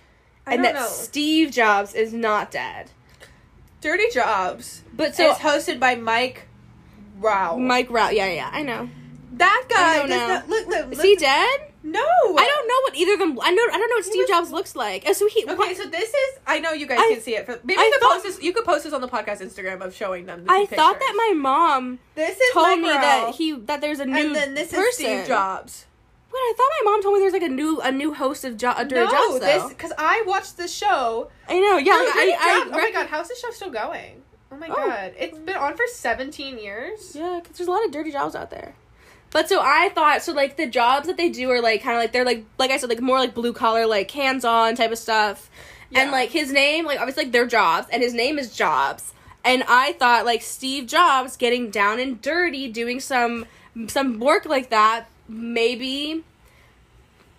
I 0.47 0.55
and 0.55 0.63
don't 0.63 0.75
that 0.75 0.81
know. 0.81 0.89
Steve 0.89 1.51
Jobs 1.51 1.95
is 1.95 2.13
not 2.13 2.51
dead. 2.51 2.91
Dirty 3.81 4.05
Jobs. 4.13 4.83
But 4.95 5.15
So 5.15 5.31
it's 5.31 5.41
hosted 5.41 5.79
by 5.79 5.95
Mike. 5.95 6.49
Wow. 7.21 7.57
Mike 7.57 7.91
Rowe, 7.91 8.11
yeah, 8.11 8.27
yeah, 8.33 8.51
I 8.53 8.63
know. 8.63 8.89
That 9.33 9.67
guy. 9.69 10.03
I 10.03 10.07
know. 10.07 10.27
not- 10.29 10.49
look, 10.49 10.67
look, 10.67 10.93
Is 10.93 11.03
he 11.03 11.15
dead? 11.17 11.61
No. 11.85 12.01
I 12.01 12.45
don't 12.45 12.69
know 12.69 12.75
what 12.83 12.97
either 12.97 13.13
of 13.15 13.19
them. 13.21 13.39
I 13.41 13.51
know. 13.53 13.63
I 13.73 13.79
don't 13.79 13.89
know 13.89 13.97
what 13.97 14.05
Steve 14.05 14.23
was- 14.23 14.29
Jobs 14.29 14.51
looks 14.51 14.75
like. 14.75 15.05
Oh, 15.07 15.13
so 15.13 15.29
he. 15.29 15.45
Okay, 15.45 15.55
what- 15.55 15.77
so 15.77 15.85
this 15.85 16.09
is. 16.11 16.39
I 16.47 16.59
know 16.59 16.73
you 16.73 16.87
guys 16.87 16.99
I- 17.01 17.09
can 17.15 17.21
see 17.23 17.37
it. 17.37 17.47
For, 17.47 17.59
maybe 17.63 17.79
I 17.81 17.85
you 17.85 17.93
could 17.93 18.01
thought- 18.01 18.13
post 18.15 18.25
this. 18.25 18.43
You 18.43 18.53
could 18.53 18.65
post 18.65 18.85
this 18.85 18.93
on 18.93 19.01
the 19.01 19.09
podcast 19.09 19.41
Instagram 19.41 19.81
of 19.81 19.95
showing 19.95 20.27
them. 20.27 20.45
The 20.45 20.53
I 20.53 20.67
thought 20.67 20.99
that 20.99 21.15
my 21.17 21.35
mom 21.37 22.01
This 22.17 22.37
is 22.39 22.53
told 22.53 22.67
Mike 22.67 22.81
me 22.81 22.89
Rowe, 22.91 22.95
that 23.01 23.35
he 23.37 23.53
that 23.53 23.81
there's 23.81 24.01
a 24.01 24.07
new 24.07 24.17
and 24.17 24.35
then 24.35 24.55
this 24.55 24.71
person. 24.71 24.89
is 24.89 24.95
Steve 24.95 25.27
Jobs. 25.29 25.87
Wait, 26.31 26.39
I 26.39 26.55
thought 26.57 26.85
my 26.85 26.91
mom 26.91 27.03
told 27.03 27.15
me 27.15 27.21
there's 27.21 27.33
like 27.33 27.43
a 27.43 27.49
new 27.49 27.81
a 27.81 27.91
new 27.91 28.13
host 28.15 28.45
of 28.45 28.57
jo- 28.57 28.75
Dirty 28.75 28.95
no, 28.97 29.11
Jobs 29.11 29.41
though. 29.41 29.47
this 29.47 29.69
because 29.69 29.93
I 29.99 30.23
watched 30.27 30.57
the 30.57 30.69
show. 30.69 31.31
I 31.49 31.59
know. 31.59 31.79
Yeah, 31.79 31.95
like, 31.95 32.09
I, 32.09 32.37
I, 32.39 32.59
Jobs. 32.65 32.71
oh 32.75 32.79
my 32.79 32.91
god, 32.93 33.07
how's 33.07 33.29
the 33.29 33.35
show 33.41 33.51
still 33.51 33.71
going? 33.71 34.23
Oh 34.53 34.57
my 34.57 34.69
Oh. 34.69 34.75
god, 34.75 35.15
it's 35.19 35.37
been 35.39 35.57
on 35.57 35.77
for 35.77 35.85
17 35.87 36.59
years. 36.59 37.15
Yeah, 37.15 37.41
because 37.43 37.57
there's 37.59 37.69
a 37.69 37.71
lot 37.71 37.85
of 37.85 37.91
dirty 37.93 38.11
jobs 38.13 38.35
out 38.35 38.51
there. 38.51 38.75
But 39.31 39.49
so 39.49 39.61
I 39.63 39.91
thought 39.95 40.23
so 40.23 40.33
like 40.33 40.57
the 40.57 40.67
jobs 40.67 41.07
that 41.07 41.17
they 41.19 41.29
do 41.29 41.51
are 41.51 41.61
like 41.61 41.83
kind 41.83 41.97
of 41.97 42.03
like 42.03 42.13
they're 42.13 42.25
like 42.25 42.45
like 42.59 42.71
I 42.71 42.77
said 42.79 42.89
like 42.89 43.01
more 43.01 43.19
like 43.19 43.35
blue 43.35 43.53
collar 43.53 43.87
like 43.87 44.11
hands 44.11 44.45
on 44.45 44.75
type 44.75 44.91
of 44.93 44.99
stuff, 44.99 45.51
and 45.95 46.11
like 46.11 46.31
his 46.31 46.51
name 46.53 46.85
like 46.87 46.99
obviously 46.99 47.25
like 47.25 47.33
their 47.33 47.47
jobs 47.47 47.89
and 47.91 48.03
his 48.03 48.15
name 48.15 48.39
is 48.39 48.55
Jobs, 48.57 49.13
and 49.45 49.65
I 49.69 49.93
thought 49.95 50.25
like 50.25 50.41
Steve 50.43 50.87
Jobs 50.87 51.37
getting 51.37 51.71
down 51.71 52.01
and 52.01 52.21
dirty 52.23 52.69
doing 52.71 53.01
some 53.01 53.45
some 53.87 54.19
work 54.19 54.47
like 54.47 54.71
that 54.71 55.09
maybe. 55.29 56.25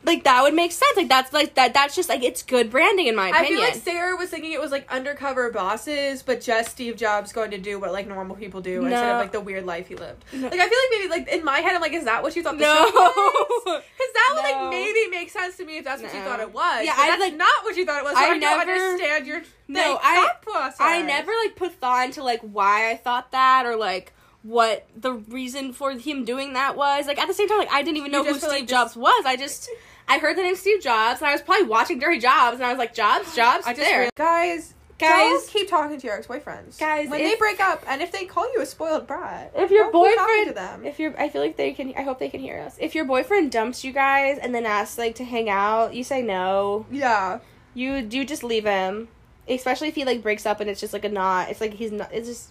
Like 0.02 0.24
that 0.24 0.44
would 0.44 0.54
make 0.54 0.72
sense. 0.72 0.96
Like 0.96 1.10
that's 1.10 1.34
like 1.34 1.56
that. 1.56 1.74
That's 1.74 1.94
just 1.94 2.08
like 2.08 2.24
it's 2.24 2.42
good 2.42 2.72
branding 2.72 3.08
in 3.08 3.18
my 3.18 3.26
I 3.26 3.30
opinion. 3.42 3.46
I 3.46 3.48
feel 3.50 3.60
like 3.76 3.84
Sarah 3.84 4.16
was 4.16 4.30
thinking 4.30 4.54
it 4.54 4.62
was 4.62 4.72
like 4.72 4.90
undercover 4.90 5.52
bosses, 5.52 6.24
but 6.24 6.40
just 6.40 6.72
Steve 6.72 6.96
Jobs 6.96 7.34
going 7.34 7.52
to 7.52 7.58
do 7.58 7.78
what 7.80 7.92
like 7.92 8.08
normal 8.08 8.38
people 8.38 8.62
do 8.62 8.84
instead 8.86 9.12
of 9.12 9.18
like 9.20 9.34
the 9.34 9.42
weird 9.42 9.66
life 9.66 9.90
he 9.90 9.96
lived. 9.96 10.24
No. 10.32 10.48
Like 10.48 10.54
I 10.60 10.70
feel 10.70 10.80
like 10.80 10.90
maybe 10.92 11.10
like 11.10 11.28
in 11.28 11.44
my 11.44 11.60
head 11.60 11.76
I'm 11.76 11.82
like, 11.82 11.92
is 11.92 12.06
that 12.06 12.24
what 12.24 12.34
you 12.34 12.42
thought 12.44 12.58
the 12.58 12.64
No. 12.64 12.76
show 12.76 12.92
was? 12.94 13.64
Because 13.66 14.14
that 14.14 14.32
would 14.36 14.42
like 14.44 14.70
maybe 14.72 15.08
make 15.12 15.30
sense 15.32 15.58
to 15.58 15.66
me 15.66 15.80
if 15.80 15.84
that's 15.84 16.02
what 16.02 16.14
you 16.14 16.22
thought 16.22 16.40
it 16.40 16.54
was. 16.54 16.86
Yeah, 16.86 16.94
I, 16.98 17.10
that's 17.10 17.20
like- 17.22 17.36
not 17.36 17.64
what 17.66 17.76
you 17.76 17.86
thought 17.86 18.00
it 18.00 18.06
was. 18.06 18.14
So 18.14 18.20
I 18.20 18.24
I, 18.24 18.28
don't 18.30 18.40
never- 18.40 18.72
understand 18.72 19.28
your 19.28 19.42
No, 19.68 19.82
like, 19.82 20.00
I- 20.02 20.16
thought 20.28 20.42
process. 20.44 20.78
I 20.80 21.02
never 21.02 21.32
like 21.44 21.58
put 21.58 21.74
thought 21.74 22.06
into 22.06 22.24
like 22.24 22.40
why 22.40 22.90
I 22.90 22.96
thought 22.96 23.34
that 23.34 23.66
or 23.66 23.76
like 23.76 24.14
what 24.44 24.88
the 24.96 25.14
reason 25.14 25.74
for 25.74 25.92
him 25.92 26.24
doing 26.26 26.54
that 26.54 26.76
was. 26.78 27.08
Like 27.08 27.20
at 27.20 27.28
the 27.28 27.34
same 27.34 27.48
time, 27.50 27.58
like 27.60 27.72
I 27.72 27.82
didn't 27.82 27.98
even 27.98 28.12
know 28.12 28.24
who 28.24 28.36
Steve 28.36 28.50
like, 28.50 28.68
Jobs 28.68 28.96
was. 28.96 29.26
I 29.26 29.36
just 29.36 29.70
I 30.08 30.18
heard 30.18 30.38
the 30.38 30.42
name 30.44 30.56
Steve 30.56 30.82
Jobs 30.82 31.20
and 31.22 31.28
I 31.30 31.34
was 31.34 31.42
probably 31.42 31.68
watching 31.68 32.00
Dirty 32.00 32.20
Jobs 32.20 32.56
and 32.56 32.66
I 32.66 32.70
was 32.70 32.78
like 32.80 32.94
Jobs, 32.94 33.36
Jobs, 33.36 33.66
I 33.68 33.74
there. 33.74 34.00
realized- 34.00 34.16
guys, 34.16 34.74
Guys- 34.98 35.48
keep 35.50 35.70
talking 35.70 35.98
to 36.00 36.08
your 36.08 36.18
ex-boyfriends. 36.18 36.78
Guys, 36.78 37.08
when 37.10 37.22
if- 37.22 37.32
they 37.32 37.36
break 37.38 37.60
up 37.62 37.84
and 37.88 38.02
if 38.02 38.12
they 38.12 38.26
call 38.26 38.52
you 38.54 38.60
a 38.62 38.66
spoiled 38.66 39.08
brat, 39.08 39.52
if 39.56 39.72
your 39.72 39.92
don't 39.92 40.06
keep 40.06 40.18
talking 40.18 40.34
boyfriend 40.36 40.48
to 40.48 40.54
them. 40.54 40.86
if 40.86 41.00
your 41.00 41.20
I 41.22 41.30
feel 41.30 41.42
like 41.42 41.56
they 41.58 41.72
can 41.74 41.94
I 41.98 42.02
hope 42.02 42.20
they 42.20 42.30
can 42.30 42.40
hear 42.42 42.60
us. 42.60 42.76
If 42.80 42.96
your 42.96 43.06
boyfriend 43.06 43.52
dumps 43.52 43.84
you 43.84 43.92
guys 43.94 44.38
and 44.42 44.54
then 44.56 44.66
asks 44.66 44.98
like 44.98 45.16
to 45.16 45.24
hang 45.26 45.50
out, 45.50 45.94
you 45.94 46.04
say 46.04 46.22
no. 46.22 46.86
yeah, 46.92 47.40
You 47.74 47.96
you 48.10 48.26
just 48.26 48.44
leave 48.44 48.66
him. 48.66 49.10
Especially 49.48 49.88
if 49.88 49.96
he 49.96 50.06
like 50.06 50.22
breaks 50.22 50.46
up 50.46 50.60
and 50.60 50.70
it's 50.70 50.80
just 50.80 50.94
like 50.94 51.06
a 51.06 51.10
not 51.10 51.50
it's 51.50 51.60
like 51.62 51.74
he's 51.74 51.92
not 51.92 52.10
it's 52.14 52.28
just 52.28 52.50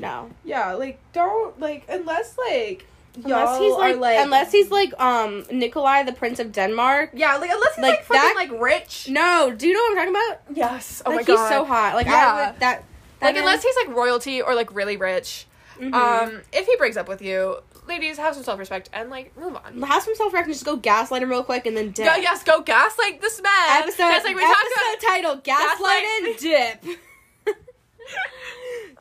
no. 0.00 0.30
yeah, 0.44 0.72
like 0.74 0.98
don't 1.12 1.58
like 1.60 1.84
unless 1.88 2.36
like 2.38 2.86
Unless 3.16 3.28
y'all 3.30 3.60
he's 3.60 3.72
are, 3.74 3.78
like, 3.78 3.96
like 3.98 4.18
unless 4.20 4.52
he's 4.52 4.70
like 4.70 4.98
um 5.00 5.44
Nikolai 5.50 6.04
the 6.04 6.12
Prince 6.12 6.38
of 6.38 6.52
Denmark. 6.52 7.10
yeah, 7.12 7.36
like 7.38 7.50
unless 7.50 7.74
he's 7.74 7.82
like, 7.82 7.94
like, 7.98 8.04
fucking 8.04 8.22
that- 8.22 8.34
like 8.36 8.60
rich. 8.60 9.08
No, 9.08 9.52
do 9.56 9.66
you 9.66 9.74
know 9.74 9.80
what 9.80 9.90
I'm 9.98 10.12
talking 10.12 10.14
about? 10.46 10.56
Yes. 10.56 11.02
Oh 11.04 11.10
like 11.10 11.26
my 11.28 11.34
god, 11.34 11.40
he's 11.40 11.48
so 11.48 11.64
hot. 11.64 11.94
Like 11.96 12.06
I 12.06 12.10
Yeah. 12.10 12.34
would 12.52 12.60
that, 12.60 12.60
that 12.60 12.82
like 13.20 13.34
man- 13.34 13.42
unless 13.42 13.62
he's 13.64 13.74
like 13.76 13.88
royalty 13.96 14.40
or 14.40 14.54
like 14.54 14.72
really 14.74 14.96
rich. 14.96 15.46
Mhm. 15.78 15.92
Um, 15.94 16.40
if 16.52 16.66
he 16.66 16.76
breaks 16.76 16.96
up 16.96 17.08
with 17.08 17.20
you, 17.22 17.56
ladies, 17.88 18.16
have 18.18 18.34
some 18.34 18.44
self 18.44 18.58
respect 18.60 18.88
and 18.92 19.10
like 19.10 19.36
move 19.36 19.56
on. 19.56 19.82
have 19.82 20.02
some 20.04 20.14
self 20.14 20.32
respect 20.32 20.46
and 20.46 20.54
just 20.54 20.64
go 20.64 20.76
gaslight 20.76 21.22
him 21.22 21.30
real 21.30 21.42
quick 21.42 21.66
and 21.66 21.76
then 21.76 21.90
dip. 21.90 22.06
Go, 22.06 22.14
yes, 22.14 22.44
go 22.44 22.60
gaslight 22.60 23.20
this 23.20 23.42
man. 23.42 23.82
Episode, 23.82 24.04
like 24.04 24.36
we 24.36 24.42
talked 24.42 24.58
episode 24.60 24.98
about. 24.98 25.00
title: 25.00 25.36
Gaslight 25.42 26.04
Gaslight- 26.04 26.28
and 26.28 26.38
dip. 26.38 26.96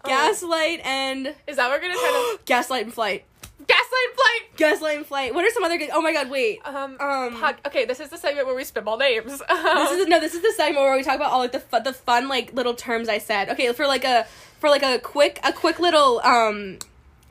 Gaslight 0.10 0.82
and 0.84 1.28
Is 1.48 1.56
that 1.58 1.70
what 1.70 1.80
we're 1.80 1.82
gonna 1.82 1.94
try 1.94 2.36
to 2.38 2.40
Gaslight 2.46 2.84
and 2.86 2.94
Flight. 2.94 3.26
gaslight 3.68 4.16
flight? 4.16 4.56
Gaslight 4.58 4.98
and 4.98 5.06
Flight. 5.06 5.34
What 5.36 5.46
are 5.46 5.50
some 5.52 5.64
other 5.64 5.78
good? 5.78 5.90
Oh 5.94 6.02
my 6.02 6.12
god, 6.12 6.30
wait. 6.30 6.60
Um, 6.66 6.98
Um, 7.00 7.40
pod- 7.40 7.62
okay, 7.68 7.86
this 7.86 8.00
is 8.00 8.10
the 8.10 8.18
segment 8.18 8.48
where 8.48 8.56
we 8.56 8.64
spitball 8.64 8.98
names. 8.98 9.42
This 9.50 9.92
is 10.02 10.08
no. 10.08 10.20
This 10.20 10.34
is 10.34 10.42
the 10.42 10.52
segment 10.56 10.84
where 10.84 10.96
we 10.98 11.04
talk 11.04 11.16
about 11.16 11.32
all 11.32 11.40
like 11.40 11.52
the 11.52 11.60
fu- 11.60 11.82
the 11.84 11.94
fun 11.94 12.28
like 12.28 12.54
little 12.54 12.74
terms 12.74 13.08
I 13.10 13.20
said. 13.20 13.50
Okay, 13.50 13.72
for 13.74 13.86
like 13.88 14.04
a 14.06 14.26
for 14.60 14.70
like 14.70 14.84
a 14.84 15.00
quick 15.00 15.40
a 15.44 15.54
quick 15.54 15.80
little 15.80 16.20
um 16.24 16.80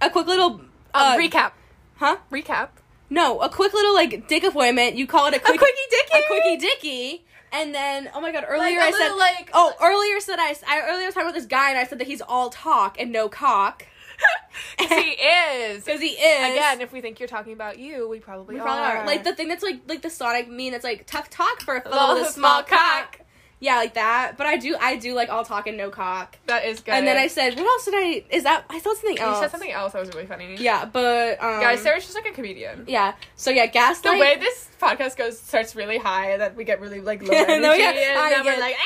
a 0.01 0.09
quick 0.11 0.27
little 0.27 0.53
um, 0.55 0.71
uh, 0.95 1.17
recap. 1.17 1.53
huh? 1.97 2.17
Recap. 2.31 2.69
No, 3.11 3.41
a 3.41 3.49
quick 3.49 3.73
little 3.73 3.95
like 3.95 4.29
dick 4.29 4.45
appointment. 4.45 4.97
You 4.97 5.07
call 5.07 5.27
it 5.27 5.35
a 5.35 5.41
quick, 5.41 5.59
quickie 5.59 5.75
dicky? 5.91 6.19
a 6.19 6.27
quickie 6.29 6.57
dicky. 6.59 7.25
And 7.53 7.75
then 7.75 8.11
oh 8.15 8.21
my 8.21 8.33
god, 8.33 8.45
earlier 8.49 8.79
I 8.81 8.91
said 8.91 9.15
like- 9.15 9.51
oh 9.55 9.73
earlier 9.83 10.21
said 10.21 10.39
I, 10.39 10.55
I 10.69 10.89
earlier 10.91 11.07
was 11.07 11.15
talking 11.15 11.29
about 11.29 11.35
this 11.39 11.47
guy 11.47 11.71
and 11.71 11.79
I 11.79 11.85
said 11.85 11.99
that 11.99 12.07
he's 12.07 12.21
all 12.21 12.51
talk 12.51 12.97
and 13.01 13.11
no 13.13 13.29
cock 13.29 13.87
'Cause 14.79 14.89
he 14.91 15.11
is. 15.13 15.85
because 15.85 16.01
he 16.01 16.09
is 16.09 16.51
Again, 16.53 16.81
if 16.81 16.93
we 16.93 17.01
think 17.01 17.21
you're 17.21 17.29
talking 17.29 17.53
about 17.53 17.79
you, 17.79 18.09
we 18.09 18.19
probably, 18.19 18.55
We 18.57 18.61
are. 18.61 18.65
probably 18.65 18.97
are. 19.01 19.07
Like 19.07 19.23
the 19.25 19.33
thing 19.35 19.47
that's 19.49 19.63
like 19.63 19.81
like 19.87 20.03
the 20.03 20.11
Sonic 20.11 20.49
meme 20.51 20.73
that's 20.73 20.83
like 20.85 21.07
tough 21.07 21.31
talk 21.31 21.61
for 21.61 21.77
a 21.77 21.81
fellow 21.81 22.15
with 22.19 22.29
a 22.29 22.33
small 22.33 22.63
cock. 22.65 23.21
Yeah, 23.61 23.77
like 23.77 23.95
that. 23.95 24.37
But 24.37 24.47
I 24.47 24.57
do 24.57 24.77
I 24.81 24.97
do 24.97 25.15
like 25.15 25.31
all 25.31 25.45
talk 25.45 25.67
and 25.67 25.77
no 25.77 25.91
cock. 25.91 26.37
that 26.47 26.65
is 26.65 26.79
good. 26.81 26.93
And 26.95 27.07
then 27.07 27.17
I 27.17 27.27
said, 27.27 27.57
what 27.57 27.67
else 27.67 27.85
did 27.87 27.95
I? 27.97 28.25
Is 28.31 28.45
that 28.45 28.65
I 28.71 28.79
thought 28.79 28.97
something 28.99 29.19
else? 29.19 29.37
you 29.37 29.43
said 29.43 29.51
something 29.51 29.73
else 29.73 29.93
that 29.95 30.01
was 30.01 30.09
really 30.15 30.27
funny. 30.27 30.57
Yeah, 30.59 30.85
but 30.85 31.43
um, 31.43 31.61
Guys, 31.61 31.81
Sarah's 31.83 32.05
just 32.05 32.15
like 32.15 32.27
a 32.27 32.33
comedian. 32.33 32.85
Yeah. 32.87 33.15
So 33.37 33.51
yeah, 33.51 33.67
gaslight. 33.67 34.15
The 34.15 34.21
way 34.21 34.37
this 34.39 34.69
podcast 34.81 35.17
goes 35.17 35.39
starts 35.41 35.75
really 35.75 35.99
high, 35.99 36.31
and 36.33 36.41
then 36.41 36.55
we 36.57 36.63
get 36.65 36.81
really 36.81 37.01
like 37.01 37.21
low 37.29 37.35
And 37.35 37.51
energy, 37.51 37.63
then 37.63 37.71
we 37.73 37.79
get- 37.79 37.97
and 37.97 38.19
I 38.19 38.31
then 38.31 38.45
we're 38.45 38.61
like, 38.61 38.77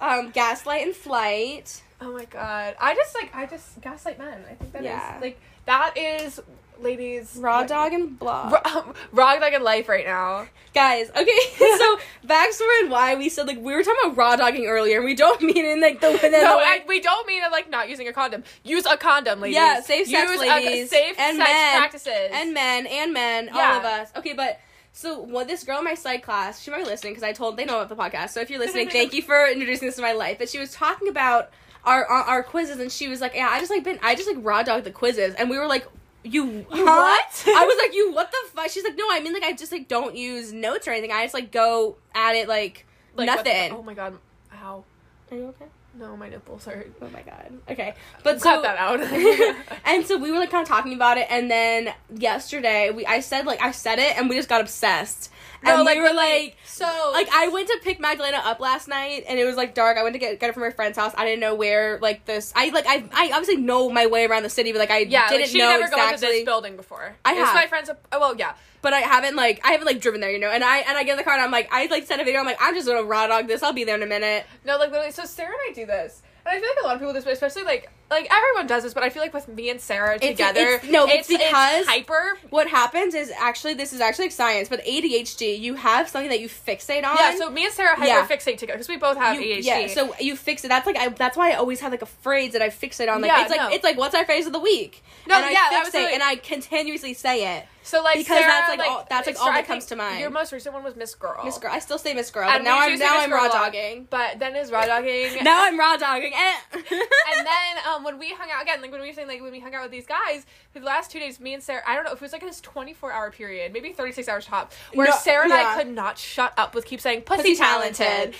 "Ah!" 0.00 0.18
um, 0.20 0.30
gaslight 0.30 0.86
and 0.86 0.94
flight. 0.96 1.82
oh 2.00 2.12
my 2.14 2.24
god, 2.24 2.76
I 2.80 2.94
just 2.94 3.14
like 3.14 3.34
I 3.34 3.44
just 3.46 3.80
gaslight 3.82 4.18
men. 4.18 4.42
I 4.50 4.54
think 4.54 4.72
that 4.72 4.80
is 4.82 4.84
Yeah. 4.86 5.18
like 5.20 5.38
that 5.66 5.98
is 5.98 6.40
ladies 6.80 7.36
Raw 7.38 7.58
like, 7.58 7.68
dog 7.68 7.92
and 7.92 8.18
blah. 8.18 8.48
Raw, 8.64 8.92
raw 9.12 9.38
dog 9.38 9.52
in 9.52 9.62
life 9.62 9.88
right 9.88 10.06
now. 10.06 10.46
Guys, 10.74 11.10
okay. 11.10 11.38
so 11.58 11.98
backstory 12.26 12.82
and 12.82 12.90
why 12.90 13.14
we 13.16 13.28
said 13.28 13.46
like 13.46 13.58
we 13.58 13.74
were 13.74 13.82
talking 13.82 13.98
about 14.04 14.16
raw 14.16 14.36
dogging 14.36 14.66
earlier, 14.66 14.96
and 14.98 15.04
we 15.04 15.14
don't 15.14 15.40
mean 15.54 15.64
in 15.64 15.80
like 15.80 16.00
the, 16.00 16.18
the, 16.20 16.28
No, 16.30 16.58
I, 16.58 16.84
we 16.86 17.00
don't 17.00 17.26
mean 17.26 17.42
it 17.42 17.50
like 17.50 17.70
not 17.70 17.88
using 17.88 18.08
a 18.08 18.12
condom. 18.12 18.44
Use 18.64 18.86
a 18.86 18.96
condom, 18.96 19.40
ladies. 19.40 19.56
Yeah, 19.56 19.80
safe 19.80 20.08
sex, 20.08 20.30
Use 20.30 20.40
ladies, 20.40 20.86
A, 20.86 20.88
safe 20.88 21.18
and 21.18 21.36
sex 21.36 21.50
men, 21.50 21.78
practices. 21.78 22.30
and 22.32 22.54
men 22.54 22.86
and 22.86 23.12
men, 23.12 23.48
all 23.48 23.58
of 23.58 23.84
us. 23.84 24.10
Okay, 24.16 24.32
but 24.32 24.60
so 24.92 25.20
what 25.20 25.46
this 25.46 25.64
girl 25.64 25.78
in 25.78 25.84
my 25.84 25.94
psych 25.94 26.22
class, 26.22 26.60
she 26.60 26.70
might 26.70 26.78
be 26.78 26.84
listening 26.84 27.12
because 27.12 27.22
I 27.22 27.32
told 27.32 27.56
they 27.56 27.64
know 27.64 27.80
about 27.80 27.88
the 27.88 27.96
podcast. 27.96 28.30
So 28.30 28.40
if 28.40 28.50
you're 28.50 28.58
listening, 28.58 28.88
thank 28.90 29.12
you 29.12 29.22
for 29.22 29.46
introducing 29.46 29.86
this 29.86 29.96
to 29.96 30.02
my 30.02 30.12
life. 30.12 30.38
But 30.38 30.48
she 30.48 30.58
was 30.58 30.72
talking 30.72 31.08
about 31.08 31.50
our 31.84 32.04
our, 32.04 32.22
our 32.24 32.42
quizzes, 32.42 32.80
and 32.80 32.90
she 32.90 33.08
was 33.08 33.20
like, 33.20 33.34
"Yeah, 33.34 33.48
I 33.48 33.60
just 33.60 33.70
like 33.70 33.84
been, 33.84 33.98
I 34.02 34.14
just 34.14 34.28
like 34.28 34.38
raw 34.40 34.62
dog 34.62 34.84
the 34.84 34.90
quizzes," 34.90 35.34
and 35.34 35.48
we 35.50 35.58
were 35.58 35.66
like. 35.66 35.86
You, 36.24 36.66
huh? 36.68 36.84
what? 36.84 37.44
I 37.46 37.64
was 37.64 37.78
like, 37.82 37.94
you 37.94 38.12
what 38.12 38.30
the 38.30 38.38
fuck? 38.52 38.70
She's 38.70 38.84
like, 38.84 38.96
no, 38.96 39.06
I 39.10 39.20
mean 39.20 39.32
like 39.32 39.44
I 39.44 39.52
just 39.52 39.72
like 39.72 39.88
don't 39.88 40.16
use 40.16 40.52
notes 40.52 40.86
or 40.88 40.90
anything. 40.90 41.12
I 41.12 41.24
just 41.24 41.34
like 41.34 41.52
go 41.52 41.96
at 42.14 42.34
it 42.34 42.48
like, 42.48 42.86
Like, 43.14 43.26
nothing. 43.26 43.72
oh 43.72 43.82
my 43.82 43.94
god. 43.94 44.18
how? 44.48 44.84
Are 45.30 45.36
you 45.36 45.44
okay? 45.48 45.66
No, 45.98 46.16
my 46.16 46.28
nipples 46.28 46.64
hurt. 46.64 46.92
Oh 47.02 47.08
my 47.10 47.22
god. 47.22 47.52
Okay, 47.68 47.94
but 48.22 48.40
so, 48.40 48.44
Cut 48.44 48.62
that 48.62 48.76
out. 48.78 49.00
and 49.84 50.06
so 50.06 50.16
we 50.16 50.30
were 50.30 50.38
like 50.38 50.50
kind 50.50 50.62
of 50.62 50.68
talking 50.68 50.92
about 50.92 51.18
it, 51.18 51.26
and 51.30 51.50
then 51.50 51.92
yesterday 52.14 52.90
we 52.90 53.04
I 53.06 53.20
said 53.20 53.46
like 53.46 53.60
I 53.62 53.70
said 53.72 53.98
it, 53.98 54.16
and 54.18 54.28
we 54.28 54.36
just 54.36 54.48
got 54.48 54.60
obsessed. 54.60 55.30
No, 55.62 55.76
and 55.76 55.84
like, 55.84 55.96
we 55.96 56.02
were 56.02 56.14
like, 56.14 56.56
so 56.64 56.84
like 57.12 57.28
I 57.32 57.48
went 57.48 57.68
to 57.68 57.78
pick 57.82 57.98
Magdalena 57.98 58.38
up 58.44 58.60
last 58.60 58.86
night, 58.86 59.24
and 59.28 59.38
it 59.38 59.44
was 59.44 59.56
like 59.56 59.74
dark. 59.74 59.98
I 59.98 60.02
went 60.02 60.14
to 60.14 60.18
get 60.18 60.38
get 60.38 60.50
it 60.50 60.52
from 60.52 60.62
my 60.62 60.70
friend's 60.70 60.96
house. 60.96 61.12
I 61.16 61.24
didn't 61.24 61.40
know 61.40 61.54
where 61.54 61.98
like 62.00 62.24
this. 62.26 62.52
I 62.54 62.68
like 62.70 62.86
I 62.86 63.04
I 63.12 63.30
obviously 63.32 63.56
know 63.56 63.90
my 63.90 64.06
way 64.06 64.26
around 64.26 64.44
the 64.44 64.50
city, 64.50 64.72
but 64.72 64.78
like 64.78 64.90
I 64.90 64.98
yeah, 64.98 65.28
didn't 65.28 65.42
like, 65.42 65.50
she 65.50 65.58
know 65.58 65.70
never 65.70 65.84
exactly. 65.84 66.02
gone 66.02 66.14
to 66.14 66.20
this 66.20 66.44
building 66.44 66.76
before. 66.76 67.16
I 67.24 67.32
It's 67.32 67.40
have. 67.40 67.54
my 67.54 67.66
friend's. 67.66 67.90
Oh 68.12 68.20
well, 68.20 68.36
yeah. 68.36 68.54
but 68.82 68.92
I 68.92 69.00
haven't 69.00 69.34
like 69.34 69.60
I 69.64 69.72
haven't 69.72 69.86
like 69.86 70.00
driven 70.00 70.20
there, 70.20 70.30
you 70.30 70.38
know. 70.38 70.50
And 70.50 70.62
I 70.62 70.78
and 70.78 70.96
I 70.96 71.02
get 71.02 71.12
in 71.12 71.18
the 71.18 71.24
car 71.24 71.34
and 71.34 71.42
I'm 71.42 71.50
like 71.50 71.68
I 71.72 71.86
like 71.86 72.06
sent 72.06 72.20
a 72.20 72.24
video. 72.24 72.40
I'm 72.40 72.46
like 72.46 72.58
I'm 72.60 72.74
just 72.74 72.86
gonna 72.86 73.02
raw 73.02 73.26
dog 73.26 73.48
this. 73.48 73.62
I'll 73.62 73.72
be 73.72 73.84
there 73.84 73.96
in 73.96 74.02
a 74.02 74.06
minute. 74.06 74.46
No, 74.64 74.76
like 74.78 74.90
literally. 74.90 75.10
So 75.12 75.24
Sarah 75.24 75.50
and 75.50 75.70
I 75.70 75.72
do 75.74 75.86
this, 75.86 76.22
and 76.46 76.56
I 76.56 76.60
feel 76.60 76.68
like 76.68 76.84
a 76.84 76.86
lot 76.86 76.94
of 76.94 77.00
people 77.00 77.12
do 77.12 77.18
this, 77.18 77.24
but 77.24 77.32
especially 77.32 77.64
like 77.64 77.90
like 78.10 78.26
everyone 78.32 78.66
does 78.66 78.82
this. 78.82 78.94
But 78.94 79.02
I 79.02 79.10
feel 79.10 79.22
like 79.22 79.34
with 79.34 79.48
me 79.48 79.70
and 79.70 79.80
Sarah 79.80 80.14
It's- 80.16 80.30
together, 80.30 80.60
it's- 80.76 80.90
no, 80.90 81.06
it's 81.06 81.28
because- 81.28 81.86
hyper. 81.86 82.38
What 82.50 82.68
happens 82.68 83.14
is 83.14 83.30
actually 83.38 83.74
this 83.74 83.92
is 83.92 84.00
actually 84.00 84.26
like 84.26 84.32
science, 84.32 84.68
but 84.68 84.80
ADHD 84.84 85.58
you 85.58 85.74
have 85.74 86.08
something 86.08 86.30
that 86.30 86.40
you 86.40 86.48
fixate 86.48 87.04
on. 87.04 87.16
Yeah, 87.16 87.36
so 87.36 87.50
me 87.50 87.64
and 87.66 87.74
Sarah 87.74 87.96
hyper 87.96 88.06
Yeah. 88.06 88.26
fixate 88.26 88.58
together 88.58 88.78
because 88.78 88.88
we 88.88 88.96
both 88.96 89.16
have 89.18 89.36
You- 89.40 89.42
ADHD. 89.56 89.64
Yeah, 89.64 89.86
so 89.88 90.14
you 90.20 90.36
fix 90.36 90.64
it. 90.64 90.68
That's 90.68 90.86
like 90.86 90.96
I, 90.96 91.08
that's 91.08 91.36
why 91.36 91.50
I 91.50 91.54
always 91.54 91.80
have 91.80 91.90
like 91.92 92.02
a 92.02 92.06
phrase 92.06 92.52
that 92.52 92.62
I 92.62 92.70
fixate 92.70 93.12
on. 93.12 93.20
Like 93.20 93.30
Yeah, 93.30 93.42
it's 93.42 93.50
like 93.50 93.60
no. 93.60 93.68
it's 93.70 93.84
like 93.84 93.98
what's 93.98 94.14
our 94.14 94.24
phrase 94.24 94.46
of 94.46 94.52
the 94.52 94.60
week? 94.60 95.02
No, 95.26 95.36
and 95.36 95.44
I 95.44 95.50
yeah, 95.50 95.82
fixate 95.84 95.94
really- 95.94 96.14
and 96.14 96.22
I 96.22 96.36
continuously 96.36 97.14
say 97.14 97.56
it. 97.58 97.66
So 97.84 98.02
like 98.02 98.16
Because 98.18 98.36
Sarah, 98.38 98.48
that's, 98.50 98.78
like, 98.78 98.86
all- 98.90 99.06
that's, 99.08 99.26
like, 99.26 99.40
all 99.40 99.50
that 99.50 99.66
comes 99.66 99.86
to 99.86 99.96
mind. 99.96 100.20
Your 100.20 100.28
most 100.28 100.52
recent 100.52 100.74
one 100.74 100.84
was 100.84 100.94
Miss 100.94 101.14
Girl. 101.14 101.40
Miss 101.42 101.56
Girl, 101.56 101.70
I 101.72 101.78
still 101.78 101.96
say 101.96 102.12
Miss 102.12 102.30
Girl, 102.30 102.46
And 102.46 102.62
but 102.62 102.70
now 102.70 102.78
I'm 102.80 102.98
now 102.98 103.18
I'm 103.18 103.32
raw 103.32 103.48
dogging. 103.48 104.06
But 104.10 104.38
then 104.38 104.56
is 104.56 104.70
raw 104.70 104.84
dogging. 104.84 105.42
Now 105.42 105.64
I'm 105.64 105.78
raw 105.78 105.96
dogging. 105.96 106.34
And 106.34 107.46
then 107.46 107.78
um, 107.90 107.97
when 108.04 108.18
we 108.18 108.32
hung 108.32 108.48
out 108.50 108.62
again, 108.62 108.80
like 108.82 108.92
when 108.92 109.00
we 109.00 109.08
were 109.08 109.12
saying, 109.12 109.28
like 109.28 109.40
when 109.42 109.52
we 109.52 109.60
hung 109.60 109.74
out 109.74 109.82
with 109.82 109.90
these 109.90 110.06
guys, 110.06 110.46
for 110.72 110.80
the 110.80 110.86
last 110.86 111.10
two 111.10 111.18
days, 111.18 111.38
me 111.40 111.54
and 111.54 111.62
Sarah, 111.62 111.82
I 111.86 111.94
don't 111.94 112.04
know 112.04 112.10
if 112.12 112.16
it 112.18 112.22
was 112.22 112.32
like 112.32 112.42
this 112.42 112.60
twenty 112.60 112.94
four 112.94 113.12
hour 113.12 113.30
period, 113.30 113.72
maybe 113.72 113.92
thirty 113.92 114.12
six 114.12 114.28
hours 114.28 114.44
top, 114.46 114.72
where 114.94 115.08
No, 115.08 115.16
Sarah 115.16 115.42
and 115.44 115.50
yeah. 115.52 115.74
I 115.76 115.82
could 115.82 115.92
not 115.92 116.18
shut 116.18 116.52
up 116.56 116.74
with 116.74 116.84
keep 116.86 117.00
saying 117.00 117.22
pussy, 117.22 117.42
Pussy 117.42 117.56
talented. 117.56 117.96
talented. 118.06 118.34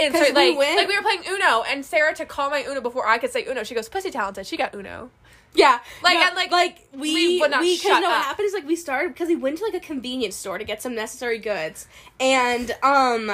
And 0.00 0.14
so, 0.14 0.20
we 0.20 0.32
like, 0.32 0.56
went- 0.58 0.76
like 0.76 0.86
we 0.88 0.96
were 0.96 1.02
playing 1.02 1.22
Uno, 1.28 1.62
and 1.62 1.84
Sarah 1.84 2.14
to 2.14 2.24
call 2.24 2.50
my 2.50 2.62
Uno 2.68 2.80
before 2.80 3.06
I 3.08 3.18
could 3.18 3.32
say 3.32 3.44
Uno, 3.44 3.64
she 3.64 3.74
goes 3.74 3.88
pussy 3.88 4.10
talented. 4.12 4.46
She 4.46 4.56
got 4.56 4.72
Uno. 4.74 5.10
yeah, 5.54 5.80
Like, 6.04 6.14
no, 6.18 6.26
and, 6.26 6.36
like, 6.36 6.50
like 6.52 6.88
we 6.92 7.14
we 7.14 7.40
would 7.40 7.50
not 7.50 7.62
we 7.62 7.74
because 7.76 7.88
shut 7.90 8.02
no, 8.02 8.08
what 8.10 8.22
happened 8.22 8.46
is 8.46 8.52
like 8.54 8.66
we 8.66 8.76
started 8.76 9.08
because 9.14 9.26
we 9.28 9.34
went 9.34 9.58
to 9.58 9.64
like 9.64 9.74
a 9.74 9.80
convenience 9.80 10.36
store 10.36 10.56
to 10.58 10.62
get 10.64 10.80
some 10.82 10.94
necessary 10.94 11.38
goods, 11.38 11.88
and 12.20 12.70
um. 12.82 13.32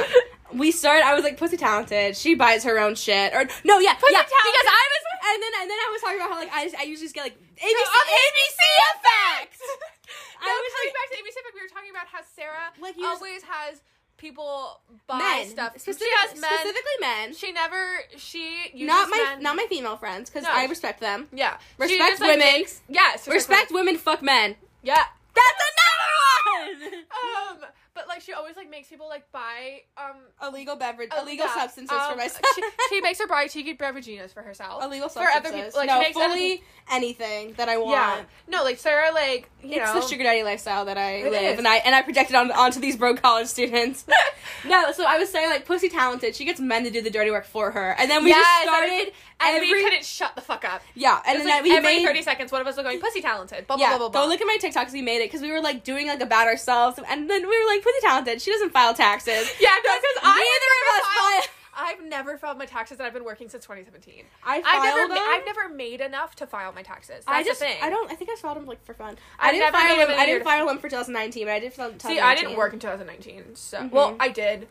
We 0.55 0.71
started. 0.71 1.05
I 1.05 1.15
was 1.15 1.25
like, 1.25 1.37
"Pussy 1.37 1.57
talented." 1.57 2.17
She 2.17 2.35
buys 2.35 2.63
her 2.65 2.79
own 2.79 2.95
shit, 2.95 3.35
or 3.35 3.45
no, 3.65 3.79
yeah, 3.81 3.95
Pussy 3.95 4.13
yeah. 4.15 4.23
talented. 4.23 4.53
Because 4.55 4.71
I 4.71 4.85
was, 4.89 5.03
and 5.35 5.43
then 5.43 5.53
and 5.63 5.71
then 5.71 5.79
I 5.79 5.89
was 5.93 6.01
talking 6.01 6.17
about 6.19 6.31
how 6.31 6.39
like 6.39 6.53
I, 6.53 6.65
just, 6.65 6.77
I 6.77 6.83
usually 6.85 7.07
just 7.07 7.15
get 7.15 7.25
like 7.25 7.37
ABC, 7.37 7.67
on 7.75 8.07
ABC 8.07 8.61
effects. 8.95 9.61
no, 9.61 10.47
I 10.47 10.63
was 10.63 10.73
coming 10.73 10.89
like- 10.89 10.95
back 10.95 11.09
to 11.11 11.17
ABC, 11.23 11.37
effect. 11.43 11.55
we 11.55 11.61
were 11.61 11.73
talking 11.75 11.91
about 11.91 12.07
how 12.07 12.21
Sarah 12.37 12.71
Like, 12.81 12.97
you 12.97 13.03
just- 13.03 13.21
always 13.21 13.43
has 13.43 13.81
people 14.17 14.81
buy 15.07 15.19
men 15.19 15.49
stuff. 15.49 15.73
specific- 15.75 16.07
she 16.07 16.11
has 16.23 16.41
men. 16.41 16.51
specifically 16.55 16.99
men. 17.01 17.35
She 17.35 17.53
never. 17.53 17.83
She 18.17 18.71
Not 18.75 19.11
my 19.11 19.17
men. 19.17 19.43
not 19.43 19.57
my 19.57 19.67
female 19.69 19.97
friends 19.97 20.31
because 20.31 20.45
No. 20.45 20.51
I 20.55 20.67
respect 20.67 21.01
them. 21.01 21.27
Yeah. 21.33 21.59
Respect 21.79 22.21
like, 22.21 22.31
women. 22.39 22.39
makes- 22.47 22.81
yes. 22.89 23.27
Respect 23.27 23.73
women, 23.73 23.99
fuck 23.99 24.23
men. 24.23 24.57
Yeah. 24.83 25.03
That's 25.35 25.61
another 25.67 26.93
one. 26.93 27.05
Um, 27.15 27.65
but 27.95 28.09
like 28.09 28.21
she 28.21 28.33
always 28.33 28.57
like 28.57 28.69
makes 28.69 28.89
people 28.89 29.09
like 29.09 29.31
buy 29.31 29.83
um 29.97 30.17
illegal 30.43 30.77
beverage, 30.77 31.11
uh, 31.17 31.23
illegal 31.23 31.47
yeah, 31.47 31.55
substances 31.55 31.97
for 31.97 32.13
um, 32.13 32.19
myself. 32.19 32.45
she, 32.55 32.63
she 32.91 33.01
makes 33.01 33.21
her 33.21 33.27
buy 33.27 33.47
tiki 33.47 33.75
beveraginas 33.75 34.33
for 34.33 34.43
herself. 34.43 34.83
illegal 34.83 35.09
substances. 35.09 35.41
for 35.41 35.49
other 35.49 35.65
people. 35.65 35.79
Like 35.79 35.89
no, 35.89 35.95
she 35.95 36.01
makes 36.01 36.19
fully 36.19 36.63
anything 36.91 37.55
that 37.55 37.69
I 37.69 37.79
want. 37.79 37.93
Yeah. 37.93 38.25
No, 38.49 38.65
like 38.65 38.79
Sarah, 38.79 39.13
like 39.13 39.49
you 39.63 39.81
it's 39.81 39.95
know. 39.95 40.01
the 40.01 40.07
sugar 40.07 40.25
daddy 40.25 40.43
lifestyle 40.43 40.85
that 40.87 40.99
I 40.99 41.23
live, 41.23 41.55
is. 41.55 41.59
and 41.59 41.69
I 41.69 41.77
and 41.77 41.95
I 41.95 42.03
project 42.03 42.31
it 42.31 42.37
on 42.37 42.51
onto 42.53 42.81
these 42.81 42.97
broke 42.97 43.23
college 43.23 43.47
students. 43.47 44.05
no, 44.65 44.93
so 44.93 45.05
I 45.07 45.19
was 45.19 45.31
saying 45.31 45.51
like 45.51 45.65
pussy 45.65 45.89
talented. 45.89 46.35
She 46.35 46.45
gets 46.45 46.61
men 46.61 46.85
to 46.85 46.91
do 46.91 47.01
the 47.01 47.11
dirty 47.11 47.31
work 47.31 47.45
for 47.45 47.71
her, 47.71 47.95
and 47.99 48.11
then 48.11 48.25
we 48.25 48.31
Yes, 48.31 48.45
just 48.45 48.63
started 48.65 49.13
and 49.41 49.57
every 49.57 49.73
we 49.73 49.83
couldn't 49.83 50.05
shut 50.05 50.35
the 50.35 50.41
fuck 50.41 50.65
up. 50.65 50.83
yeah, 50.95 51.21
and 51.27 51.41
then 51.41 51.49
like 51.49 51.63
we 51.63 51.77
every 51.77 51.99
made 51.99 52.07
thirty 52.07 52.23
seconds, 52.23 52.51
one 52.51 52.61
of 52.61 52.67
us 52.67 52.77
was 52.77 52.85
going 52.85 53.01
pussy 53.01 53.21
talented. 53.21 53.67
Blah 53.67 53.77
blah 53.77 53.85
yeah. 53.85 53.91
blah 53.91 53.99
blah 53.99 54.09
blah. 54.09 54.23
Go 54.23 54.29
look 54.29 54.41
at 54.41 54.47
my 54.47 54.59
TikToks. 54.61 54.93
We 54.93 55.03
made 55.03 55.19
it 55.19 55.31
because 55.31 55.43
we 55.43 55.53
were 55.53 55.61
like 55.61 55.85
doing 55.85 56.09
like 56.09 56.21
about 56.21 56.47
ourselves, 56.47 56.99
and 57.09 57.31
then 57.31 57.43
we 57.49 57.59
were 57.59 57.67
like 57.69 57.83
pussy 57.85 58.01
talented. 58.01 58.41
She 58.43 58.51
doesn't 58.51 58.71
file 58.73 58.95
taxes. 58.95 59.51
yeah, 59.61 59.69
no, 59.85 59.93
because 59.95 60.17
I 60.23 60.41
neither 60.41 60.73
of 60.81 60.97
us 60.97 61.45
file. 61.47 61.55
I've 61.77 62.05
never 62.05 62.39
filed 62.39 62.57
my 62.57 62.67
taxes, 62.67 62.99
and 62.99 63.07
I've 63.07 63.13
been 63.13 63.25
working 63.25 63.49
since 63.49 63.65
2017. 63.65 64.25
I 64.45 64.59
I've 64.59 64.65
filed 64.65 64.85
never, 64.97 65.09
them. 65.15 65.19
I've 65.21 65.45
never 65.45 65.69
made 65.69 66.01
enough 66.01 66.37
to 66.37 66.47
file 66.47 66.73
my 66.73 66.83
taxes. 66.83 67.25
That's 67.25 67.29
I 67.29 67.43
just 67.43 67.59
the 67.61 67.67
thing. 67.67 67.79
I 67.83 67.91
don't 67.91 68.11
I 68.11 68.15
think 68.15 68.31
I 68.31 68.37
filed 68.37 68.57
them 68.59 68.67
like 68.67 68.85
for 68.85 68.95
fun. 68.95 69.17
I've 69.41 69.49
I 69.49 69.53
didn't 69.53 69.73
file 69.73 69.97
them. 69.97 70.17
I 70.19 70.25
didn't 70.27 70.45
file 70.45 70.67
them 70.67 70.79
for 70.79 70.89
2019, 70.89 71.47
but 71.47 71.53
I 71.53 71.59
did 71.61 71.73
file 71.73 71.91
them. 71.91 72.01
See, 72.01 72.21
I 72.21 72.35
didn't 72.37 72.57
work 72.57 72.73
in 72.73 72.79
2019, 72.79 73.57
so 73.57 73.79
Mhm. 73.79 73.91
well, 73.91 74.17
I 74.21 74.29
did, 74.29 74.69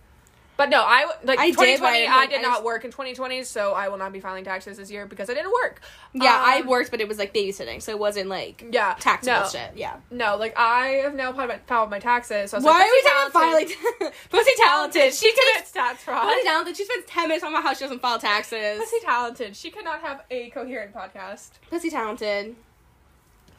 but 0.57 0.69
no, 0.69 0.81
I 0.83 1.05
like 1.23 1.39
I 1.39 1.47
did, 1.47 1.53
2020. 1.55 1.79
but 1.79 1.87
I 2.13 2.15
I, 2.23 2.25
didn't, 2.27 2.39
I 2.45 2.47
not 2.47 2.53
just- 2.55 2.63
work 2.65 2.85
in 2.85 2.91
2020, 2.91 3.43
so 3.43 3.73
I 3.73 3.87
will 3.89 3.97
not 3.97 4.13
be 4.13 4.19
filing 4.19 4.43
taxes 4.43 4.77
this 4.77 4.91
year 4.91 5.05
because 5.05 5.29
I 5.29 5.33
didn't 5.33 5.51
work. 5.51 5.81
Yeah, 6.13 6.39
I 6.43 6.59
Um, 6.59 6.67
worked, 6.67 6.91
but 6.91 7.01
it 7.01 7.07
was 7.07 7.17
like 7.17 7.33
babysitting, 7.33 7.81
so 7.81 7.91
it 7.91 7.99
wasn't 7.99 8.29
like 8.29 8.63
Yeah, 8.71 8.95
taxable 8.99 9.41
no, 9.41 9.47
shit. 9.49 9.71
Yeah. 9.75 9.95
No, 10.11 10.35
like 10.37 10.53
I 10.57 11.01
have 11.03 11.15
now 11.15 11.33
filed 11.33 11.89
my, 11.89 11.99
taxes. 11.99 12.51
So 12.51 12.57
I 12.57 12.59
was 12.59 12.65
Why 12.65 12.71
like, 12.71 12.81
are 12.81 12.85
we 12.85 13.01
"Pussy 13.01 13.09
talking 13.09 13.31
talented." 13.41 13.77
filing? 13.99 14.13
Pussy 14.29 14.51
talented. 14.57 15.13
She 15.13 15.31
commits. 15.31 15.51
commits 15.53 15.71
tax 15.71 16.03
fraud. 16.03 16.27
Pussy 16.27 16.43
talented. 16.43 16.77
She 16.77 16.85
spends 16.85 17.05
ten 17.07 17.23
minutes 17.27 17.41
talking 17.41 17.55
about 17.55 17.63
how 17.67 17.73
she 17.73 17.79
doesn't 17.85 17.99
file 18.01 18.19
taxes. 18.19 18.79
Pussy 18.79 18.97
talented. 19.01 19.55
She 19.55 19.71
cannot 19.71 20.01
have 20.01 20.21
a 20.29 20.49
coherent 20.51 20.93
podcast. 20.93 21.49
Pussy 21.69 21.89
talented. 21.89 22.55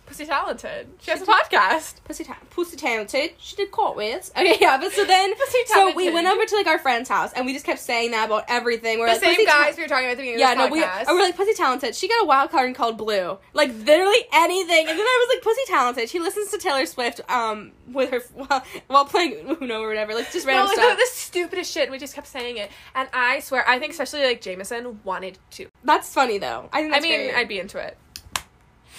Pussy 0.06 0.26
talented. 0.26 0.86
She 1.00 1.10
has 1.10 1.22
a 1.22 1.24
podcast. 1.24 1.94
Pussy, 2.04 2.24
ta- 2.24 2.36
pussy 2.50 2.76
talented. 2.76 3.30
She 3.38 3.56
did 3.56 3.70
cartwheels. 3.70 4.30
Okay, 4.36 4.58
yeah, 4.60 4.76
but 4.78 4.92
so 4.92 5.04
then, 5.06 5.34
Pussy 5.34 5.58
so 5.66 5.94
we 5.94 6.12
went 6.12 6.26
over 6.26 6.44
to 6.44 6.56
like 6.56 6.66
our 6.66 6.78
friend's 6.78 7.08
house, 7.08 7.32
and 7.32 7.46
we 7.46 7.52
just 7.54 7.64
kept 7.64 7.80
saying 7.80 8.10
that 8.10 8.26
about 8.26 8.44
everything. 8.48 8.98
We're 8.98 9.06
The 9.06 9.12
like, 9.12 9.20
same 9.22 9.34
pussy 9.36 9.46
ta- 9.46 9.62
guys 9.64 9.76
we 9.76 9.82
were 9.82 9.88
talking 9.88 10.04
about 10.06 10.16
the 10.18 10.22
beginning 10.22 10.40
Yeah, 10.40 10.54
no, 10.54 10.64
this 10.64 10.72
we 10.72 10.82
podcast. 10.82 10.98
and 11.08 11.16
we're 11.16 11.22
like 11.22 11.36
pussy 11.36 11.54
talented. 11.54 11.94
She 11.94 12.06
got 12.08 12.22
a 12.22 12.26
wild 12.26 12.50
card 12.50 12.66
and 12.66 12.74
called 12.76 12.98
Blue, 12.98 13.38
like 13.54 13.70
literally 13.70 14.24
anything. 14.32 14.86
And 14.88 14.98
then 14.98 15.06
I 15.06 15.26
was 15.28 15.36
like 15.36 15.42
pussy 15.42 15.62
talented. 15.68 16.08
She 16.10 16.20
listens 16.20 16.50
to 16.50 16.58
Taylor 16.58 16.84
Swift, 16.86 17.20
um, 17.30 17.72
with 17.90 18.10
her 18.10 18.20
while, 18.34 18.62
while 18.88 19.04
playing 19.06 19.56
Uno 19.60 19.80
or 19.80 19.88
whatever, 19.88 20.14
like 20.14 20.30
just 20.30 20.46
no, 20.46 20.52
random 20.52 20.66
like 20.76 20.76
stuff. 20.76 20.98
the, 20.98 21.02
the 21.02 21.10
stupidest 21.10 21.72
shit. 21.72 21.84
and 21.84 21.92
We 21.92 21.98
just 21.98 22.14
kept 22.14 22.26
saying 22.26 22.58
it, 22.58 22.70
and 22.94 23.08
I 23.14 23.40
swear, 23.40 23.66
I 23.66 23.78
think 23.78 23.92
especially 23.92 24.22
like 24.22 24.42
Jameson 24.42 25.00
wanted 25.02 25.38
to. 25.52 25.66
That's 25.82 26.12
funny 26.12 26.38
though. 26.38 26.68
I 26.72 26.82
think 26.82 26.94
I 26.94 27.00
mean, 27.00 27.20
great. 27.30 27.34
I'd 27.34 27.48
be 27.48 27.58
into 27.58 27.78
it. 27.78 27.96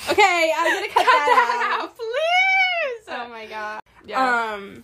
Okay. 0.10 0.52
I'm 0.56 0.74
gonna 0.74 0.88
cut, 0.94 1.06
that, 1.06 1.80
out. 1.82 1.96
please. 1.96 3.06
Oh 3.08 3.30
my 3.30 3.46
god. 3.46 3.82
yeah. 4.06 4.54
Um, 4.54 4.84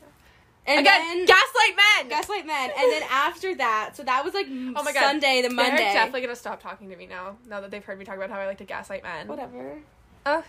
and 0.67 0.79
Again, 0.81 0.85
then 0.85 1.25
gaslight 1.25 1.75
men. 1.75 2.09
Gaslight 2.09 2.45
Men, 2.45 2.69
and 2.77 2.91
then 2.91 3.01
after 3.09 3.55
that, 3.55 3.91
so 3.95 4.03
that 4.03 4.23
was 4.23 4.33
like 4.33 4.47
Oh 4.49 4.83
my 4.83 4.93
God. 4.93 5.01
Sunday, 5.01 5.41
the 5.41 5.49
Monday. 5.49 5.77
They're 5.77 5.93
definitely 5.93 6.21
gonna 6.21 6.35
stop 6.35 6.61
talking 6.61 6.89
to 6.89 6.95
me 6.95 7.07
now. 7.07 7.37
Now 7.47 7.61
that 7.61 7.71
they've 7.71 7.83
heard 7.83 7.97
me 7.99 8.05
talk 8.05 8.15
about 8.15 8.29
how 8.29 8.39
I 8.39 8.45
like 8.45 8.59
to 8.59 8.63
gaslight 8.65 9.03
men. 9.03 9.27
Whatever. 9.27 9.79
Uh, 10.25 10.43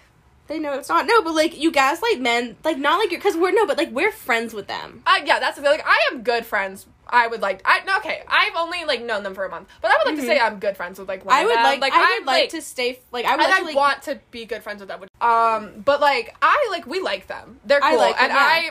They 0.49 0.59
know 0.59 0.75
it's 0.75 0.89
not. 0.89 1.07
No, 1.07 1.23
but 1.23 1.35
like 1.35 1.59
you 1.59 1.71
gaslight 1.73 2.21
men, 2.21 2.57
like 2.63 2.77
not 2.79 2.99
like 2.99 3.11
you're 3.11 3.21
because 3.21 3.37
we're 3.37 3.53
no, 3.53 3.67
but 3.67 3.79
like 3.79 3.91
we're 3.91 4.13
friends 4.13 4.53
with 4.53 4.67
them. 4.69 5.03
uh, 5.07 5.21
yeah, 5.25 5.39
that's 5.41 5.57
the 5.57 5.63
thing. 5.63 5.71
Like, 5.73 5.87
I 5.87 5.99
am 6.13 6.23
good 6.23 6.45
friends. 6.45 6.87
I 7.13 7.27
would 7.27 7.43
like. 7.43 7.61
I 7.65 7.85
no, 7.85 7.99
okay. 7.99 8.23
I've 8.27 8.57
only 8.57 8.85
like 8.87 9.03
known 9.03 9.23
them 9.23 9.35
for 9.35 9.45
a 9.45 9.51
month, 9.51 9.69
but 9.83 9.91
I 9.91 9.97
would 9.99 10.07
like 10.07 10.15
Mhm. 10.17 10.21
to 10.23 10.27
say 10.27 10.41
I'm 10.41 10.59
good 10.59 10.77
friends 10.77 10.99
with 10.99 11.09
like. 11.09 11.25
One 11.25 11.35
I 11.35 11.41
of 11.41 11.47
would 11.47 11.57
them. 11.57 11.63
like, 11.65 11.81
Like 11.83 11.93
I 11.93 12.17
I'm, 12.19 12.25
would 12.25 12.27
like, 12.27 12.49
to 12.51 12.63
stay. 12.63 12.99
Like 13.13 13.27
I 13.27 13.37
would 13.37 13.41
and 13.45 13.51
like 13.53 13.61
I 13.61 13.65
like. 13.67 13.77
want 13.77 14.03
to 14.05 14.19
be 14.31 14.47
good 14.47 14.63
friends 14.63 14.81
with 14.81 14.89
them. 14.89 15.05
Um, 15.21 15.83
but 15.85 16.01
like 16.01 16.35
I 16.43 16.69
like 16.71 16.87
we 16.87 17.01
like 17.01 17.27
them. 17.27 17.61
They're 17.67 17.81
cool, 17.81 17.91
I 17.91 17.95
like 17.97 18.17
them, 18.17 18.25
and 18.25 18.33
yeah. 18.33 18.39
I 18.41 18.71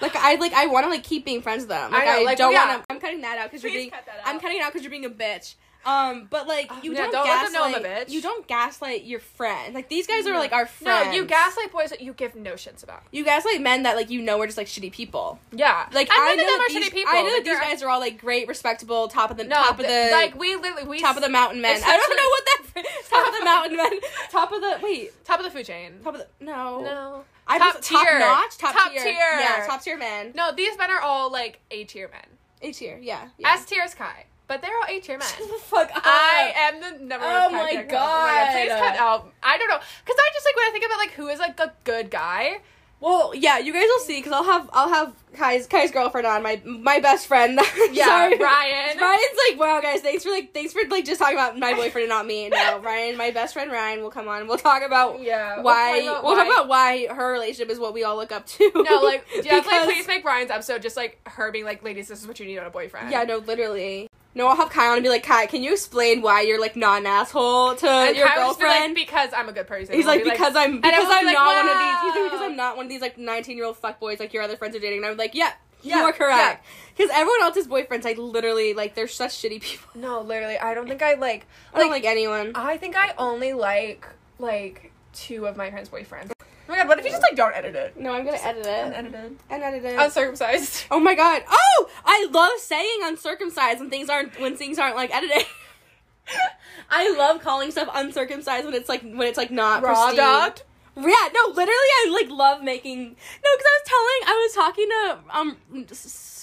Like 0.00 0.16
I 0.16 0.34
like 0.34 0.52
I 0.52 0.66
want 0.66 0.84
to 0.84 0.90
like 0.90 1.04
keep 1.04 1.24
being 1.24 1.42
friends 1.42 1.60
with 1.62 1.68
them. 1.68 1.92
Like 1.92 2.02
I 2.02 2.16
I, 2.16 2.18
know, 2.18 2.24
like, 2.24 2.38
don't 2.38 2.52
yeah. 2.52 2.68
want 2.68 2.82
to. 2.88 2.92
I'm 2.94 3.00
cutting 3.00 3.20
that 3.20 3.38
out 3.38 3.50
because 3.50 3.62
you're 3.62 3.72
being. 3.72 3.90
cut 3.90 4.04
that 4.06 4.20
I'm 4.26 4.40
cutting 4.40 4.56
it 4.58 4.62
out 4.62 4.72
because 4.72 4.82
you're 4.82 4.90
being 4.90 5.04
a 5.04 5.10
bitch. 5.10 5.54
Um, 5.84 6.26
but 6.28 6.46
like 6.46 6.66
Oh, 6.70 6.78
you 6.82 6.94
don't, 6.94 7.10
don't 7.10 7.24
gaslight. 7.24 7.52
know 7.52 7.64
I'm 7.64 7.74
a 7.84 7.88
bitch. 7.88 8.10
You 8.10 8.20
don't 8.20 8.46
gaslight 8.46 9.04
your 9.04 9.20
friend. 9.20 9.74
Like 9.74 9.88
these 9.88 10.06
guys 10.06 10.26
are 10.26 10.34
like 10.34 10.52
our 10.52 10.66
friends. 10.66 11.06
no, 11.08 11.12
you 11.12 11.24
gaslight 11.24 11.72
boys 11.72 11.88
that 11.90 12.02
you 12.02 12.12
give 12.12 12.34
no 12.34 12.52
shits 12.52 12.82
about. 12.82 13.02
You 13.12 13.24
gaslight 13.24 13.62
men 13.62 13.84
that 13.84 13.96
like 13.96 14.10
you 14.10 14.20
know 14.20 14.38
are 14.40 14.46
just 14.46 14.58
like 14.58 14.66
shitty 14.66 14.92
people. 14.92 15.38
Yeah, 15.52 15.86
Like 15.92 16.08
I 16.12 16.16
none 16.18 16.36
know 16.36 16.42
them 16.44 16.46
that 16.58 16.60
are 16.60 16.68
these, 16.74 16.88
shitty 16.88 16.92
people. 16.92 17.12
I 17.14 17.22
know 17.22 17.28
Like, 17.28 17.44
that 17.44 17.50
these 17.50 17.58
guys 17.60 17.82
are 17.82 17.88
all 17.88 18.00
like 18.00 18.20
great, 18.20 18.46
respectable, 18.46 19.08
top 19.08 19.30
of 19.30 19.36
the 19.38 19.44
No, 19.44 19.56
top 19.56 19.78
of 19.80 19.86
the 19.86 20.08
like 20.12 20.38
we 20.38 20.54
literally 20.56 20.86
we 20.86 21.00
top 21.00 21.16
of 21.16 21.22
the 21.22 21.30
mountain 21.30 21.62
men. 21.62 21.80
I 21.84 21.96
don't 21.96 22.16
know 22.16 22.28
what 22.28 22.44
that 22.44 23.00
top 23.10 23.26
of 23.32 23.38
the 23.38 23.44
mountain 23.44 23.76
men. 23.76 24.00
Top 24.30 24.52
of 24.52 24.60
the 24.60 24.78
wait. 24.82 25.24
top 25.24 25.40
of 25.40 25.44
the 25.44 25.50
food 25.50 25.66
chain. 25.66 25.94
Top 26.04 26.14
of 26.14 26.20
the 26.20 26.26
no. 26.44 26.80
No, 26.82 27.24
I 27.46 27.58
Top 27.58 27.76
was 27.76 27.86
top 27.88 28.06
tier. 28.06 28.18
notch. 28.18 28.56
Top, 28.58 28.74
Top 28.76 28.92
tier. 28.92 29.02
tier. 29.02 29.12
Yeah, 29.14 29.64
top 29.66 29.82
tier 29.82 29.96
men. 29.98 30.32
no, 30.34 30.52
these 30.54 30.78
men 30.78 30.90
are 30.90 31.00
all 31.00 31.30
like 31.32 31.58
A 31.72 31.84
tier 31.84 32.08
men. 32.12 32.22
A 32.62 32.72
tier. 32.72 32.98
Yeah. 33.02 33.28
yeah. 33.38 33.52
S 33.54 33.64
tier 33.64 33.82
is 33.82 33.94
Kai, 33.94 34.26
but 34.50 34.62
they're 34.62 34.76
all 34.76 34.84
A 34.88 34.98
tier 34.98 35.16
men. 35.16 35.28
Shut 35.28 35.46
the 35.46 35.54
fuck 35.62 35.90
up. 35.94 36.02
I 36.04 36.52
am 36.56 36.80
the 36.80 37.04
number 37.04 37.24
Oh 37.24 37.44
one 37.44 37.50
Kai 37.52 37.56
my 37.56 37.70
fan. 37.70 37.76
Oh 37.76 37.84
my 37.84 37.90
God. 37.90 38.52
Please 38.52 38.68
cut 38.72 38.96
out. 38.98 39.32
I 39.44 39.56
don't 39.58 39.68
know, 39.68 39.78
because 40.04 40.18
I 40.18 40.30
just 40.34 40.44
like 40.44 40.56
when 40.56 40.66
I 40.66 40.70
think 40.72 40.84
about 40.84 40.98
like 40.98 41.12
who 41.12 41.28
is 41.28 41.38
like 41.38 41.60
a 41.60 41.72
good 41.84 42.10
guy. 42.10 42.60
Well, 43.02 43.32
yeah, 43.34 43.56
you 43.56 43.72
guys 43.72 43.86
will 43.88 44.00
see 44.00 44.18
because 44.18 44.32
I'll 44.32 44.44
have 44.44 44.68
I'll 44.74 44.90
have 44.90 45.14
Kai's 45.34 45.66
Kai's 45.66 45.90
girlfriend 45.90 46.26
on 46.26 46.42
my 46.42 46.60
my 46.66 46.98
best 47.00 47.26
friend. 47.28 47.58
Yeah, 47.92 48.04
Sorry. 48.04 48.36
Ryan. 48.36 48.98
Ryan's 49.00 49.38
like, 49.48 49.58
wow, 49.58 49.80
guys, 49.80 50.00
thanks 50.02 50.22
for 50.22 50.30
like, 50.30 50.52
thanks 50.52 50.72
for 50.74 50.82
like 50.90 51.06
just 51.06 51.18
talking 51.18 51.34
about 51.36 51.58
my 51.58 51.72
boyfriend 51.74 52.04
and 52.04 52.10
not 52.10 52.26
me. 52.26 52.50
No, 52.50 52.78
Ryan, 52.84 53.16
my 53.16 53.30
best 53.30 53.54
friend 53.54 53.72
Ryan 53.72 54.02
will 54.02 54.10
come 54.10 54.28
on. 54.28 54.46
We'll 54.46 54.58
talk 54.58 54.82
about 54.82 55.22
Yeah. 55.22 55.62
why 55.62 56.00
We'll, 56.02 56.22
we'll 56.22 56.36
talk 56.36 56.46
talk 56.46 56.54
about 56.56 56.68
why 56.68 57.06
her 57.06 57.32
relationship 57.32 57.70
is 57.70 57.78
what 57.78 57.94
we 57.94 58.04
all 58.04 58.16
look 58.16 58.32
up 58.32 58.46
to. 58.46 58.70
No, 58.74 59.00
like 59.00 59.24
definitely 59.28 59.60
Because- 59.62 59.84
please 59.86 60.06
make 60.06 60.22
Ryan's 60.24 60.50
episode 60.50 60.82
just 60.82 60.96
like 60.96 61.18
her 61.26 61.50
being 61.50 61.64
like, 61.64 61.82
ladies, 61.82 62.08
this 62.08 62.20
is 62.20 62.26
what 62.28 62.38
you 62.38 62.44
need 62.44 62.58
on 62.58 62.66
a 62.66 62.70
boyfriend. 62.70 63.10
Yeah, 63.10 63.24
no, 63.24 63.38
literally. 63.38 64.08
No, 64.34 64.46
I'll 64.46 64.56
have 64.56 64.70
Kai 64.70 64.86
on 64.88 64.94
and 64.94 65.02
be 65.02 65.08
like, 65.08 65.24
Kai, 65.24 65.46
can 65.46 65.62
you 65.62 65.72
explain 65.72 66.22
why 66.22 66.42
you're 66.42 66.60
like 66.60 66.76
not 66.76 67.00
an 67.00 67.06
asshole 67.06 67.74
to 67.76 67.88
And 67.88 68.16
your 68.16 68.28
Kai 68.28 68.36
just 68.36 68.58
be 68.58 68.64
like, 68.64 68.74
girlfriend? 68.74 68.94
because 68.94 69.30
I'm 69.34 69.48
a 69.48 69.52
good 69.52 69.66
person. 69.66 69.94
He's 69.94 70.06
like 70.06 70.22
be 70.22 70.30
because 70.30 70.54
I'm 70.54 70.74
and 70.76 70.84
I 70.86 70.90
because 70.90 71.08
be 71.08 71.14
I'm 71.14 71.24
like, 71.26 71.34
not 71.34 71.64
one 71.64 71.68
of 71.68 71.78
these. 71.78 72.00
He's 72.02 72.22
like, 72.22 72.30
because 72.30 72.46
I'm 72.46 72.56
not 72.56 72.76
one 72.76 72.86
of 72.86 72.90
these 72.90 73.00
like 73.00 73.18
19 73.18 73.56
year 73.56 73.66
old 73.66 73.76
fuck 73.76 73.98
boys 73.98 74.20
like 74.20 74.32
your 74.32 74.42
other 74.42 74.56
friends 74.56 74.76
are 74.76 74.78
dating. 74.78 74.98
And 74.98 75.06
I'm 75.06 75.16
like, 75.16 75.34
yeah, 75.34 75.52
you 75.82 75.96
are 75.96 76.12
correct. 76.12 76.64
Because 76.96 77.10
everyone 77.12 77.42
else's 77.42 77.66
boyfriends, 77.66 78.04
like 78.04 78.18
literally, 78.18 78.74
like 78.74 78.94
they're 78.94 79.08
such 79.08 79.32
shitty 79.32 79.60
people. 79.62 79.88
No, 80.00 80.20
literally, 80.20 80.58
I 80.58 80.74
don't 80.74 80.86
think 80.88 81.02
I 81.02 81.14
like. 81.14 81.46
I 81.74 81.80
don't 81.80 81.90
like 81.90 82.04
anyone. 82.04 82.52
I 82.54 82.76
think 82.76 82.96
I 82.96 83.14
only 83.18 83.52
like 83.52 84.06
like 84.38 84.92
two 85.12 85.46
of 85.46 85.56
my 85.56 85.70
friends' 85.70 85.88
boyfriends. 85.88 86.30
Oh 86.70 86.72
my 86.72 86.78
god, 86.78 86.88
what 86.88 86.98
if 87.00 87.04
you 87.04 87.10
just 87.10 87.22
like 87.22 87.34
don't 87.34 87.52
edit 87.52 87.74
it? 87.74 87.98
No, 87.98 88.12
I'm 88.14 88.24
gonna 88.24 88.36
edit 88.36 88.64
it. 88.64 88.94
Unedited. 88.94 89.36
And 89.50 89.62
edit 89.64 89.84
it. 89.84 89.98
Uncircumcised. 89.98 90.84
Oh 90.92 91.00
my 91.00 91.16
god. 91.16 91.42
Oh, 91.50 91.90
I 92.04 92.28
love 92.30 92.52
saying 92.60 93.00
uncircumcised 93.02 93.80
when 93.80 93.90
things 93.90 94.08
aren't 94.08 94.38
when 94.38 94.54
things 94.56 94.78
aren't 94.78 94.94
like 94.94 95.12
edited. 95.12 95.44
I 96.90 97.12
love 97.16 97.40
calling 97.42 97.72
stuff 97.72 97.88
uncircumcised 97.92 98.64
when 98.64 98.74
it's 98.74 98.88
like 98.88 99.02
when 99.02 99.22
it's 99.22 99.36
like 99.38 99.50
not 99.50 99.82
Raw 99.82 99.94
pristine. 99.94 100.16
dogged. 100.16 100.62
Yeah, 100.96 101.28
no, 101.34 101.46
literally, 101.48 101.66
I 101.72 102.18
like 102.20 102.30
love 102.30 102.62
making. 102.62 102.98
No, 103.02 103.50
because 103.56 103.66
I 103.66 103.78
was 103.80 103.86
telling, 103.86 104.20
I 104.26 104.46
was 104.46 104.54
talking 104.54 104.88
to 104.88 105.38
um, 105.38 105.56
s- 105.90 105.96
what 105.96 106.39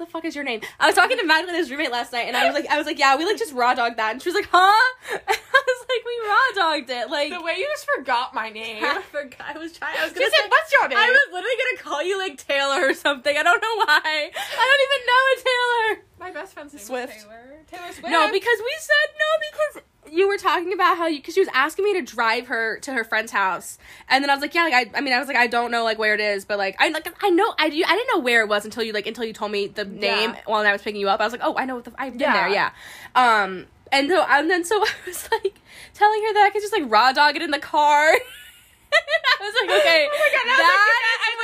the 0.00 0.06
fuck 0.06 0.24
is 0.24 0.34
your 0.34 0.44
name? 0.44 0.60
I 0.80 0.86
was 0.86 0.96
talking 0.96 1.16
to 1.18 1.24
Magdalena's 1.24 1.70
roommate 1.70 1.92
last 1.92 2.12
night, 2.12 2.26
and 2.26 2.36
I 2.36 2.46
was 2.46 2.54
like, 2.54 2.66
I 2.68 2.76
was 2.78 2.86
like, 2.86 2.98
yeah, 2.98 3.16
we 3.16 3.24
like 3.24 3.38
just 3.38 3.52
raw 3.52 3.74
dogged 3.74 3.98
that, 3.98 4.12
and 4.12 4.22
she 4.22 4.28
was 4.28 4.34
like, 4.34 4.48
huh? 4.50 4.94
And 5.30 5.38
I 5.52 5.62
was 5.66 5.86
like, 5.88 6.04
we 6.06 6.16
raw 6.26 6.46
dogged 6.54 6.90
it, 6.90 7.10
like. 7.10 7.30
The 7.30 7.42
way 7.42 7.56
you 7.58 7.66
just 7.66 7.86
forgot 7.96 8.34
my 8.34 8.48
name. 8.50 8.82
I 8.84 9.02
forgot. 9.02 9.54
I 9.54 9.58
was 9.58 9.72
trying. 9.72 9.96
I 9.98 10.04
was 10.04 10.12
gonna 10.12 10.26
said, 10.26 10.36
say. 10.36 10.48
"What's 10.48 10.72
your 10.72 10.88
name?" 10.88 10.98
I 10.98 11.08
was 11.08 11.32
literally 11.32 11.56
gonna 11.62 11.82
call 11.82 12.02
you 12.02 12.18
like 12.18 12.38
Taylor 12.38 12.88
or 12.88 12.94
something. 12.94 13.36
I 13.36 13.42
don't 13.42 13.60
know 13.60 13.76
why. 13.76 14.00
I 14.04 14.64
don't 14.68 14.82
even 14.88 15.00
know 15.06 15.22
a 15.30 15.36
Taylor. 15.44 16.09
My 16.20 16.30
best 16.30 16.52
friend's 16.52 16.72
name 16.74 16.82
Swift. 16.82 17.12
Taylor. 17.20 17.42
Taylor 17.70 17.86
Swift. 17.92 18.08
No, 18.08 18.30
because 18.30 18.58
we 18.58 18.74
said 18.78 19.16
no 19.18 19.46
because 19.50 19.82
you 20.12 20.28
were 20.28 20.38
talking 20.38 20.72
about 20.72 20.96
how 20.96 21.06
you 21.06 21.18
because 21.18 21.34
she 21.34 21.40
was 21.40 21.48
asking 21.54 21.84
me 21.84 21.94
to 21.94 22.02
drive 22.02 22.46
her 22.48 22.78
to 22.80 22.92
her 22.92 23.04
friend's 23.04 23.32
house, 23.32 23.78
and 24.08 24.22
then 24.22 24.30
I 24.30 24.34
was 24.34 24.42
like, 24.42 24.54
yeah, 24.54 24.64
like 24.64 24.74
I, 24.74 24.98
I 24.98 25.00
mean, 25.00 25.12
I 25.14 25.18
was 25.18 25.28
like, 25.28 25.36
I 25.36 25.46
don't 25.46 25.70
know 25.70 25.82
like 25.84 25.98
where 25.98 26.14
it 26.14 26.20
is, 26.20 26.44
but 26.44 26.58
like 26.58 26.76
I 26.78 26.88
like 26.90 27.08
I 27.24 27.30
know 27.30 27.54
I 27.58 27.70
do 27.70 27.82
I 27.86 27.96
didn't 27.96 28.08
know 28.14 28.20
where 28.22 28.42
it 28.42 28.48
was 28.48 28.64
until 28.64 28.82
you 28.82 28.92
like 28.92 29.06
until 29.06 29.24
you 29.24 29.32
told 29.32 29.50
me 29.52 29.66
the 29.68 29.84
name 29.84 30.30
Yeah. 30.30 30.40
while 30.46 30.64
I 30.66 30.72
was 30.72 30.82
picking 30.82 31.00
you 31.00 31.08
up. 31.08 31.20
I 31.20 31.24
was 31.24 31.32
like, 31.32 31.42
oh, 31.44 31.56
I 31.56 31.64
know 31.64 31.76
what 31.76 31.84
the 31.84 31.92
I've 31.98 32.12
been 32.12 32.20
Yeah. 32.20 32.32
there, 32.32 32.48
yeah. 32.48 32.70
Um, 33.14 33.66
and 33.92 34.08
so 34.10 34.22
and 34.28 34.50
then 34.50 34.64
so 34.64 34.76
I 34.84 34.88
was 35.06 35.28
like 35.32 35.54
telling 35.94 36.22
her 36.26 36.32
that 36.34 36.44
I 36.46 36.50
could 36.50 36.62
just 36.62 36.72
like 36.72 36.84
raw 36.86 37.12
dog 37.12 37.36
it 37.36 37.42
in 37.42 37.50
the 37.50 37.58
car. 37.58 38.12
I 38.92 39.38
was 39.40 39.54
like, 39.62 39.80
okay, 39.80 40.08
Oh 40.10 40.18
my 40.18 40.30
god, 40.34 40.46
that 40.50 40.58
I, 40.58 40.66
like, 40.66 41.06
I 41.06 41.30
where- 41.30 41.30
remember. 41.30 41.39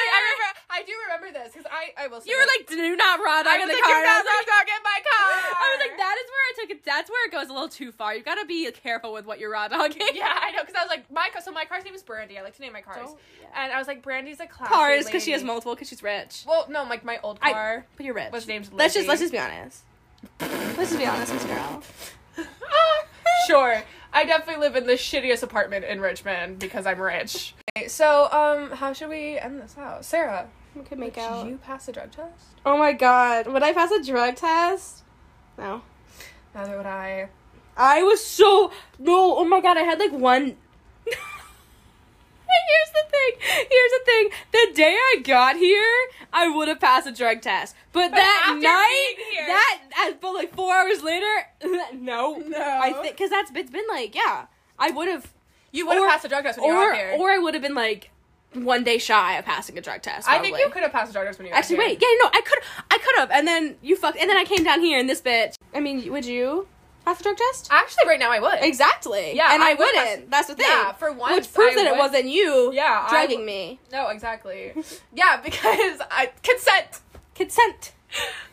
I 0.77 0.83
do 0.85 0.93
remember 1.09 1.33
this 1.33 1.53
because 1.53 1.65
I 1.73 2.05
I 2.05 2.07
will. 2.09 2.21
say 2.21 2.29
you 2.31 2.37
were 2.37 2.45
like, 2.59 2.69
do 2.69 2.97
not 2.97 3.19
raw 3.21 3.43
dog 3.43 3.53
I 3.53 3.55
in 3.57 3.61
was 3.63 3.69
the 3.71 3.75
like, 3.75 3.83
car. 3.83 3.93
you're 3.97 4.05
not 4.05 4.25
was 4.25 4.29
raw 4.29 4.43
dog 4.53 4.67
in 4.69 4.83
my 4.85 4.99
car. 5.01 5.29
I 5.57 5.67
was 5.73 5.81
like, 5.89 5.97
that 6.05 6.17
is 6.21 6.27
where 6.29 6.45
I 6.45 6.53
took 6.61 6.71
it. 6.71 6.85
That's 6.85 7.09
where 7.11 7.27
it 7.27 7.33
goes 7.33 7.49
a 7.49 7.53
little 7.53 7.69
too 7.69 7.93
far. 7.93 8.15
You 8.15 8.23
gotta 8.23 8.45
be 8.45 8.71
careful 8.73 9.13
with 9.13 9.25
what 9.25 9.39
you're 9.41 9.51
raw 9.51 9.69
dogging. 9.73 10.03
Yeah, 10.13 10.29
I 10.31 10.51
know 10.53 10.61
because 10.63 10.77
I 10.77 10.83
was 10.85 10.91
like, 10.91 11.11
my 11.11 11.29
car. 11.33 11.41
So 11.41 11.51
my 11.53 11.65
car's 11.65 11.85
name 11.85 11.95
is 11.95 12.03
Brandy. 12.03 12.39
I 12.39 12.43
like 12.43 12.55
to 12.57 12.63
name 12.63 12.73
my 12.75 12.83
cars. 12.83 12.99
Don't- 13.09 13.19
And 13.57 13.73
I 13.73 13.79
was 13.79 13.89
like, 13.89 14.03
Brandy's 14.03 14.41
a 14.41 14.47
classy 14.47 14.75
Cars 14.75 15.07
because 15.07 15.25
she 15.25 15.33
has 15.33 15.43
multiple 15.43 15.75
because 15.75 15.89
she's 15.89 16.03
rich. 16.03 16.45
Well, 16.47 16.67
no, 16.69 16.85
like 16.85 17.05
my 17.05 17.19
old 17.23 17.39
I- 17.41 17.53
car 17.53 17.87
But 17.97 18.05
you're 18.07 18.15
rich. 18.15 18.33
was 18.33 18.47
named. 18.47 18.69
let's 18.73 18.93
just 18.95 19.09
let's 19.09 19.21
just 19.21 19.33
be 19.33 19.39
honest. 19.39 19.83
Let's 20.41 20.77
just 20.91 20.99
be 20.99 21.07
honest, 21.07 21.33
Miss 21.33 21.45
Girl. 21.45 21.83
sure. 23.47 23.83
I 24.13 24.25
definitely 24.25 24.63
live 24.63 24.77
in 24.77 24.87
the 24.87 24.95
shittiest 24.95 25.43
apartment 25.43 25.85
in 25.85 26.01
Richmond 26.01 26.59
because 26.59 26.87
I'm 26.87 27.01
rich. 27.01 27.55
Okay, 27.77 27.87
so, 27.89 28.31
um, 28.33 28.71
how 28.71 28.93
should 28.95 29.11
we 29.11 29.39
end 29.39 29.61
this 29.61 29.77
out? 29.79 30.05
Sarah, 30.07 30.49
We 30.77 30.83
could 30.83 30.99
make 30.99 31.15
did 31.15 31.25
out. 31.25 31.47
you 31.47 31.57
pass 31.57 31.89
a 31.89 31.93
drug 31.93 32.11
test? 32.13 32.47
Oh 32.65 32.77
my 32.77 32.93
god, 32.93 33.47
would 33.47 33.63
I 33.63 33.73
pass 33.73 33.91
a 33.91 34.03
drug 34.03 34.37
test? 34.37 35.03
No. 35.57 35.81
Neither 36.55 36.77
would 36.77 36.87
I. 36.87 37.29
I 37.77 38.03
was 38.03 38.25
so 38.25 38.71
no. 38.99 39.37
Oh 39.39 39.45
my 39.45 39.61
god, 39.61 39.77
I 39.79 39.83
had 39.83 39.99
like 39.99 40.13
one. 40.13 40.57
Here's 41.07 42.91
the 42.93 43.11
thing. 43.11 43.67
Here's 43.71 43.93
the 43.93 44.03
thing. 44.05 44.29
The 44.53 44.73
day 44.75 44.97
I 44.97 45.21
got 45.23 45.57
here, 45.57 45.95
I 46.33 46.49
would 46.49 46.69
have 46.69 46.81
passed 46.81 47.07
a 47.07 47.13
drug 47.13 47.41
test. 47.43 47.75
But, 47.93 48.11
that 48.13 48.59
night, 48.61 49.15
here- 49.33 49.47
that 49.47 50.15
but 50.21 50.33
like 50.35 50.55
four 50.55 50.75
hours 50.75 51.03
later, 51.03 51.27
no, 51.95 52.37
No. 52.37 52.59
I 52.83 52.93
think 53.03 53.17
because 53.17 53.31
that's 53.31 53.51
it's 53.55 53.71
been 53.71 53.85
like 53.91 54.15
yeah, 54.15 54.47
I 54.79 54.91
would 54.91 55.09
have 55.09 55.33
You 55.73 55.87
would 55.87 55.97
have 55.97 56.09
passed 56.09 56.25
a 56.25 56.29
drug 56.29 56.45
test 56.45 56.59
when 56.61 56.69
you 56.69 56.75
got 56.75 56.95
here. 56.97 57.17
or 57.19 57.31
I 57.31 57.39
would 57.39 57.55
have 57.55 57.63
been 57.63 57.75
like 57.75 58.11
one 58.65 58.85
day 58.85 58.99
shy 58.99 59.37
of 59.39 59.45
passing 59.45 59.77
a 59.79 59.81
drug 59.81 60.03
test. 60.03 60.29
I 60.29 60.39
think 60.41 60.59
you 60.59 60.69
could 60.71 60.83
have 60.83 60.93
passed 60.93 61.11
a 61.11 61.13
drug 61.13 61.27
test 61.27 61.39
when 61.39 61.49
you 61.49 61.53
Actually, 61.55 61.77
here. 61.77 61.87
wait, 61.87 61.99
yeah, 62.03 62.09
no, 62.23 62.31
I 62.33 62.41
could, 62.45 62.59
I 62.91 62.99
could 62.99 63.15
have, 63.19 63.31
and 63.31 63.47
then 63.47 63.77
you 63.83 63.97
fuck, 63.97 64.17
and 64.19 64.29
then 64.29 64.37
I 64.37 64.45
came 64.45 64.65
down 64.65 64.81
here, 64.81 64.99
and 64.99 65.09
this 65.09 65.21
bitch. 65.21 65.55
I 65.75 65.81
mean, 65.81 66.11
would 66.13 66.25
you 66.25 66.67
pass 67.05 67.21
a 67.21 67.23
drug 67.23 67.37
test? 67.37 67.69
Actually, 67.71 68.09
right 68.09 68.19
now 68.19 68.31
I 68.33 68.41
would. 68.41 68.59
Exactly. 68.63 69.35
Yeah, 69.37 69.53
and 69.55 69.63
I, 69.63 69.71
I 69.71 69.75
would 69.75 69.79
wouldn't. 69.81 70.31
pass- 70.31 70.47
That's 70.47 70.49
the 70.49 70.55
thing. 70.57 70.67
Yeah, 70.69 70.93
for 70.93 71.13
once, 71.13 71.37
which 71.37 71.53
proves 71.55 71.77
I 71.77 71.85
that 71.85 71.95
it 71.95 71.99
wasn't 71.99 72.27
you. 72.27 72.73
Yeah, 72.73 73.07
drugging 73.09 73.41
w- 73.41 73.47
me. 73.47 73.81
No, 73.93 74.09
exactly. 74.09 74.73
yeah, 75.15 75.41
because 75.43 76.01
I 76.11 76.33
consent. 76.43 77.01
Consent. 77.35 77.93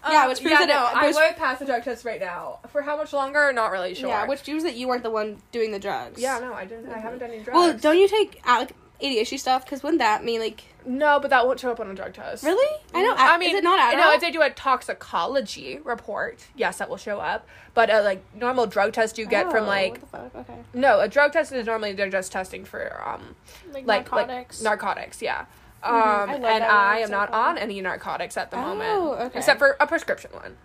Yeah, 0.10 0.24
Um, 0.24 0.30
which 0.30 0.42
proves 0.42 0.52
yeah, 0.60 0.66
that 0.66 0.68
no, 0.68 1.00
it, 1.00 1.16
I 1.18 1.30
would 1.30 1.38
pass 1.38 1.60
the 1.60 1.66
drug 1.66 1.84
test 1.84 2.04
right 2.04 2.20
now. 2.20 2.60
For 2.70 2.82
how 2.82 2.98
much 2.98 3.14
longer? 3.14 3.54
Not 3.54 3.72
really 3.72 3.94
sure. 3.94 4.10
Yeah, 4.10 4.26
which 4.28 4.44
proves 4.44 4.64
that 4.66 4.76
you 4.76 4.90
weren't 4.90 5.04
the 5.04 5.12
one 5.12 5.42
doing 5.54 5.72
the 5.72 5.80
drugs. 5.80 6.20
Yeah, 6.22 6.40
no, 6.40 6.54
I 6.54 6.66
didn't. 6.66 6.90
I 6.92 6.98
haven't 6.98 7.20
done 7.20 7.30
any 7.30 7.42
drugs. 7.44 7.56
Well, 7.56 7.78
don't 7.78 7.98
you 7.98 8.10
take 8.10 8.42
Alec? 8.44 8.76
ADHD 9.04 9.38
stuff? 9.40 9.66
Because 9.66 9.84
wouldn't 9.84 10.00
that 10.00 10.24
mean 10.24 10.40
like 10.40 10.64
No, 10.86 11.20
but 11.20 11.30
that 11.30 11.46
won't 11.46 11.60
show 11.60 11.72
up 11.72 11.80
on 11.80 11.90
a 11.90 11.94
drug 11.94 12.14
test. 12.14 12.44
really? 12.44 12.78
I 12.94 13.02
know. 13.04 13.14
I 13.18 13.38
mean, 13.38 13.50
is 13.52 13.56
it 13.58 13.64
not 13.64 13.80
Adderall? 13.94 13.98
No, 14.02 14.12
if 14.14 14.22
they 14.22 14.32
do 14.32 14.42
a 14.42 14.50
toxicology 14.50 15.80
report, 15.84 16.46
yes, 16.56 16.78
that 16.78 16.90
will 16.90 16.98
show 16.98 17.20
up. 17.20 17.48
But 17.74 17.90
a 17.90 18.02
like 18.02 18.24
normal 18.36 18.68
drug 18.68 18.94
test 18.94 19.18
you 19.18 19.26
get 19.26 19.50
from 19.52 19.66
Oh, 19.66 19.68
like 19.68 19.92
what 19.94 20.02
the 20.02 20.08
fuck? 20.08 20.36
Okay. 20.50 20.60
no, 20.74 21.00
a 21.00 21.08
drug 21.08 21.34
test 21.34 21.52
is 21.52 21.66
normally 21.66 21.94
they're 21.94 22.10
just 22.10 22.32
testing 22.32 22.66
for 22.66 23.02
um 23.06 23.36
Like, 23.74 23.86
like 23.88 24.12
narcotics. 24.12 24.62
like 24.62 24.72
narcotics, 24.72 25.22
yeah. 25.22 25.46
Um, 25.82 25.94
I 25.94 26.36
and 26.36 26.64
I 26.64 27.00
am 27.00 27.08
so 27.08 27.12
not 27.14 27.32
fun. 27.32 27.50
on 27.50 27.58
any 27.58 27.82
narcotics 27.82 28.38
at 28.38 28.52
the 28.52 28.58
Oh, 28.58 28.74
moment, 28.76 29.20
okay. 29.28 29.38
except 29.40 29.60
for 29.60 29.76
a 29.82 29.86
prescription 29.88 30.32
one. 30.32 30.56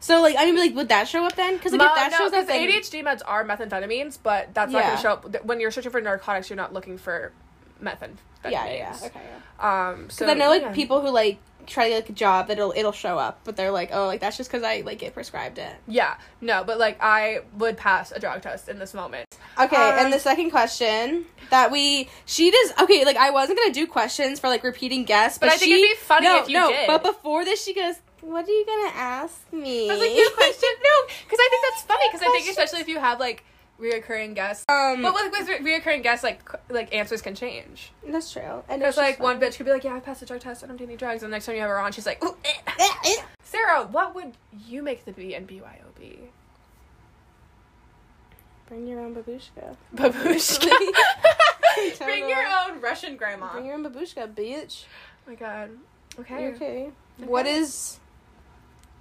So 0.00 0.20
like 0.22 0.36
I 0.38 0.44
mean 0.46 0.56
like 0.56 0.74
would 0.74 0.88
that 0.88 1.06
show 1.08 1.24
up 1.24 1.34
then? 1.36 1.56
Because 1.56 1.72
like 1.72 1.78
Ma- 1.80 1.86
if 1.88 1.94
that 1.96 2.10
no, 2.12 2.18
shows 2.18 2.32
up, 2.32 2.40
'cause 2.40 2.46
then 2.48 2.68
ADHD 2.68 3.02
meds 3.04 3.22
are 3.26 3.44
methamphetamines, 3.44 4.18
but 4.22 4.52
that's 4.54 4.70
not 4.72 4.82
going 4.82 4.96
to 4.96 5.02
show 5.02 5.12
up 5.14 5.44
when 5.44 5.58
you're 5.60 5.70
searching 5.72 5.90
for 5.90 6.00
narcotics. 6.00 6.48
You're 6.48 6.56
not 6.56 6.72
looking 6.72 6.96
for 6.96 7.32
methamphetamines. 7.82 8.18
yeah, 8.44 8.66
yeah, 8.66 8.72
yeah. 8.72 8.98
Okay. 9.06 9.20
Um, 9.60 10.10
so 10.10 10.26
I 10.26 10.34
know 10.34 10.48
like 10.48 10.62
yeah. 10.62 10.72
people 10.72 11.00
who 11.00 11.10
like 11.10 11.38
try 11.68 11.88
like 11.90 12.08
a 12.08 12.12
job 12.12 12.48
that 12.48 12.58
it'll 12.58 12.72
it'll 12.74 12.92
show 12.92 13.18
up, 13.18 13.40
but 13.44 13.56
they're 13.56 13.70
like, 13.70 13.90
oh, 13.92 14.06
like 14.06 14.20
that's 14.20 14.36
just 14.36 14.50
because 14.50 14.64
I 14.64 14.80
like 14.80 14.98
get 14.98 15.14
prescribed 15.14 15.58
it. 15.58 15.74
Yeah, 15.86 16.16
no, 16.40 16.64
but 16.64 16.78
like 16.78 16.98
I 17.00 17.40
would 17.56 17.76
pass 17.76 18.10
a 18.10 18.18
drug 18.18 18.42
test 18.42 18.68
in 18.68 18.78
this 18.78 18.94
moment. 18.94 19.26
Okay, 19.58 19.76
Um, 19.76 19.98
and 19.98 20.12
the 20.12 20.18
second 20.18 20.50
question 20.50 21.26
that 21.50 21.70
we 21.70 22.08
she 22.26 22.50
does 22.50 22.72
okay, 22.82 23.04
like 23.04 23.16
I 23.16 23.30
wasn't 23.30 23.58
gonna 23.58 23.74
do 23.74 23.86
questions 23.86 24.40
for 24.40 24.48
like 24.48 24.64
repeating 24.64 25.04
guests, 25.04 25.38
but, 25.38 25.46
But 25.46 25.54
I 25.54 25.58
think 25.58 25.72
she, 25.72 25.82
it'd 25.82 25.98
be 25.98 26.02
funny 26.02 26.26
no, 26.26 26.38
if 26.38 26.48
you 26.48 26.54
no, 26.54 26.70
did. 26.70 26.86
But 26.86 27.02
before 27.02 27.44
this, 27.44 27.62
she 27.62 27.74
goes, 27.74 27.96
"What 28.22 28.48
are 28.48 28.50
you 28.50 28.66
gonna 28.66 28.92
ask 28.94 29.52
me?" 29.52 29.90
I 29.90 29.94
was 29.94 30.00
like, 30.00 30.16
you 30.16 30.30
question? 30.34 30.68
No, 30.82 31.14
because 31.24 31.38
I 31.40 31.48
think 31.50 31.62
that's 31.70 31.82
funny. 31.82 32.04
Because 32.10 32.26
I 32.26 32.30
think 32.32 32.48
especially 32.48 32.80
if 32.80 32.88
you 32.88 32.98
have 32.98 33.20
like 33.20 33.44
reoccurring 33.80 34.34
guests, 34.34 34.64
um, 34.68 35.02
but 35.02 35.14
with, 35.14 35.32
with 35.32 35.48
re- 35.48 35.80
reoccurring 35.80 36.02
guests, 36.02 36.24
like 36.24 36.40
like 36.68 36.94
answers 36.94 37.22
can 37.22 37.34
change. 37.34 37.92
that's 38.06 38.32
true. 38.32 38.62
And 38.68 38.82
it's 38.82 38.96
like 38.96 39.20
one 39.20 39.40
bitch 39.40 39.56
could 39.56 39.66
be 39.66 39.72
like, 39.72 39.84
yeah, 39.84 39.94
I 39.94 40.00
passed 40.00 40.20
the 40.20 40.26
drug 40.26 40.40
test. 40.40 40.64
I 40.64 40.66
don't 40.66 40.76
do 40.76 40.84
any 40.84 40.96
drugs. 40.96 41.22
And 41.22 41.32
the 41.32 41.36
next 41.36 41.46
time 41.46 41.54
you 41.54 41.60
have 41.60 41.70
her 41.70 41.78
on, 41.78 41.92
she's 41.92 42.06
like, 42.06 42.22
Ooh, 42.24 42.36
eh. 42.44 42.72
Eh, 42.78 42.88
eh. 43.06 43.22
Sarah, 43.42 43.86
what 43.86 44.14
would 44.14 44.32
you 44.66 44.82
make 44.82 45.04
the 45.04 45.12
B 45.12 45.34
and 45.34 45.48
BYOB? 45.48 46.18
Bring 48.68 48.86
your 48.86 49.00
own 49.00 49.14
babushka. 49.14 49.76
Babushka. 49.94 50.70
Bring 51.98 52.28
your 52.28 52.44
own 52.46 52.80
Russian 52.80 53.16
grandma. 53.16 53.52
Bring 53.52 53.66
your 53.66 53.74
own 53.74 53.84
babushka, 53.84 54.34
bitch. 54.34 54.84
Oh 55.26 55.30
my 55.30 55.34
god. 55.36 55.70
Okay. 56.18 56.48
Okay. 56.48 56.54
okay. 56.54 56.90
What 57.18 57.46
is 57.46 57.98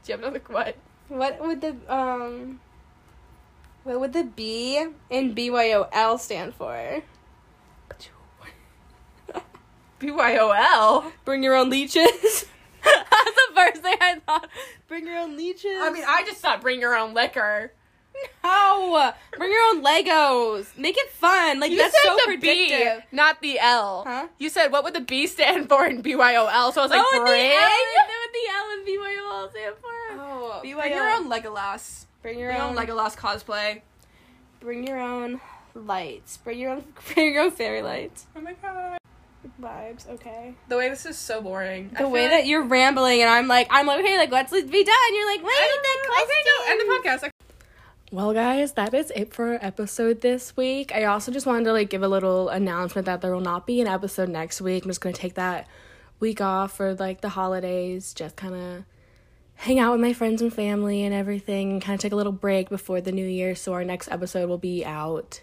Do 0.04 0.12
you 0.12 0.18
have 0.18 0.24
another 0.24 0.42
what? 0.48 0.76
what 1.10 1.40
would 1.42 1.62
the 1.62 1.76
um 1.94 2.60
what 3.88 4.00
would 4.02 4.14
the 4.14 4.24
B 4.26 4.86
in 5.10 5.34
BYOL 5.34 6.20
stand 6.20 6.54
for? 6.54 7.02
BYOL. 10.00 11.12
Bring 11.26 11.44
your 11.44 11.56
own 11.56 11.70
leeches. 11.70 12.46
That's 12.84 13.36
the 13.36 13.56
first 13.56 13.82
thing 13.82 13.96
I 14.00 14.20
thought. 14.26 14.48
Bring 14.88 15.08
your 15.08 15.18
own 15.18 15.36
leeches. 15.36 15.78
I 15.82 15.90
mean, 15.92 16.04
I 16.08 16.24
just 16.26 16.40
thought 16.42 16.62
bring 16.62 16.80
your 16.80 16.96
own 16.96 17.14
liquor. 17.14 17.72
no. 18.44 19.14
Bring 19.38 19.52
your 19.52 19.64
own 19.70 19.84
Legos. 19.84 20.78
Make 20.78 20.98
it 20.98 21.10
fun. 21.12 21.60
Like 21.60 21.72
You 21.72 21.78
that's 21.78 21.94
said 22.02 22.10
so 22.10 22.16
the 22.16 22.24
predictive. 22.26 23.04
B, 23.10 23.16
not 23.16 23.42
the 23.42 23.60
L. 23.60 24.04
Huh? 24.08 24.28
You 24.38 24.50
said 24.50 24.72
what 24.72 24.84
would 24.84 24.94
the 24.94 25.02
B 25.02 25.28
stand 25.28 25.70
for 25.70 25.86
in 25.86 26.02
BYOL? 26.04 26.74
So 26.74 26.82
I 26.82 26.84
was 26.84 26.92
like, 26.92 27.02
oh, 27.04 27.20
bring. 27.26 27.50
the 27.50 27.56
L. 27.56 27.70
What 27.96 28.34
the 28.34 28.52
L 28.54 28.72
and 28.72 28.88
BYOL 28.88 29.52
stand 29.52 29.76
for? 29.82 29.90
Oh, 30.22 30.60
BYO. 30.64 30.78
bring 30.80 30.94
your 30.94 31.10
own 31.10 31.30
Legolas. 31.30 32.07
Bring 32.28 32.40
your 32.40 32.50
Bring 32.50 32.58
your 32.60 32.68
own. 32.68 32.78
own 32.78 32.86
Legolas 32.86 33.16
cosplay. 33.16 33.80
bring 34.60 34.86
your 34.86 35.00
own 35.00 35.40
lights. 35.74 36.36
Bring 36.36 36.60
your 36.60 36.72
own. 36.72 36.84
Bring 37.14 37.34
your 37.34 37.44
own 37.44 37.52
fairy 37.52 37.82
lights. 37.82 38.26
Oh 38.36 38.42
my 38.42 38.52
god. 38.52 38.98
Vibes. 39.62 40.10
Okay. 40.10 40.54
The 40.68 40.76
way 40.76 40.90
this 40.90 41.06
is 41.06 41.18
so 41.18 41.42
boring. 41.42 41.90
The 41.98 42.10
way 42.10 42.28
that 42.28 42.46
you're 42.46 42.64
rambling 42.64 43.22
and 43.22 43.30
I'm 43.30 43.48
like, 43.48 43.68
I'm 43.70 43.88
like, 43.88 44.02
okay, 44.02 44.18
like 44.18 44.30
let's 44.30 44.52
be 44.52 44.60
done. 44.60 45.16
You're 45.16 45.32
like, 45.32 45.42
wait, 45.42 45.54
that 45.54 46.04
question. 46.06 46.26
Okay, 46.26 46.42
no, 46.46 46.72
end 46.72 46.82
the 46.82 47.10
podcast. 47.10 47.30
Well, 48.12 48.34
guys, 48.34 48.74
that 48.74 48.94
is 48.94 49.10
it 49.16 49.34
for 49.34 49.54
our 49.54 49.60
episode 49.62 50.20
this 50.20 50.58
week. 50.58 50.92
I 50.94 51.06
also 51.06 51.32
just 51.32 51.46
wanted 51.46 51.64
to 51.64 51.72
like 51.72 51.90
give 51.90 52.04
a 52.04 52.10
little 52.10 52.50
announcement 52.50 53.06
that 53.06 53.22
there 53.22 53.34
will 53.34 53.40
not 53.40 53.66
be 53.66 53.80
an 53.80 53.88
episode 53.88 54.28
next 54.28 54.60
week. 54.60 54.84
I'm 54.84 54.90
just 54.90 55.00
gonna 55.00 55.14
take 55.14 55.36
that 55.36 55.66
week 56.20 56.42
off 56.42 56.76
for 56.76 56.94
like 56.94 57.22
the 57.22 57.30
holidays, 57.30 58.14
just 58.14 58.36
kind 58.36 58.54
of 58.54 58.84
hang 59.58 59.80
out 59.80 59.92
with 59.92 60.02
my 60.02 60.14
friends 60.14 60.42
and 60.42 60.54
family 60.54 61.04
and 61.04 61.14
everything, 61.14 61.72
and 61.72 61.82
kind 61.82 61.96
of 61.96 62.00
take 62.00 62.12
a 62.12 62.16
little 62.16 62.32
break 62.32 62.70
before 62.70 63.02
the 63.02 63.12
new 63.12 63.26
year. 63.26 63.56
So 63.56 63.74
our 63.74 63.84
next 63.84 64.10
episode 64.10 64.48
will 64.48 64.58
be 64.58 64.86
out. 64.86 65.42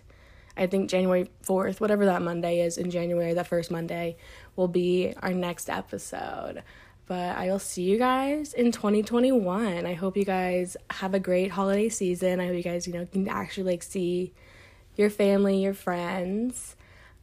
I 0.57 0.69
think 0.69 0.89
January 0.89 1.29
4th, 1.45 1.81
whatever 1.81 2.05
that 2.07 2.23
Monday 2.23 2.61
is 2.61 2.79
in 2.79 2.91
January, 2.91 3.35
that 3.35 3.49
first 3.49 3.73
Monday 3.73 4.17
will 4.55 4.69
be 4.69 5.13
our 5.21 5.33
next 5.33 5.69
episode. 5.69 6.63
But 7.07 7.37
I 7.37 7.49
will 7.49 7.59
see 7.59 7.83
you 7.83 7.99
guys 7.99 8.55
in 8.55 8.71
2021. 8.71 9.85
I 9.85 9.95
hope 9.95 10.17
you 10.17 10.25
guys 10.25 10.77
have 10.91 11.13
a 11.13 11.21
great 11.21 11.51
holiday 11.51 11.89
season. 11.89 12.41
I 12.41 12.47
hope 12.47 12.57
you 12.57 12.63
guys, 12.63 12.87
you 12.87 12.95
know, 12.95 13.05
can 13.05 13.29
actually 13.29 13.65
like 13.65 13.83
see 13.83 14.33
your 14.97 15.11
family, 15.11 15.61
your 15.63 15.75
friends. 15.75 16.77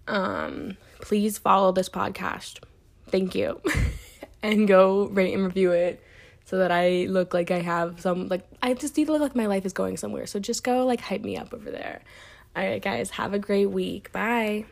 Um, 0.08 0.78
please 1.00 1.38
follow 1.38 1.72
this 1.72 1.90
podcast. 1.90 2.60
Thank 3.08 3.34
you. 3.34 3.62
and 4.44 4.68
go 4.68 5.06
rate 5.06 5.34
and 5.34 5.46
review 5.46 5.72
it 5.72 6.04
so 6.52 6.58
that 6.58 6.70
I 6.70 7.06
look 7.08 7.34
like 7.34 7.50
I 7.50 7.62
have 7.62 8.02
some 8.02 8.28
like 8.28 8.46
I 8.62 8.74
just 8.74 8.98
need 8.98 9.06
to 9.06 9.14
look 9.14 9.22
like 9.22 9.38
my 9.38 9.46
life 9.46 9.66
is 9.66 9.72
going 9.72 9.96
somewhere. 9.96 10.28
So 10.28 10.38
just 10.38 10.66
go 10.66 10.86
like 10.86 11.00
hype 11.00 11.22
me 11.22 11.38
up 11.38 11.54
over 11.54 11.72
there. 11.72 12.02
All 12.58 12.62
right, 12.62 12.82
guys, 12.82 13.12
have 13.12 13.34
a 13.34 13.40
great 13.40 13.68
week. 13.68 14.12
Bye. 14.12 14.66